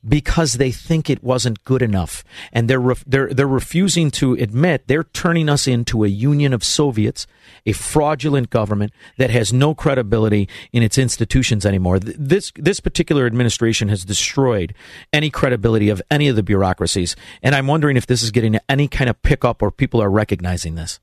[0.07, 5.05] because they think it wasn't good enough, and they're they're they're refusing to admit they're
[5.05, 7.27] turning us into a union of Soviets,
[7.67, 11.99] a fraudulent government that has no credibility in its institutions anymore.
[11.99, 14.75] This this particular administration has destroyed
[15.13, 18.89] any credibility of any of the bureaucracies, and I'm wondering if this is getting any
[18.89, 21.01] kind of pickup or people are recognizing this.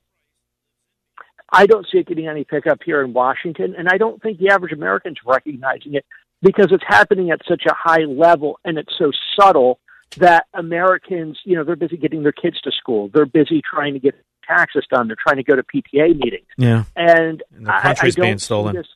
[1.53, 4.49] I don't see it getting any pickup here in Washington, and I don't think the
[4.49, 6.05] average American's recognizing it
[6.41, 9.79] because it's happening at such a high level and it's so subtle
[10.17, 13.09] that Americans, you know, they're busy getting their kids to school.
[13.13, 14.15] They're busy trying to get
[14.45, 15.07] taxes done.
[15.07, 16.47] They're trying to go to PTA meetings.
[16.57, 16.83] Yeah.
[16.95, 18.75] And, and the country's I, I being stolen.
[18.75, 18.87] This,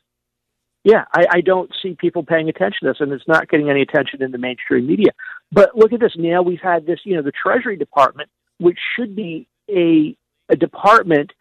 [0.83, 3.81] yeah, I, I don't see people paying attention to this, and it's not getting any
[3.81, 5.11] attention in the mainstream media.
[5.51, 6.13] But look at this.
[6.15, 10.15] Now we've had this, you know, the Treasury Department, which should be a
[10.47, 11.31] a department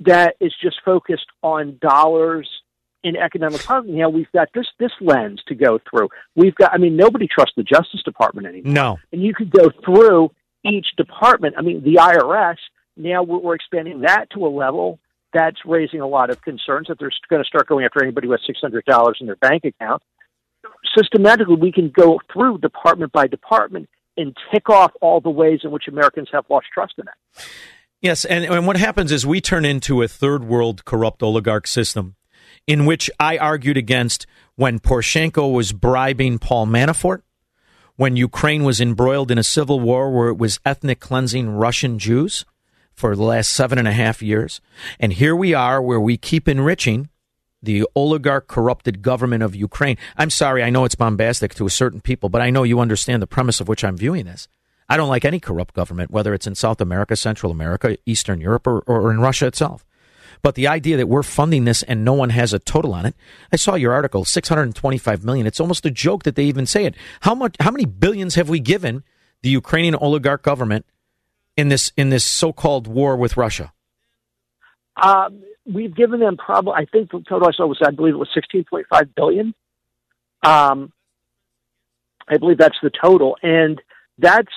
[0.00, 2.48] that is just focused on dollars
[3.02, 3.92] in economic policy.
[3.92, 6.08] Now we've got this this lens to go through.
[6.34, 6.72] We've got.
[6.72, 8.72] I mean, nobody trusts the Justice Department anymore.
[8.72, 8.98] No.
[9.12, 10.30] And you could go through
[10.64, 11.54] each department.
[11.56, 12.56] I mean, the IRS.
[12.96, 14.98] Now we're, we're expanding that to a level
[15.32, 18.40] that's raising a lot of concerns that they're going to start going after anybody with
[18.46, 20.02] six hundred dollars in their bank account.
[20.96, 25.70] Systematically, we can go through department by department and tick off all the ways in
[25.70, 27.44] which Americans have lost trust in it.
[28.00, 32.16] Yes, and, and what happens is we turn into a third world corrupt oligarch system
[32.66, 34.26] in which I argued against
[34.56, 37.22] when Poroshenko was bribing Paul Manafort,
[37.96, 42.44] when Ukraine was embroiled in a civil war where it was ethnic cleansing Russian Jews
[42.92, 44.60] for the last seven and a half years.
[44.98, 47.08] And here we are where we keep enriching
[47.62, 49.96] the oligarch corrupted government of Ukraine.
[50.16, 53.22] I'm sorry, I know it's bombastic to a certain people, but I know you understand
[53.22, 54.48] the premise of which I'm viewing this.
[54.88, 58.66] I don't like any corrupt government, whether it's in South America, Central America, Eastern Europe,
[58.66, 59.85] or, or in Russia itself.
[60.46, 63.16] But the idea that we're funding this and no one has a total on it,
[63.52, 65.44] I saw your article, 625 million.
[65.44, 66.94] It's almost a joke that they even say it.
[67.22, 67.56] How much?
[67.58, 69.02] How many billions have we given
[69.42, 70.86] the Ukrainian oligarch government
[71.56, 73.72] in this in this so-called war with Russia?
[75.02, 76.74] Um, we've given them probably.
[76.74, 79.52] I think the total I saw was, I believe it was 16.5 billion.
[80.44, 80.92] Um,
[82.28, 83.82] I believe that's the total, and
[84.16, 84.54] that's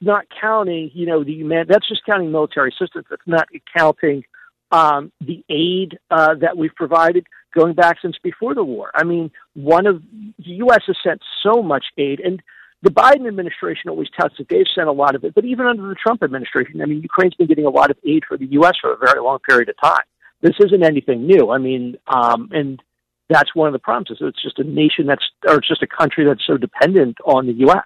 [0.00, 0.90] not counting.
[0.92, 1.66] You know, the man.
[1.68, 3.06] That's just counting military assistance.
[3.08, 3.46] That's not
[3.76, 4.24] counting
[4.72, 8.90] um, the aid uh, that we've provided going back since before the war.
[8.94, 10.02] I mean, one of
[10.38, 10.82] the U.S.
[10.86, 12.42] has sent so much aid, and
[12.80, 15.34] the Biden administration always touts that they've sent a lot of it.
[15.34, 18.24] But even under the Trump administration, I mean, Ukraine's been getting a lot of aid
[18.26, 18.72] for the U.S.
[18.80, 20.02] for a very long period of time.
[20.40, 21.50] This isn't anything new.
[21.50, 22.82] I mean, um, and
[23.28, 24.18] that's one of the problems.
[24.20, 27.52] It's just a nation that's, or it's just a country that's so dependent on the
[27.52, 27.84] U.S.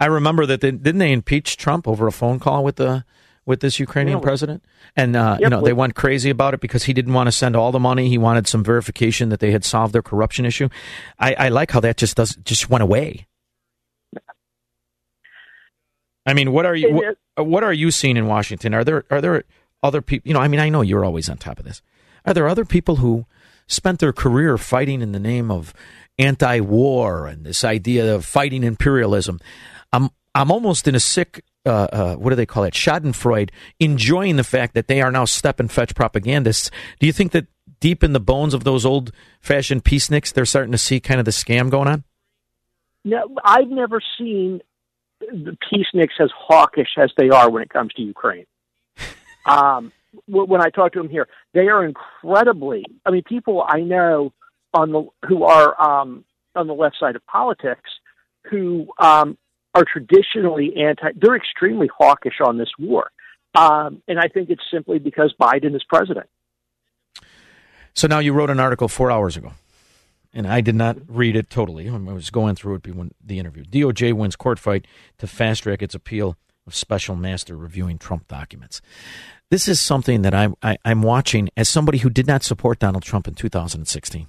[0.00, 3.04] I remember that they, didn't they impeach Trump over a phone call with the
[3.48, 4.22] with this Ukrainian yeah.
[4.22, 4.62] president,
[4.94, 5.40] and uh, yep.
[5.40, 7.80] you know they went crazy about it because he didn't want to send all the
[7.80, 8.10] money.
[8.10, 10.68] He wanted some verification that they had solved their corruption issue.
[11.18, 13.26] I, I like how that just does just went away.
[16.26, 18.74] I mean, what are you what, uh, what are you seeing in Washington?
[18.74, 19.44] Are there are there
[19.82, 20.28] other people?
[20.28, 21.80] You know, I mean, I know you're always on top of this.
[22.26, 23.24] Are there other people who
[23.66, 25.72] spent their career fighting in the name of
[26.18, 29.40] anti-war and this idea of fighting imperialism?
[29.90, 34.36] I'm I'm almost in a sick uh, uh, what do they call it, Schadenfreude, enjoying
[34.36, 36.70] the fact that they are now step and fetch propagandists.
[36.98, 37.46] Do you think that
[37.80, 41.24] deep in the bones of those old fashioned peaceniks, they're starting to see kind of
[41.24, 42.04] the scam going on?
[43.04, 44.60] No, I've never seen
[45.20, 48.46] the peaceniks as hawkish as they are when it comes to Ukraine.
[49.46, 49.92] um,
[50.26, 52.84] when I talk to them here, they are incredibly.
[53.04, 54.32] I mean, people I know
[54.74, 56.24] on the who are um,
[56.54, 57.90] on the left side of politics
[58.50, 59.36] who um,
[59.74, 61.10] are traditionally anti.
[61.16, 63.10] They're extremely hawkish on this war,
[63.54, 66.26] um, and I think it's simply because Biden is president.
[67.94, 69.52] So now you wrote an article four hours ago,
[70.32, 71.88] and I did not read it totally.
[71.88, 73.64] I was going through it when the interview.
[73.64, 74.86] DOJ wins court fight
[75.18, 76.36] to fast track its appeal
[76.66, 78.80] of special master reviewing Trump documents.
[79.50, 82.42] This is something that I'm, I, am i am watching as somebody who did not
[82.42, 84.28] support Donald Trump in 2016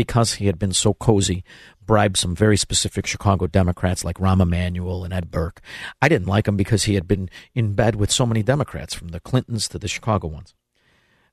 [0.00, 1.44] because he had been so cozy,
[1.84, 5.60] bribed some very specific Chicago Democrats like Rahm Emanuel and Ed Burke.
[6.00, 9.08] I didn't like him because he had been in bed with so many Democrats, from
[9.08, 10.54] the Clintons to the Chicago ones.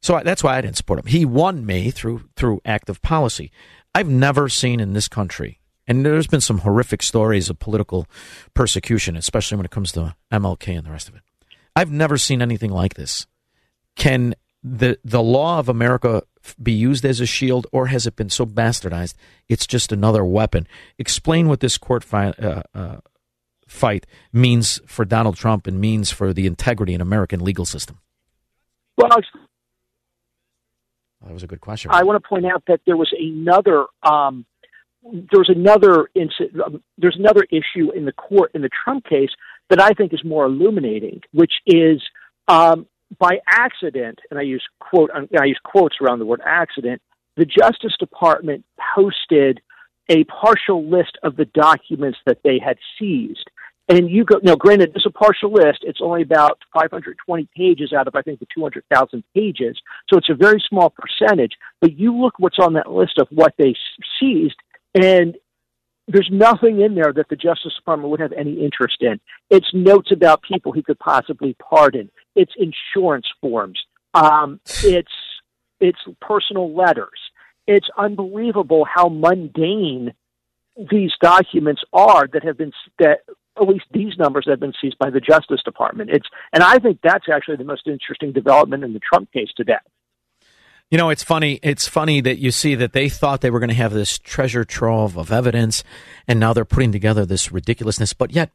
[0.02, 1.06] So that's why I didn't support him.
[1.06, 3.54] He won me through through active policy.
[3.96, 8.06] I've never seen in this country, and there's been some horrific stories of political
[8.54, 11.22] persecution, especially when it comes to MLK and the rest of it.
[11.74, 13.28] I've never seen anything like this.
[13.96, 16.24] Can the the law of America
[16.62, 19.16] be used as a shield, or has it been so bastardized
[19.48, 20.68] it's just another weapon?
[20.98, 22.98] Explain what this court fi- uh, uh,
[23.68, 28.00] fight means for Donald Trump and means for the integrity in American legal system.
[28.98, 29.10] Well,
[31.26, 31.92] that was a good question.
[31.94, 34.46] I want to point out that there was another um,
[35.04, 39.30] there was another incident, um, there's another issue in the court in the Trump case
[39.70, 42.02] that I think is more illuminating, which is
[42.48, 42.88] um,
[43.20, 47.02] by accident, and I use quote I use quotes around the word accident.
[47.36, 48.66] The Justice Department
[48.96, 49.62] posted
[50.10, 53.50] a partial list of the documents that they had seized.
[53.90, 55.80] And you go, now granted, it's a partial list.
[55.84, 59.78] It's only about 520 pages out of, I think, the 200,000 pages.
[60.10, 61.54] So it's a very small percentage.
[61.80, 63.76] But you look what's on that list of what they
[64.20, 64.58] seized,
[64.94, 65.38] and
[66.10, 69.20] there's nothing in there that the Justice Department would have any interest in.
[69.50, 72.10] It's notes about people he could possibly pardon.
[72.38, 73.80] It's insurance forms.
[74.14, 75.12] Um, it's
[75.80, 77.20] it's personal letters.
[77.68, 80.14] It's unbelievable how mundane
[80.90, 83.20] these documents are that have been that
[83.60, 86.10] at least these numbers have been seized by the Justice Department.
[86.12, 89.78] It's and I think that's actually the most interesting development in the Trump case today.
[90.90, 91.60] You know, it's funny.
[91.64, 94.64] It's funny that you see that they thought they were going to have this treasure
[94.64, 95.84] trove of evidence,
[96.28, 98.14] and now they're putting together this ridiculousness.
[98.14, 98.52] But yet,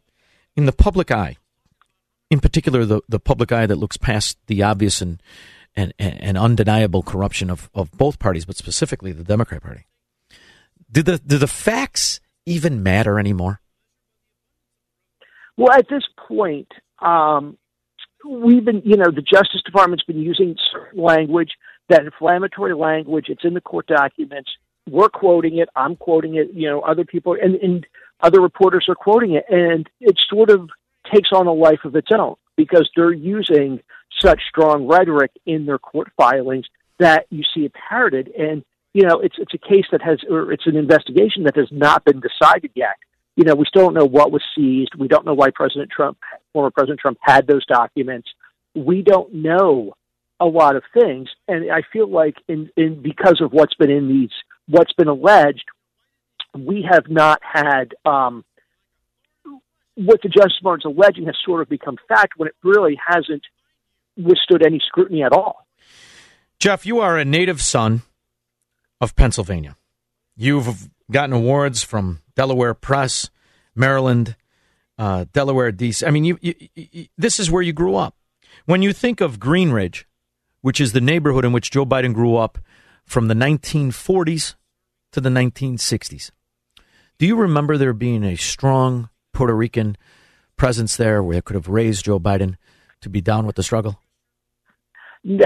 [0.56, 1.36] in the public eye,
[2.32, 5.22] in particular, the, the public eye that looks past the obvious and,
[5.76, 9.84] and, and undeniable corruption of, of both parties, but specifically the Democrat Party,
[10.90, 13.60] do the, do the facts even matter anymore?
[15.58, 17.58] Well, at this point, um,
[18.26, 20.56] we've been, you know, the Justice Department's been using
[20.94, 21.50] language
[21.90, 23.26] that inflammatory language.
[23.28, 24.50] It's in the court documents.
[24.88, 25.68] We're quoting it.
[25.76, 26.48] I'm quoting it.
[26.54, 27.86] You know, other people and, and
[28.20, 30.70] other reporters are quoting it, and it sort of
[31.12, 33.80] takes on a life of its own because they're using
[34.20, 36.66] such strong rhetoric in their court filings
[36.98, 38.28] that you see it parroted.
[38.28, 38.64] And
[38.94, 42.04] you know, it's it's a case that has, or it's an investigation that has not
[42.04, 42.96] been decided yet.
[43.36, 44.94] You know, we still don't know what was seized.
[44.98, 46.18] We don't know why President Trump,
[46.52, 48.28] former President Trump, had those documents.
[48.74, 49.94] We don't know
[50.38, 54.08] a lot of things, and I feel like in, in because of what's been in
[54.08, 54.30] these,
[54.68, 55.64] what's been alleged,
[56.58, 58.44] we have not had um,
[59.94, 63.42] what the Justice Department's alleging has sort of become fact when it really hasn't
[64.16, 65.66] withstood any scrutiny at all.
[66.58, 68.02] Jeff, you are a native son
[69.00, 69.76] of Pennsylvania.
[70.36, 73.30] You've gotten awards from Delaware Press,
[73.74, 74.36] Maryland,
[74.98, 76.06] uh, Delaware, DC.
[76.06, 78.16] I mean, you, you, you, this is where you grew up.
[78.64, 80.04] When you think of Greenridge,
[80.60, 82.58] which is the neighborhood in which Joe Biden grew up
[83.04, 84.54] from the 1940s
[85.10, 86.30] to the 1960s.
[87.18, 89.96] Do you remember there being a strong Puerto Rican
[90.56, 92.56] presence there where it could have raised Joe Biden
[93.00, 93.98] to be down with the struggle?
[95.24, 95.38] no.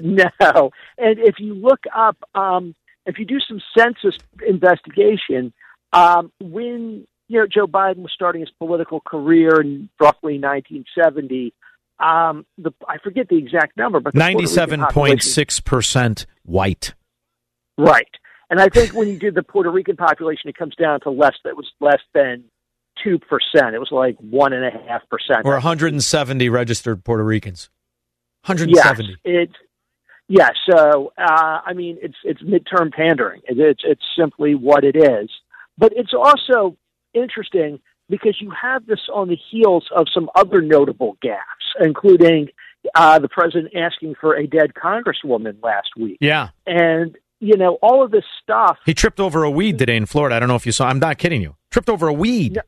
[0.00, 2.74] And if you look up, um,
[3.06, 4.16] if you do some census
[4.46, 5.52] investigation,
[5.92, 11.52] um, when you know Joe Biden was starting his political career in roughly 1970,
[11.98, 16.94] um, the I forget the exact number, but ninety-seven point six percent white.
[17.76, 18.08] Right,
[18.50, 21.34] and I think when you did the Puerto Rican population, it comes down to less.
[21.44, 22.44] That was less than
[23.02, 23.74] two percent.
[23.74, 27.24] It was like one and a half percent, or one hundred and seventy registered Puerto
[27.24, 27.70] Ricans.
[28.44, 29.16] One hundred and seventy.
[29.24, 29.54] Yes, it's
[30.28, 30.50] yeah.
[30.70, 33.42] So uh, I mean, it's it's midterm pandering.
[33.46, 35.30] It's it's simply what it is.
[35.76, 36.76] But it's also
[37.14, 42.48] interesting because you have this on the heels of some other notable gaffes, including
[42.94, 46.18] uh, the president asking for a dead congresswoman last week.
[46.20, 46.48] Yeah.
[46.66, 48.78] And, you know, all of this stuff.
[48.84, 50.36] He tripped over a weed today in Florida.
[50.36, 50.88] I don't know if you saw.
[50.88, 51.56] I'm not kidding you.
[51.70, 52.58] Tripped over a weed.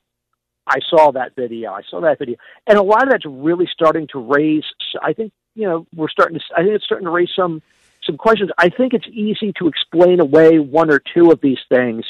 [0.67, 1.73] I saw that video.
[1.73, 2.37] I saw that video.
[2.67, 4.65] And a lot of that's really starting to raise,
[5.03, 7.61] I think, you know, we're starting to, I think it's starting to raise some,
[8.05, 8.51] some questions.
[8.57, 12.05] I think it's easy to explain away one or two of these things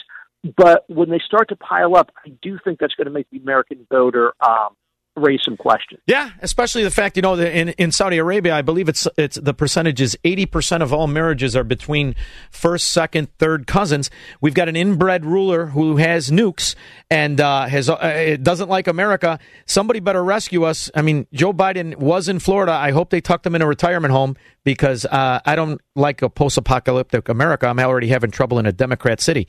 [0.57, 3.39] but when they start to pile up, I do think that's going to make the
[3.39, 4.75] American voter um,
[5.21, 6.01] raise some questions.
[6.07, 9.37] Yeah, especially the fact you know that in, in Saudi Arabia, I believe it's it's
[9.37, 12.15] the percentage is eighty percent of all marriages are between
[12.51, 14.11] first, second, third cousins.
[14.41, 16.75] We've got an inbred ruler who has nukes
[17.11, 19.39] and uh, has uh, doesn't like America.
[19.67, 20.91] Somebody better rescue us.
[20.95, 22.73] I mean, Joe Biden was in Florida.
[22.73, 26.29] I hope they tucked him in a retirement home because uh, I don't like a
[26.31, 27.67] post-apocalyptic America.
[27.67, 29.49] I'm already having trouble in a Democrat city.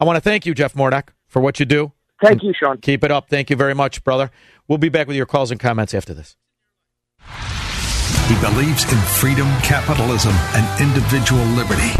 [0.00, 1.92] I want to thank you, Jeff Mordock, for what you do.
[2.22, 2.78] Thank you, Shaun.
[2.78, 3.28] Keep it up.
[3.28, 4.30] Thank you very much, brother.
[4.68, 6.36] We'll be back with your calls and comments after this.
[8.28, 11.90] He believes in freedom, capitalism, and individual liberty.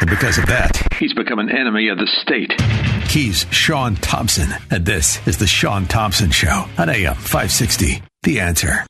[0.00, 2.58] And because of that, he's become an enemy of the state.
[3.10, 8.02] He's Shaun Thompson, and this is The Shaun Thompson Show on AM 560.
[8.22, 8.86] The answer.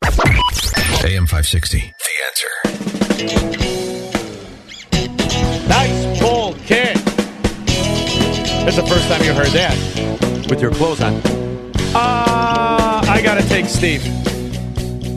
[1.05, 1.78] AM 560.
[1.81, 2.48] The answer.
[5.69, 6.94] Nice cold kick.
[8.65, 9.77] That's the first time you heard that
[10.48, 11.20] with your clothes on.
[11.97, 12.84] Uh,
[13.15, 14.03] I got to take Steve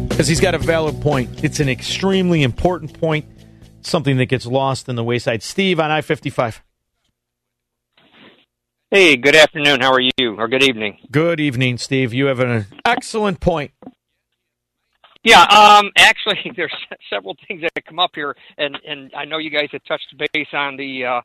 [0.08, 1.44] because he's got a valid point.
[1.44, 3.26] It's an extremely important point,
[3.82, 5.42] something that gets lost in the wayside.
[5.42, 6.62] Steve on I 55.
[8.92, 9.82] Hey, good afternoon.
[9.82, 10.36] How are you?
[10.38, 11.00] Or good evening.
[11.10, 12.14] Good evening, Steve.
[12.14, 13.72] You have an excellent point.
[15.24, 16.72] Yeah, um, actually, there's
[17.10, 20.48] several things that come up here, and and I know you guys have touched base
[20.54, 21.22] on the uh,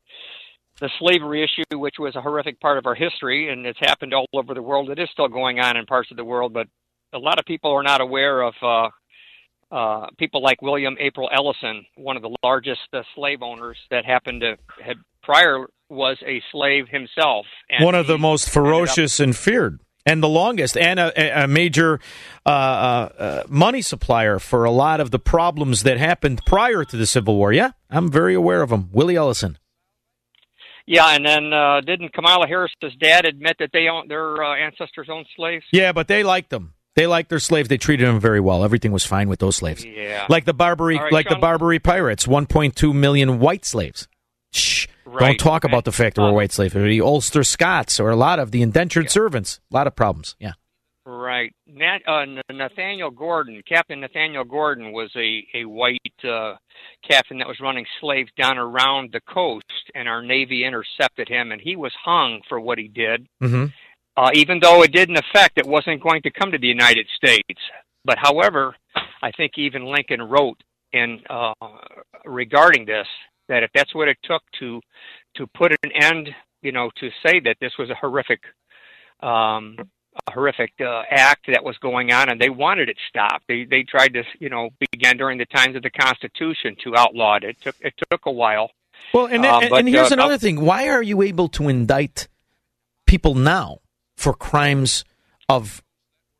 [0.80, 4.26] the slavery issue, which was a horrific part of our history, and it's happened all
[4.32, 4.90] over the world.
[4.90, 6.66] It is still going on in parts of the world, but
[7.12, 8.88] a lot of people are not aware of uh,
[9.70, 14.40] uh, people like William April Ellison, one of the largest uh, slave owners that happened
[14.42, 17.46] to had prior was a slave himself.
[17.68, 22.00] And one of the most ferocious and feared and the longest, and a, a major
[22.44, 26.96] uh, uh, uh, money supplier for a lot of the problems that happened prior to
[26.96, 27.52] the Civil War.
[27.52, 29.58] Yeah, I'm very aware of him, Willie Ellison.
[30.86, 35.08] Yeah, and then uh, didn't Kamala Harris's dad admit that they own their uh, ancestors
[35.10, 35.64] owned slaves?
[35.72, 36.74] Yeah, but they liked them.
[36.94, 37.68] They liked their slaves.
[37.68, 38.64] They treated them very well.
[38.64, 39.84] Everything was fine with those slaves.
[39.84, 42.26] Yeah, like the Barbary, right, like Shaun, the Barbary pirates.
[42.26, 44.08] 1.2 million white slaves.
[44.52, 44.86] Shh.
[45.04, 46.74] Right, Don't talk about the fact there were white slaves.
[46.74, 49.10] The Ulster Scots or a lot of the indentured yeah.
[49.10, 49.60] servants.
[49.70, 50.36] A lot of problems.
[50.38, 50.52] Yeah.
[51.04, 51.52] Right.
[51.66, 56.54] Nat, uh, Nathaniel Gordon, Captain Nathaniel Gordon, was a a white uh,
[57.08, 59.64] captain that was running slaves down around the coast,
[59.96, 63.26] and our Navy intercepted him, and he was hung for what he did.
[63.42, 63.66] Mm-hmm.
[64.16, 67.60] Uh, even though it didn't affect, it wasn't going to come to the United States.
[68.04, 68.76] But however,
[69.22, 70.62] I think even Lincoln wrote
[70.92, 71.54] in uh,
[72.24, 73.06] regarding this
[73.48, 74.80] that if that's what it took to
[75.36, 76.30] to put an end,
[76.62, 78.40] you know, to say that this was a horrific
[79.20, 79.76] um,
[80.32, 83.44] horrific uh, act that was going on, and they wanted it stopped.
[83.48, 87.36] They they tried to, you know, began during the times of the Constitution to outlaw
[87.36, 87.44] it.
[87.44, 88.70] It took it took a while.
[89.12, 92.28] Well, and uh, but, and here's uh, another thing: why are you able to indict
[93.06, 93.78] people now
[94.16, 95.04] for crimes
[95.48, 95.82] of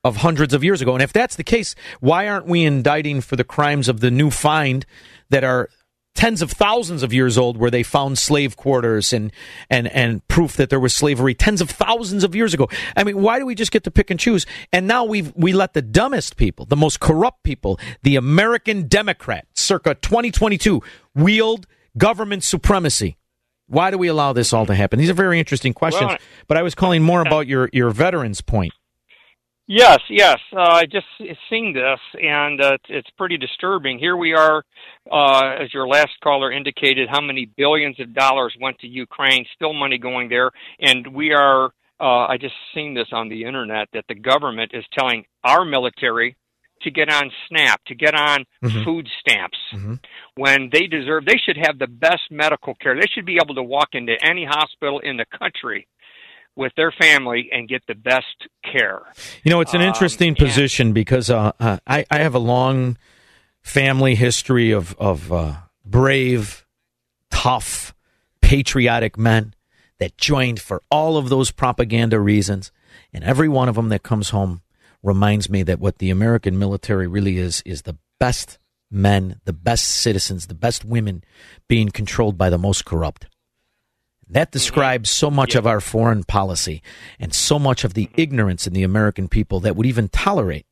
[0.05, 0.95] of hundreds of years ago?
[0.95, 4.31] And if that's the case, why aren't we indicting for the crimes of the new
[4.31, 4.85] find
[5.31, 5.69] that are
[6.15, 9.33] tens of thousands of years old where they found slave quarters and
[9.71, 12.69] and and proof that there was slavery tens of thousands of years ago.
[12.97, 14.47] I mean why do we just get to pick and choose?
[14.73, 19.47] And now we we let the dumbest people the most corrupt people the american democrat
[19.55, 20.83] circa 2022
[21.15, 21.67] wield
[21.97, 23.17] government supremacy.
[23.69, 24.99] Why do we allow this all to happen?
[24.99, 28.41] These are very interesting questions well, but i was calling more about your your veterans
[28.41, 28.73] point
[29.75, 30.37] Yes, yes.
[30.55, 31.07] Uh, I just
[31.49, 33.99] seen this, and uh, it's pretty disturbing.
[33.99, 34.63] Here we are,
[35.11, 39.73] uh, as your last caller indicated, how many billions of dollars went to Ukraine, still
[39.73, 41.71] money going there, and we are.
[41.99, 46.37] Uh, I just seen this on the internet that the government is telling our military
[46.83, 48.85] to get on SNAP, to get on mm-hmm.
[48.85, 49.95] food stamps, mm-hmm.
[50.35, 51.25] when they deserve.
[51.25, 52.95] They should have the best medical care.
[52.95, 55.87] They should be able to walk into any hospital in the country
[56.57, 59.03] with their family and get the best care.
[59.43, 62.39] You know, it's an um, interesting um, position because uh, uh, I, I, have a
[62.39, 62.99] long
[63.63, 65.55] family history of, of uh,
[65.85, 66.67] brave,
[67.31, 67.95] tough,
[68.41, 69.55] patriotic men
[69.99, 72.73] that joined for all of those propaganda reasons.
[73.13, 74.63] And every one of them that comes home
[75.03, 78.59] reminds me that what the American military really is is the best
[78.91, 81.25] men, the best citizens, the best women
[81.67, 83.27] being controlled by the most corrupt.
[84.33, 86.83] That describes so much of our foreign policy
[87.21, 90.65] and so much of the ignorance in the American people that would even tolerate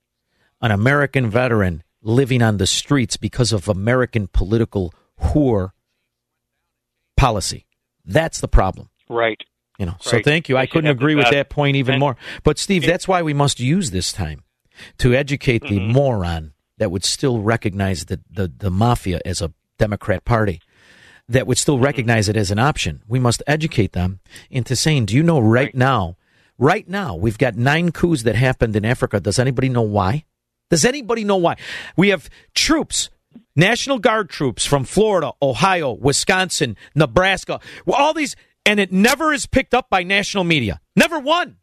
[0.63, 5.73] an American veteran living on the streets because of American political whore
[7.19, 7.67] policy.
[8.03, 8.89] That's the problem.
[9.11, 9.43] Right.
[9.79, 9.97] You know.
[10.01, 10.57] So thank you.
[10.57, 12.17] I couldn't agree with that point even more.
[12.43, 14.43] But Steve, that's why we must use this time
[14.99, 15.93] to educate the mm-hmm.
[15.93, 20.63] moron that would still recognize the, the, the mafia as a Democrat party
[21.31, 23.03] that would still recognize it as an option.
[23.07, 24.19] We must educate them
[24.51, 26.17] into saying, do you know right, right, now,
[26.59, 29.21] right now, we've got nine coups that happened in Africa.
[29.21, 30.25] Does anybody know why?
[30.71, 31.57] Does anybody know why?
[31.97, 33.11] We have troops,
[33.55, 38.35] National Guard troops from Florida, Ohio, Wisconsin, Nebraska, all these,
[38.67, 40.81] and it never is picked up by national media.
[40.97, 41.59] Never one.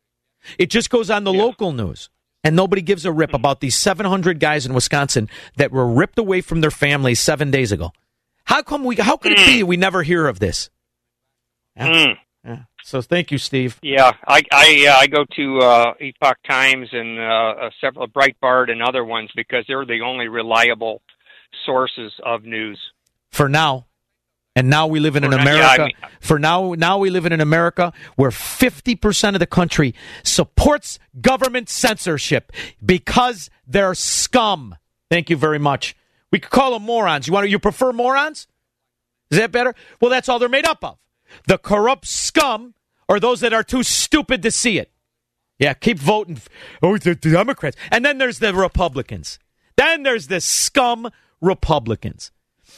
[0.57, 1.43] It just goes on the yeah.
[1.43, 2.09] local news
[2.41, 3.35] and nobody gives a rip hmm.
[3.35, 5.27] about these 700 guys in Wisconsin
[5.57, 7.91] that were ripped away from their families seven days ago.
[8.47, 8.95] How come we?
[8.95, 9.67] How could it be hmm.
[9.67, 10.69] we never hear of this?
[11.75, 11.87] Yeah.
[11.87, 12.17] Mm.
[12.45, 12.57] Yeah.
[12.81, 13.77] So thank you, Steve.
[13.81, 18.81] Yeah, I I, uh, I go to uh, Epoch Times and uh, several Breitbart and
[18.81, 21.01] other ones because they're the only reliable
[21.65, 22.79] sources of news
[23.31, 23.85] for now.
[24.55, 25.59] And now we live in an America.
[25.59, 29.41] Yeah, I mean, for now, now we live in an America where fifty percent of
[29.41, 29.93] the country
[30.23, 32.53] supports government censorship
[32.83, 34.77] because they're scum.
[35.11, 35.96] Thank you very much.
[36.31, 37.27] We could call them morons.
[37.27, 38.47] You want to, you prefer morons?
[39.31, 39.75] Is that better?
[40.01, 40.97] Well, that's all they're made up of.
[41.47, 42.73] The corrupt scum
[43.07, 44.91] or those that are too stupid to see it.
[45.59, 46.39] Yeah, keep voting.
[46.83, 47.77] Oh, the, the Democrats.
[47.91, 49.39] And then there's the Republicans.
[49.75, 51.09] Then there's the scum
[51.41, 52.31] Republicans.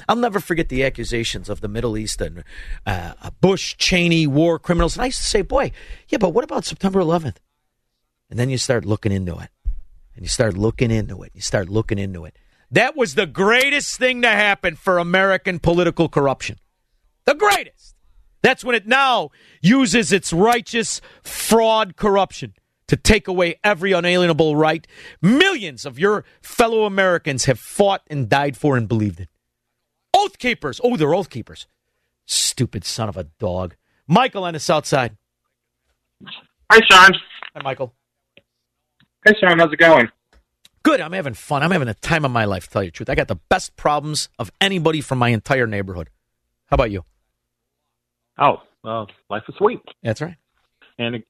[0.07, 2.43] I'll never forget the accusations of the Middle East and
[2.85, 4.95] uh, Bush, Cheney, war criminals.
[4.95, 5.71] And I used to say, boy,
[6.07, 7.37] yeah, but what about September 11th?
[8.29, 9.49] And then you start looking into it.
[10.15, 11.31] And you start looking into it.
[11.33, 12.37] You start looking into it.
[12.71, 16.57] That was the greatest thing to happen for American political corruption.
[17.25, 17.95] The greatest.
[18.41, 19.29] That's when it now
[19.61, 22.53] uses its righteous fraud corruption
[22.87, 24.87] to take away every unalienable right
[25.21, 29.27] millions of your fellow Americans have fought and died for and believed in.
[30.15, 30.81] Oath keepers.
[30.83, 31.67] Oh, they're oath keepers.
[32.25, 33.75] Stupid son of a dog.
[34.07, 35.17] Michael on the south side.
[36.71, 37.13] Hi, Shaun.
[37.55, 37.93] Hi, Michael.
[39.25, 39.59] Hey, Shaun.
[39.59, 40.09] How's it going?
[40.89, 41.01] Good.
[41.01, 41.61] I'm having fun.
[41.61, 43.09] I'm having the time of my life, to tell you the truth.
[43.11, 46.09] I got the best problems of anybody from my entire neighborhood.
[46.65, 47.05] How about you?
[48.39, 49.81] Oh, well, life is sweet.
[50.01, 50.35] That's right.
[50.97, 51.27] And it,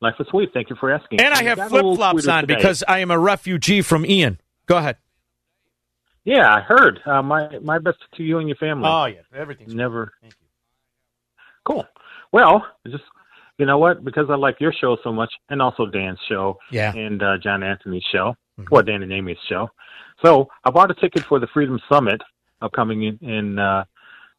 [0.00, 0.50] life is sweet.
[0.54, 1.20] Thank you for asking.
[1.20, 2.54] And I have flip flops on today.
[2.54, 4.40] because I am a refugee from Ian.
[4.66, 4.96] Go ahead.
[6.24, 7.00] Yeah, I heard.
[7.04, 8.86] Uh, my my best to you and your family.
[8.88, 9.22] Oh, yeah.
[9.34, 10.12] Everything's never.
[10.20, 10.46] Thank you.
[11.64, 11.84] Cool.
[12.30, 13.02] Well, just
[13.58, 14.04] you know what?
[14.04, 16.94] Because I like your show so much, and also Dan's show, Yeah.
[16.94, 18.36] and uh, John Anthony's show,
[18.70, 19.68] well, Dan and Amy's show.
[20.24, 22.20] So I bought a ticket for the Freedom Summit
[22.60, 23.84] upcoming in, in uh,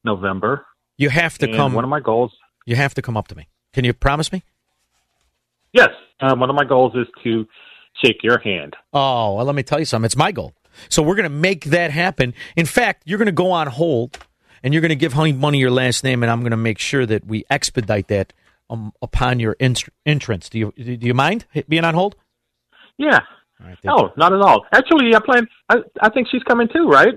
[0.03, 0.65] November.
[0.97, 1.73] You have to And come.
[1.73, 2.31] One of my goals.
[2.65, 3.47] You have to come up to me.
[3.73, 4.43] Can you promise me?
[5.73, 5.89] Yes,
[6.19, 7.47] um, one of my goals is to
[8.03, 8.75] shake your hand.
[8.93, 10.05] Oh, well, let me tell you something.
[10.05, 10.53] It's my goal.
[10.89, 12.33] So we're going to make that happen.
[12.55, 14.19] In fact, you're going to go on hold
[14.63, 16.77] and you're going to give Honey Bunny your last name, and I'm going to make
[16.77, 18.31] sure that we expedite that
[18.69, 19.75] um, upon your in-
[20.05, 20.49] entrance.
[20.49, 22.15] Do you do you mind being on hold?
[22.97, 23.21] Yeah.
[23.83, 24.65] No, not at all.
[24.71, 25.47] Actually, I plan.
[25.69, 27.15] I, I think she's coming too, right?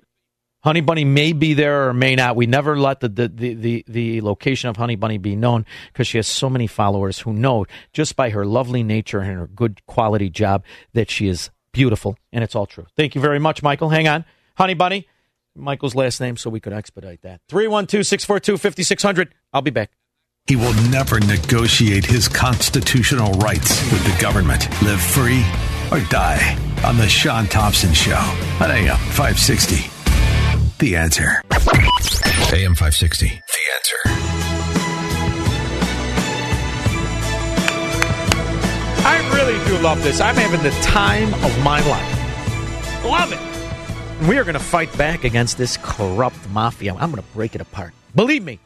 [0.65, 2.37] Honey Bunny may be there or may not.
[2.37, 6.07] We never let the the, the, the, the location of Honey Bunny be known because
[6.07, 9.85] she has so many followers who know just by her lovely nature and her good
[9.87, 10.65] quality job
[10.95, 12.87] that she is beautiful, and it's all true.
[12.97, 13.91] Thank you very much, Michael.
[13.91, 14.25] Hang on.
[14.57, 15.07] Honey Bunny,
[15.55, 17.43] Michael's last name, so we could expedite that.
[17.51, 19.35] 312 642 5600.
[19.53, 19.91] I'll be back.
[20.47, 24.66] He will never negotiate his constitutional rights with the government.
[24.83, 25.45] Live free
[25.90, 28.16] or die on The Shaun Thompson Show
[28.61, 29.90] on AM 560.
[30.78, 31.40] The answer.
[32.52, 33.27] AM 560.
[33.27, 33.32] The
[33.74, 33.98] answer.
[39.06, 40.20] I really do love this.
[40.20, 43.05] I'm having the time of my life.
[43.05, 44.27] Love it.
[44.28, 46.94] We are going to fight back against this corrupt mafia.
[46.94, 47.93] I'm going to break it apart.
[48.15, 48.59] Believe me,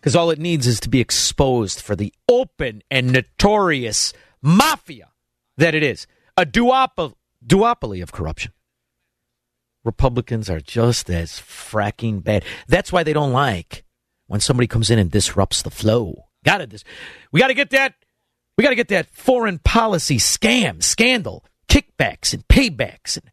[0.00, 4.12] because all it needs is to be exposed for the open and notorious
[4.42, 5.08] mafia
[5.56, 6.06] that it is
[6.38, 8.52] a duopoly, duopoly of corruption.
[9.84, 12.44] Republicans are just as fracking bad.
[12.68, 13.84] That's why they don't like
[14.28, 16.26] when somebody comes in and disrupts the flow.
[16.44, 16.84] Got it.
[17.32, 17.94] We got to get that.
[18.56, 23.30] We got to get that foreign policy scam, scandal, kickbacks and paybacks and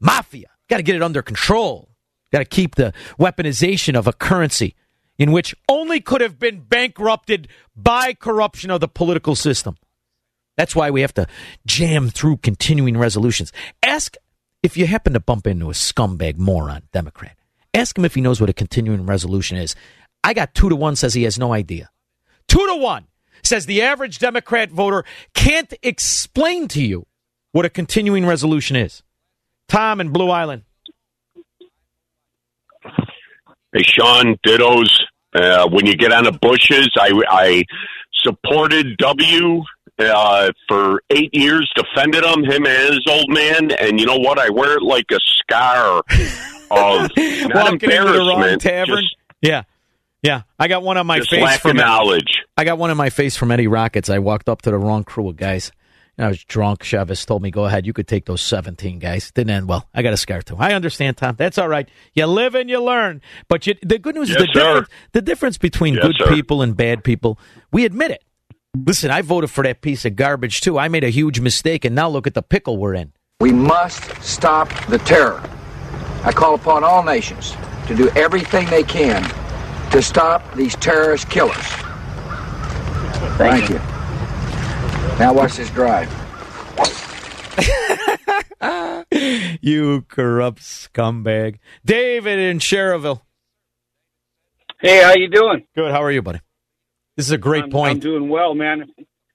[0.00, 0.48] mafia.
[0.70, 1.90] Got to get it under control.
[2.32, 4.74] Got to keep the weaponization of a currency
[5.18, 9.76] in which only could have been bankrupted by corruption of the political system.
[10.56, 11.26] That's why we have to
[11.66, 13.52] jam through continuing resolutions.
[13.82, 14.16] Ask
[14.62, 17.36] if you happen to bump into a scumbag moron Democrat.
[17.74, 19.74] Ask him if he knows what a continuing resolution is.
[20.24, 21.90] I got two to one says he has no idea.
[22.48, 23.06] Two to one
[23.42, 25.04] says the average Democrat voter
[25.34, 27.06] can't explain to you
[27.52, 29.02] what a continuing resolution is.
[29.68, 30.62] Tom in Blue Island.
[33.72, 34.88] Hey, Shaun, dittos.
[35.34, 37.64] Uh, when you get on the bushes, I, I
[38.14, 39.62] supported W
[39.98, 44.38] uh, for eight years, defended him, him and his old man, and you know what?
[44.38, 46.04] I wear it like a scar of
[46.70, 47.10] not Walking
[47.48, 49.02] the wrong embarrassment, tavern.
[49.02, 49.62] just, yeah.
[50.22, 50.42] Yeah.
[50.58, 52.42] I got one on my face lack of from knowledge.
[52.56, 54.10] I got one on my face from Eddie Rockets.
[54.10, 55.70] I walked up to the wrong crew of guys.
[56.18, 56.82] And I was drunk.
[56.82, 57.86] Chavez told me, go ahead.
[57.86, 59.30] You could take those 17 guys.
[59.32, 59.86] Didn't end well.
[59.94, 60.56] I got a scar too.
[60.58, 61.36] I understand, Tom.
[61.36, 61.86] That's all right.
[62.14, 63.20] You live and you learn.
[63.48, 66.34] But you, the good news Yes, is the difference, the difference between Yes, good sir.
[66.34, 67.38] people and bad people,
[67.70, 68.24] we admit it.
[68.84, 70.78] Listen, I voted for that piece of garbage too.
[70.78, 73.12] I made a huge mistake, and now look at the pickle we're in.
[73.40, 75.42] We must stop the terror.
[76.24, 79.22] I call upon all nations to do everything they can
[79.90, 81.56] to stop these terrorist killers.
[83.36, 83.78] Thank, you.
[85.18, 86.10] Now watch this drive.
[89.60, 91.58] you corrupt scumbag.
[91.84, 93.20] David in Schererville.
[94.80, 95.66] Hey, how you doing?
[95.74, 95.92] Good.
[95.92, 96.40] How are you, buddy?
[97.16, 97.90] This is a great I'm, point.
[97.92, 98.86] I'm doing well, man.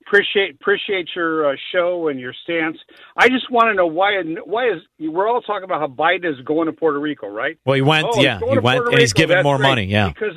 [0.06, 2.78] Appreciate appreciate your uh, show and your stance.
[3.16, 6.40] I just want to know why why is we're all talking about how Biden is
[6.46, 7.58] going to Puerto Rico, right?
[7.66, 9.28] Well, he went, Oh, yeah, he went, Puerto and he's Rico.
[9.28, 9.68] giving more great.
[9.70, 10.10] money, yeah.
[10.10, 10.36] because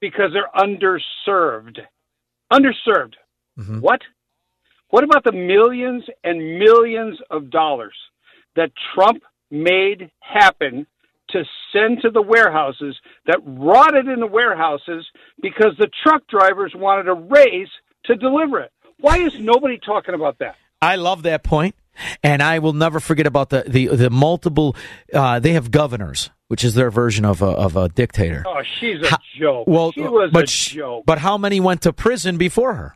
[0.00, 1.78] because they're underserved.
[2.52, 3.14] Underserved.
[3.58, 3.80] Mm-hmm.
[3.80, 4.00] What?
[4.90, 7.94] What about the millions and millions of dollars
[8.56, 10.86] that Trump made happen
[11.32, 12.96] to send to the warehouses
[13.26, 15.06] that rotted in the warehouses
[15.40, 17.68] because the truck drivers wanted a raise
[18.04, 18.72] to deliver it?
[19.00, 20.56] Why is nobody talking about that?
[20.80, 21.74] I love that point,
[22.22, 24.76] and I will never forget about the the, the multiple.
[25.12, 28.44] Uh, they have governors, which is their version of a, of a dictator.
[28.46, 29.66] Oh, she's a joke.
[29.66, 31.04] Well, she was but a joke.
[31.06, 32.94] but how many went to prison before her?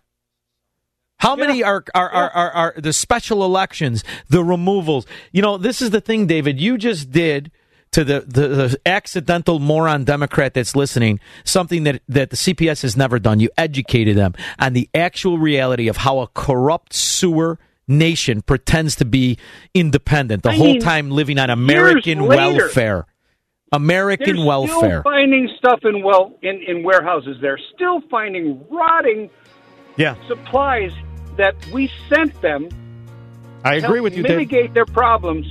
[1.19, 5.07] How many are are, are, are are the special elections, the removals?
[5.33, 6.61] You know, this is the thing, David.
[6.61, 7.51] You just did
[7.97, 12.95] to the, the, the accidental moron Democrat that's listening something that, that the CPS has
[12.95, 13.41] never done.
[13.41, 17.59] You educated them on the actual reality of how a corrupt sewer
[17.89, 19.39] nation pretends to be
[19.73, 22.59] independent the I whole mean, time living on American later.
[22.65, 23.07] welfare.
[23.73, 25.01] American They're welfare.
[25.01, 27.39] Still finding stuff in well in, in warehouses.
[27.41, 29.31] They're still finding rotting
[29.97, 30.17] Yeah.
[30.29, 30.93] supplies
[31.39, 32.69] that we sent them.
[33.65, 34.23] I agree with you.
[34.23, 35.47] Mitigate their problems,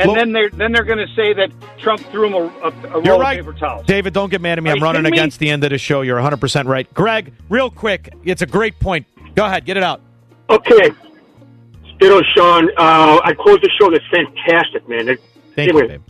[0.00, 2.98] and Well- then they're then they're going to say that Trump threw them a, a,
[2.98, 3.38] a roll right.
[3.38, 3.86] of paper towels.
[3.86, 4.70] David, don't get mad at me.
[4.70, 5.18] Are I'm running kidding me?
[5.18, 6.00] against the end of the show.
[6.02, 6.92] You're 100% right.
[6.94, 9.06] Greg, real quick, it's a great point.
[9.34, 10.00] Go ahead, get it out.
[10.48, 10.90] Okay.
[11.98, 12.68] Ditto, Shaun.
[12.76, 13.90] Uh, I closed the show.
[13.90, 15.08] That's fantastic, man.
[15.08, 15.20] It-
[15.54, 16.02] Thank anyway, you, babe.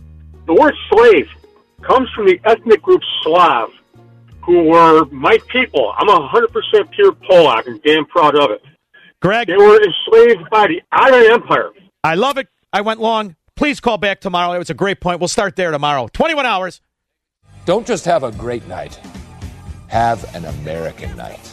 [0.46, 1.28] the word slave
[1.82, 3.70] comes from the ethnic group Slav,
[4.42, 5.92] who were my people.
[5.96, 8.62] I'm 100% pure Polak and damn proud of it.
[9.20, 9.48] Greg.
[9.48, 11.70] They were enslaved by the Ottoman Empire.
[12.04, 12.48] I love it.
[12.72, 13.34] I went long.
[13.60, 14.54] Please call back tomorrow.
[14.54, 15.20] It was a great point.
[15.20, 16.08] We'll start there tomorrow.
[16.08, 16.80] 21 hours.
[17.66, 18.98] Don't just have a great night,
[19.88, 21.52] have an American night.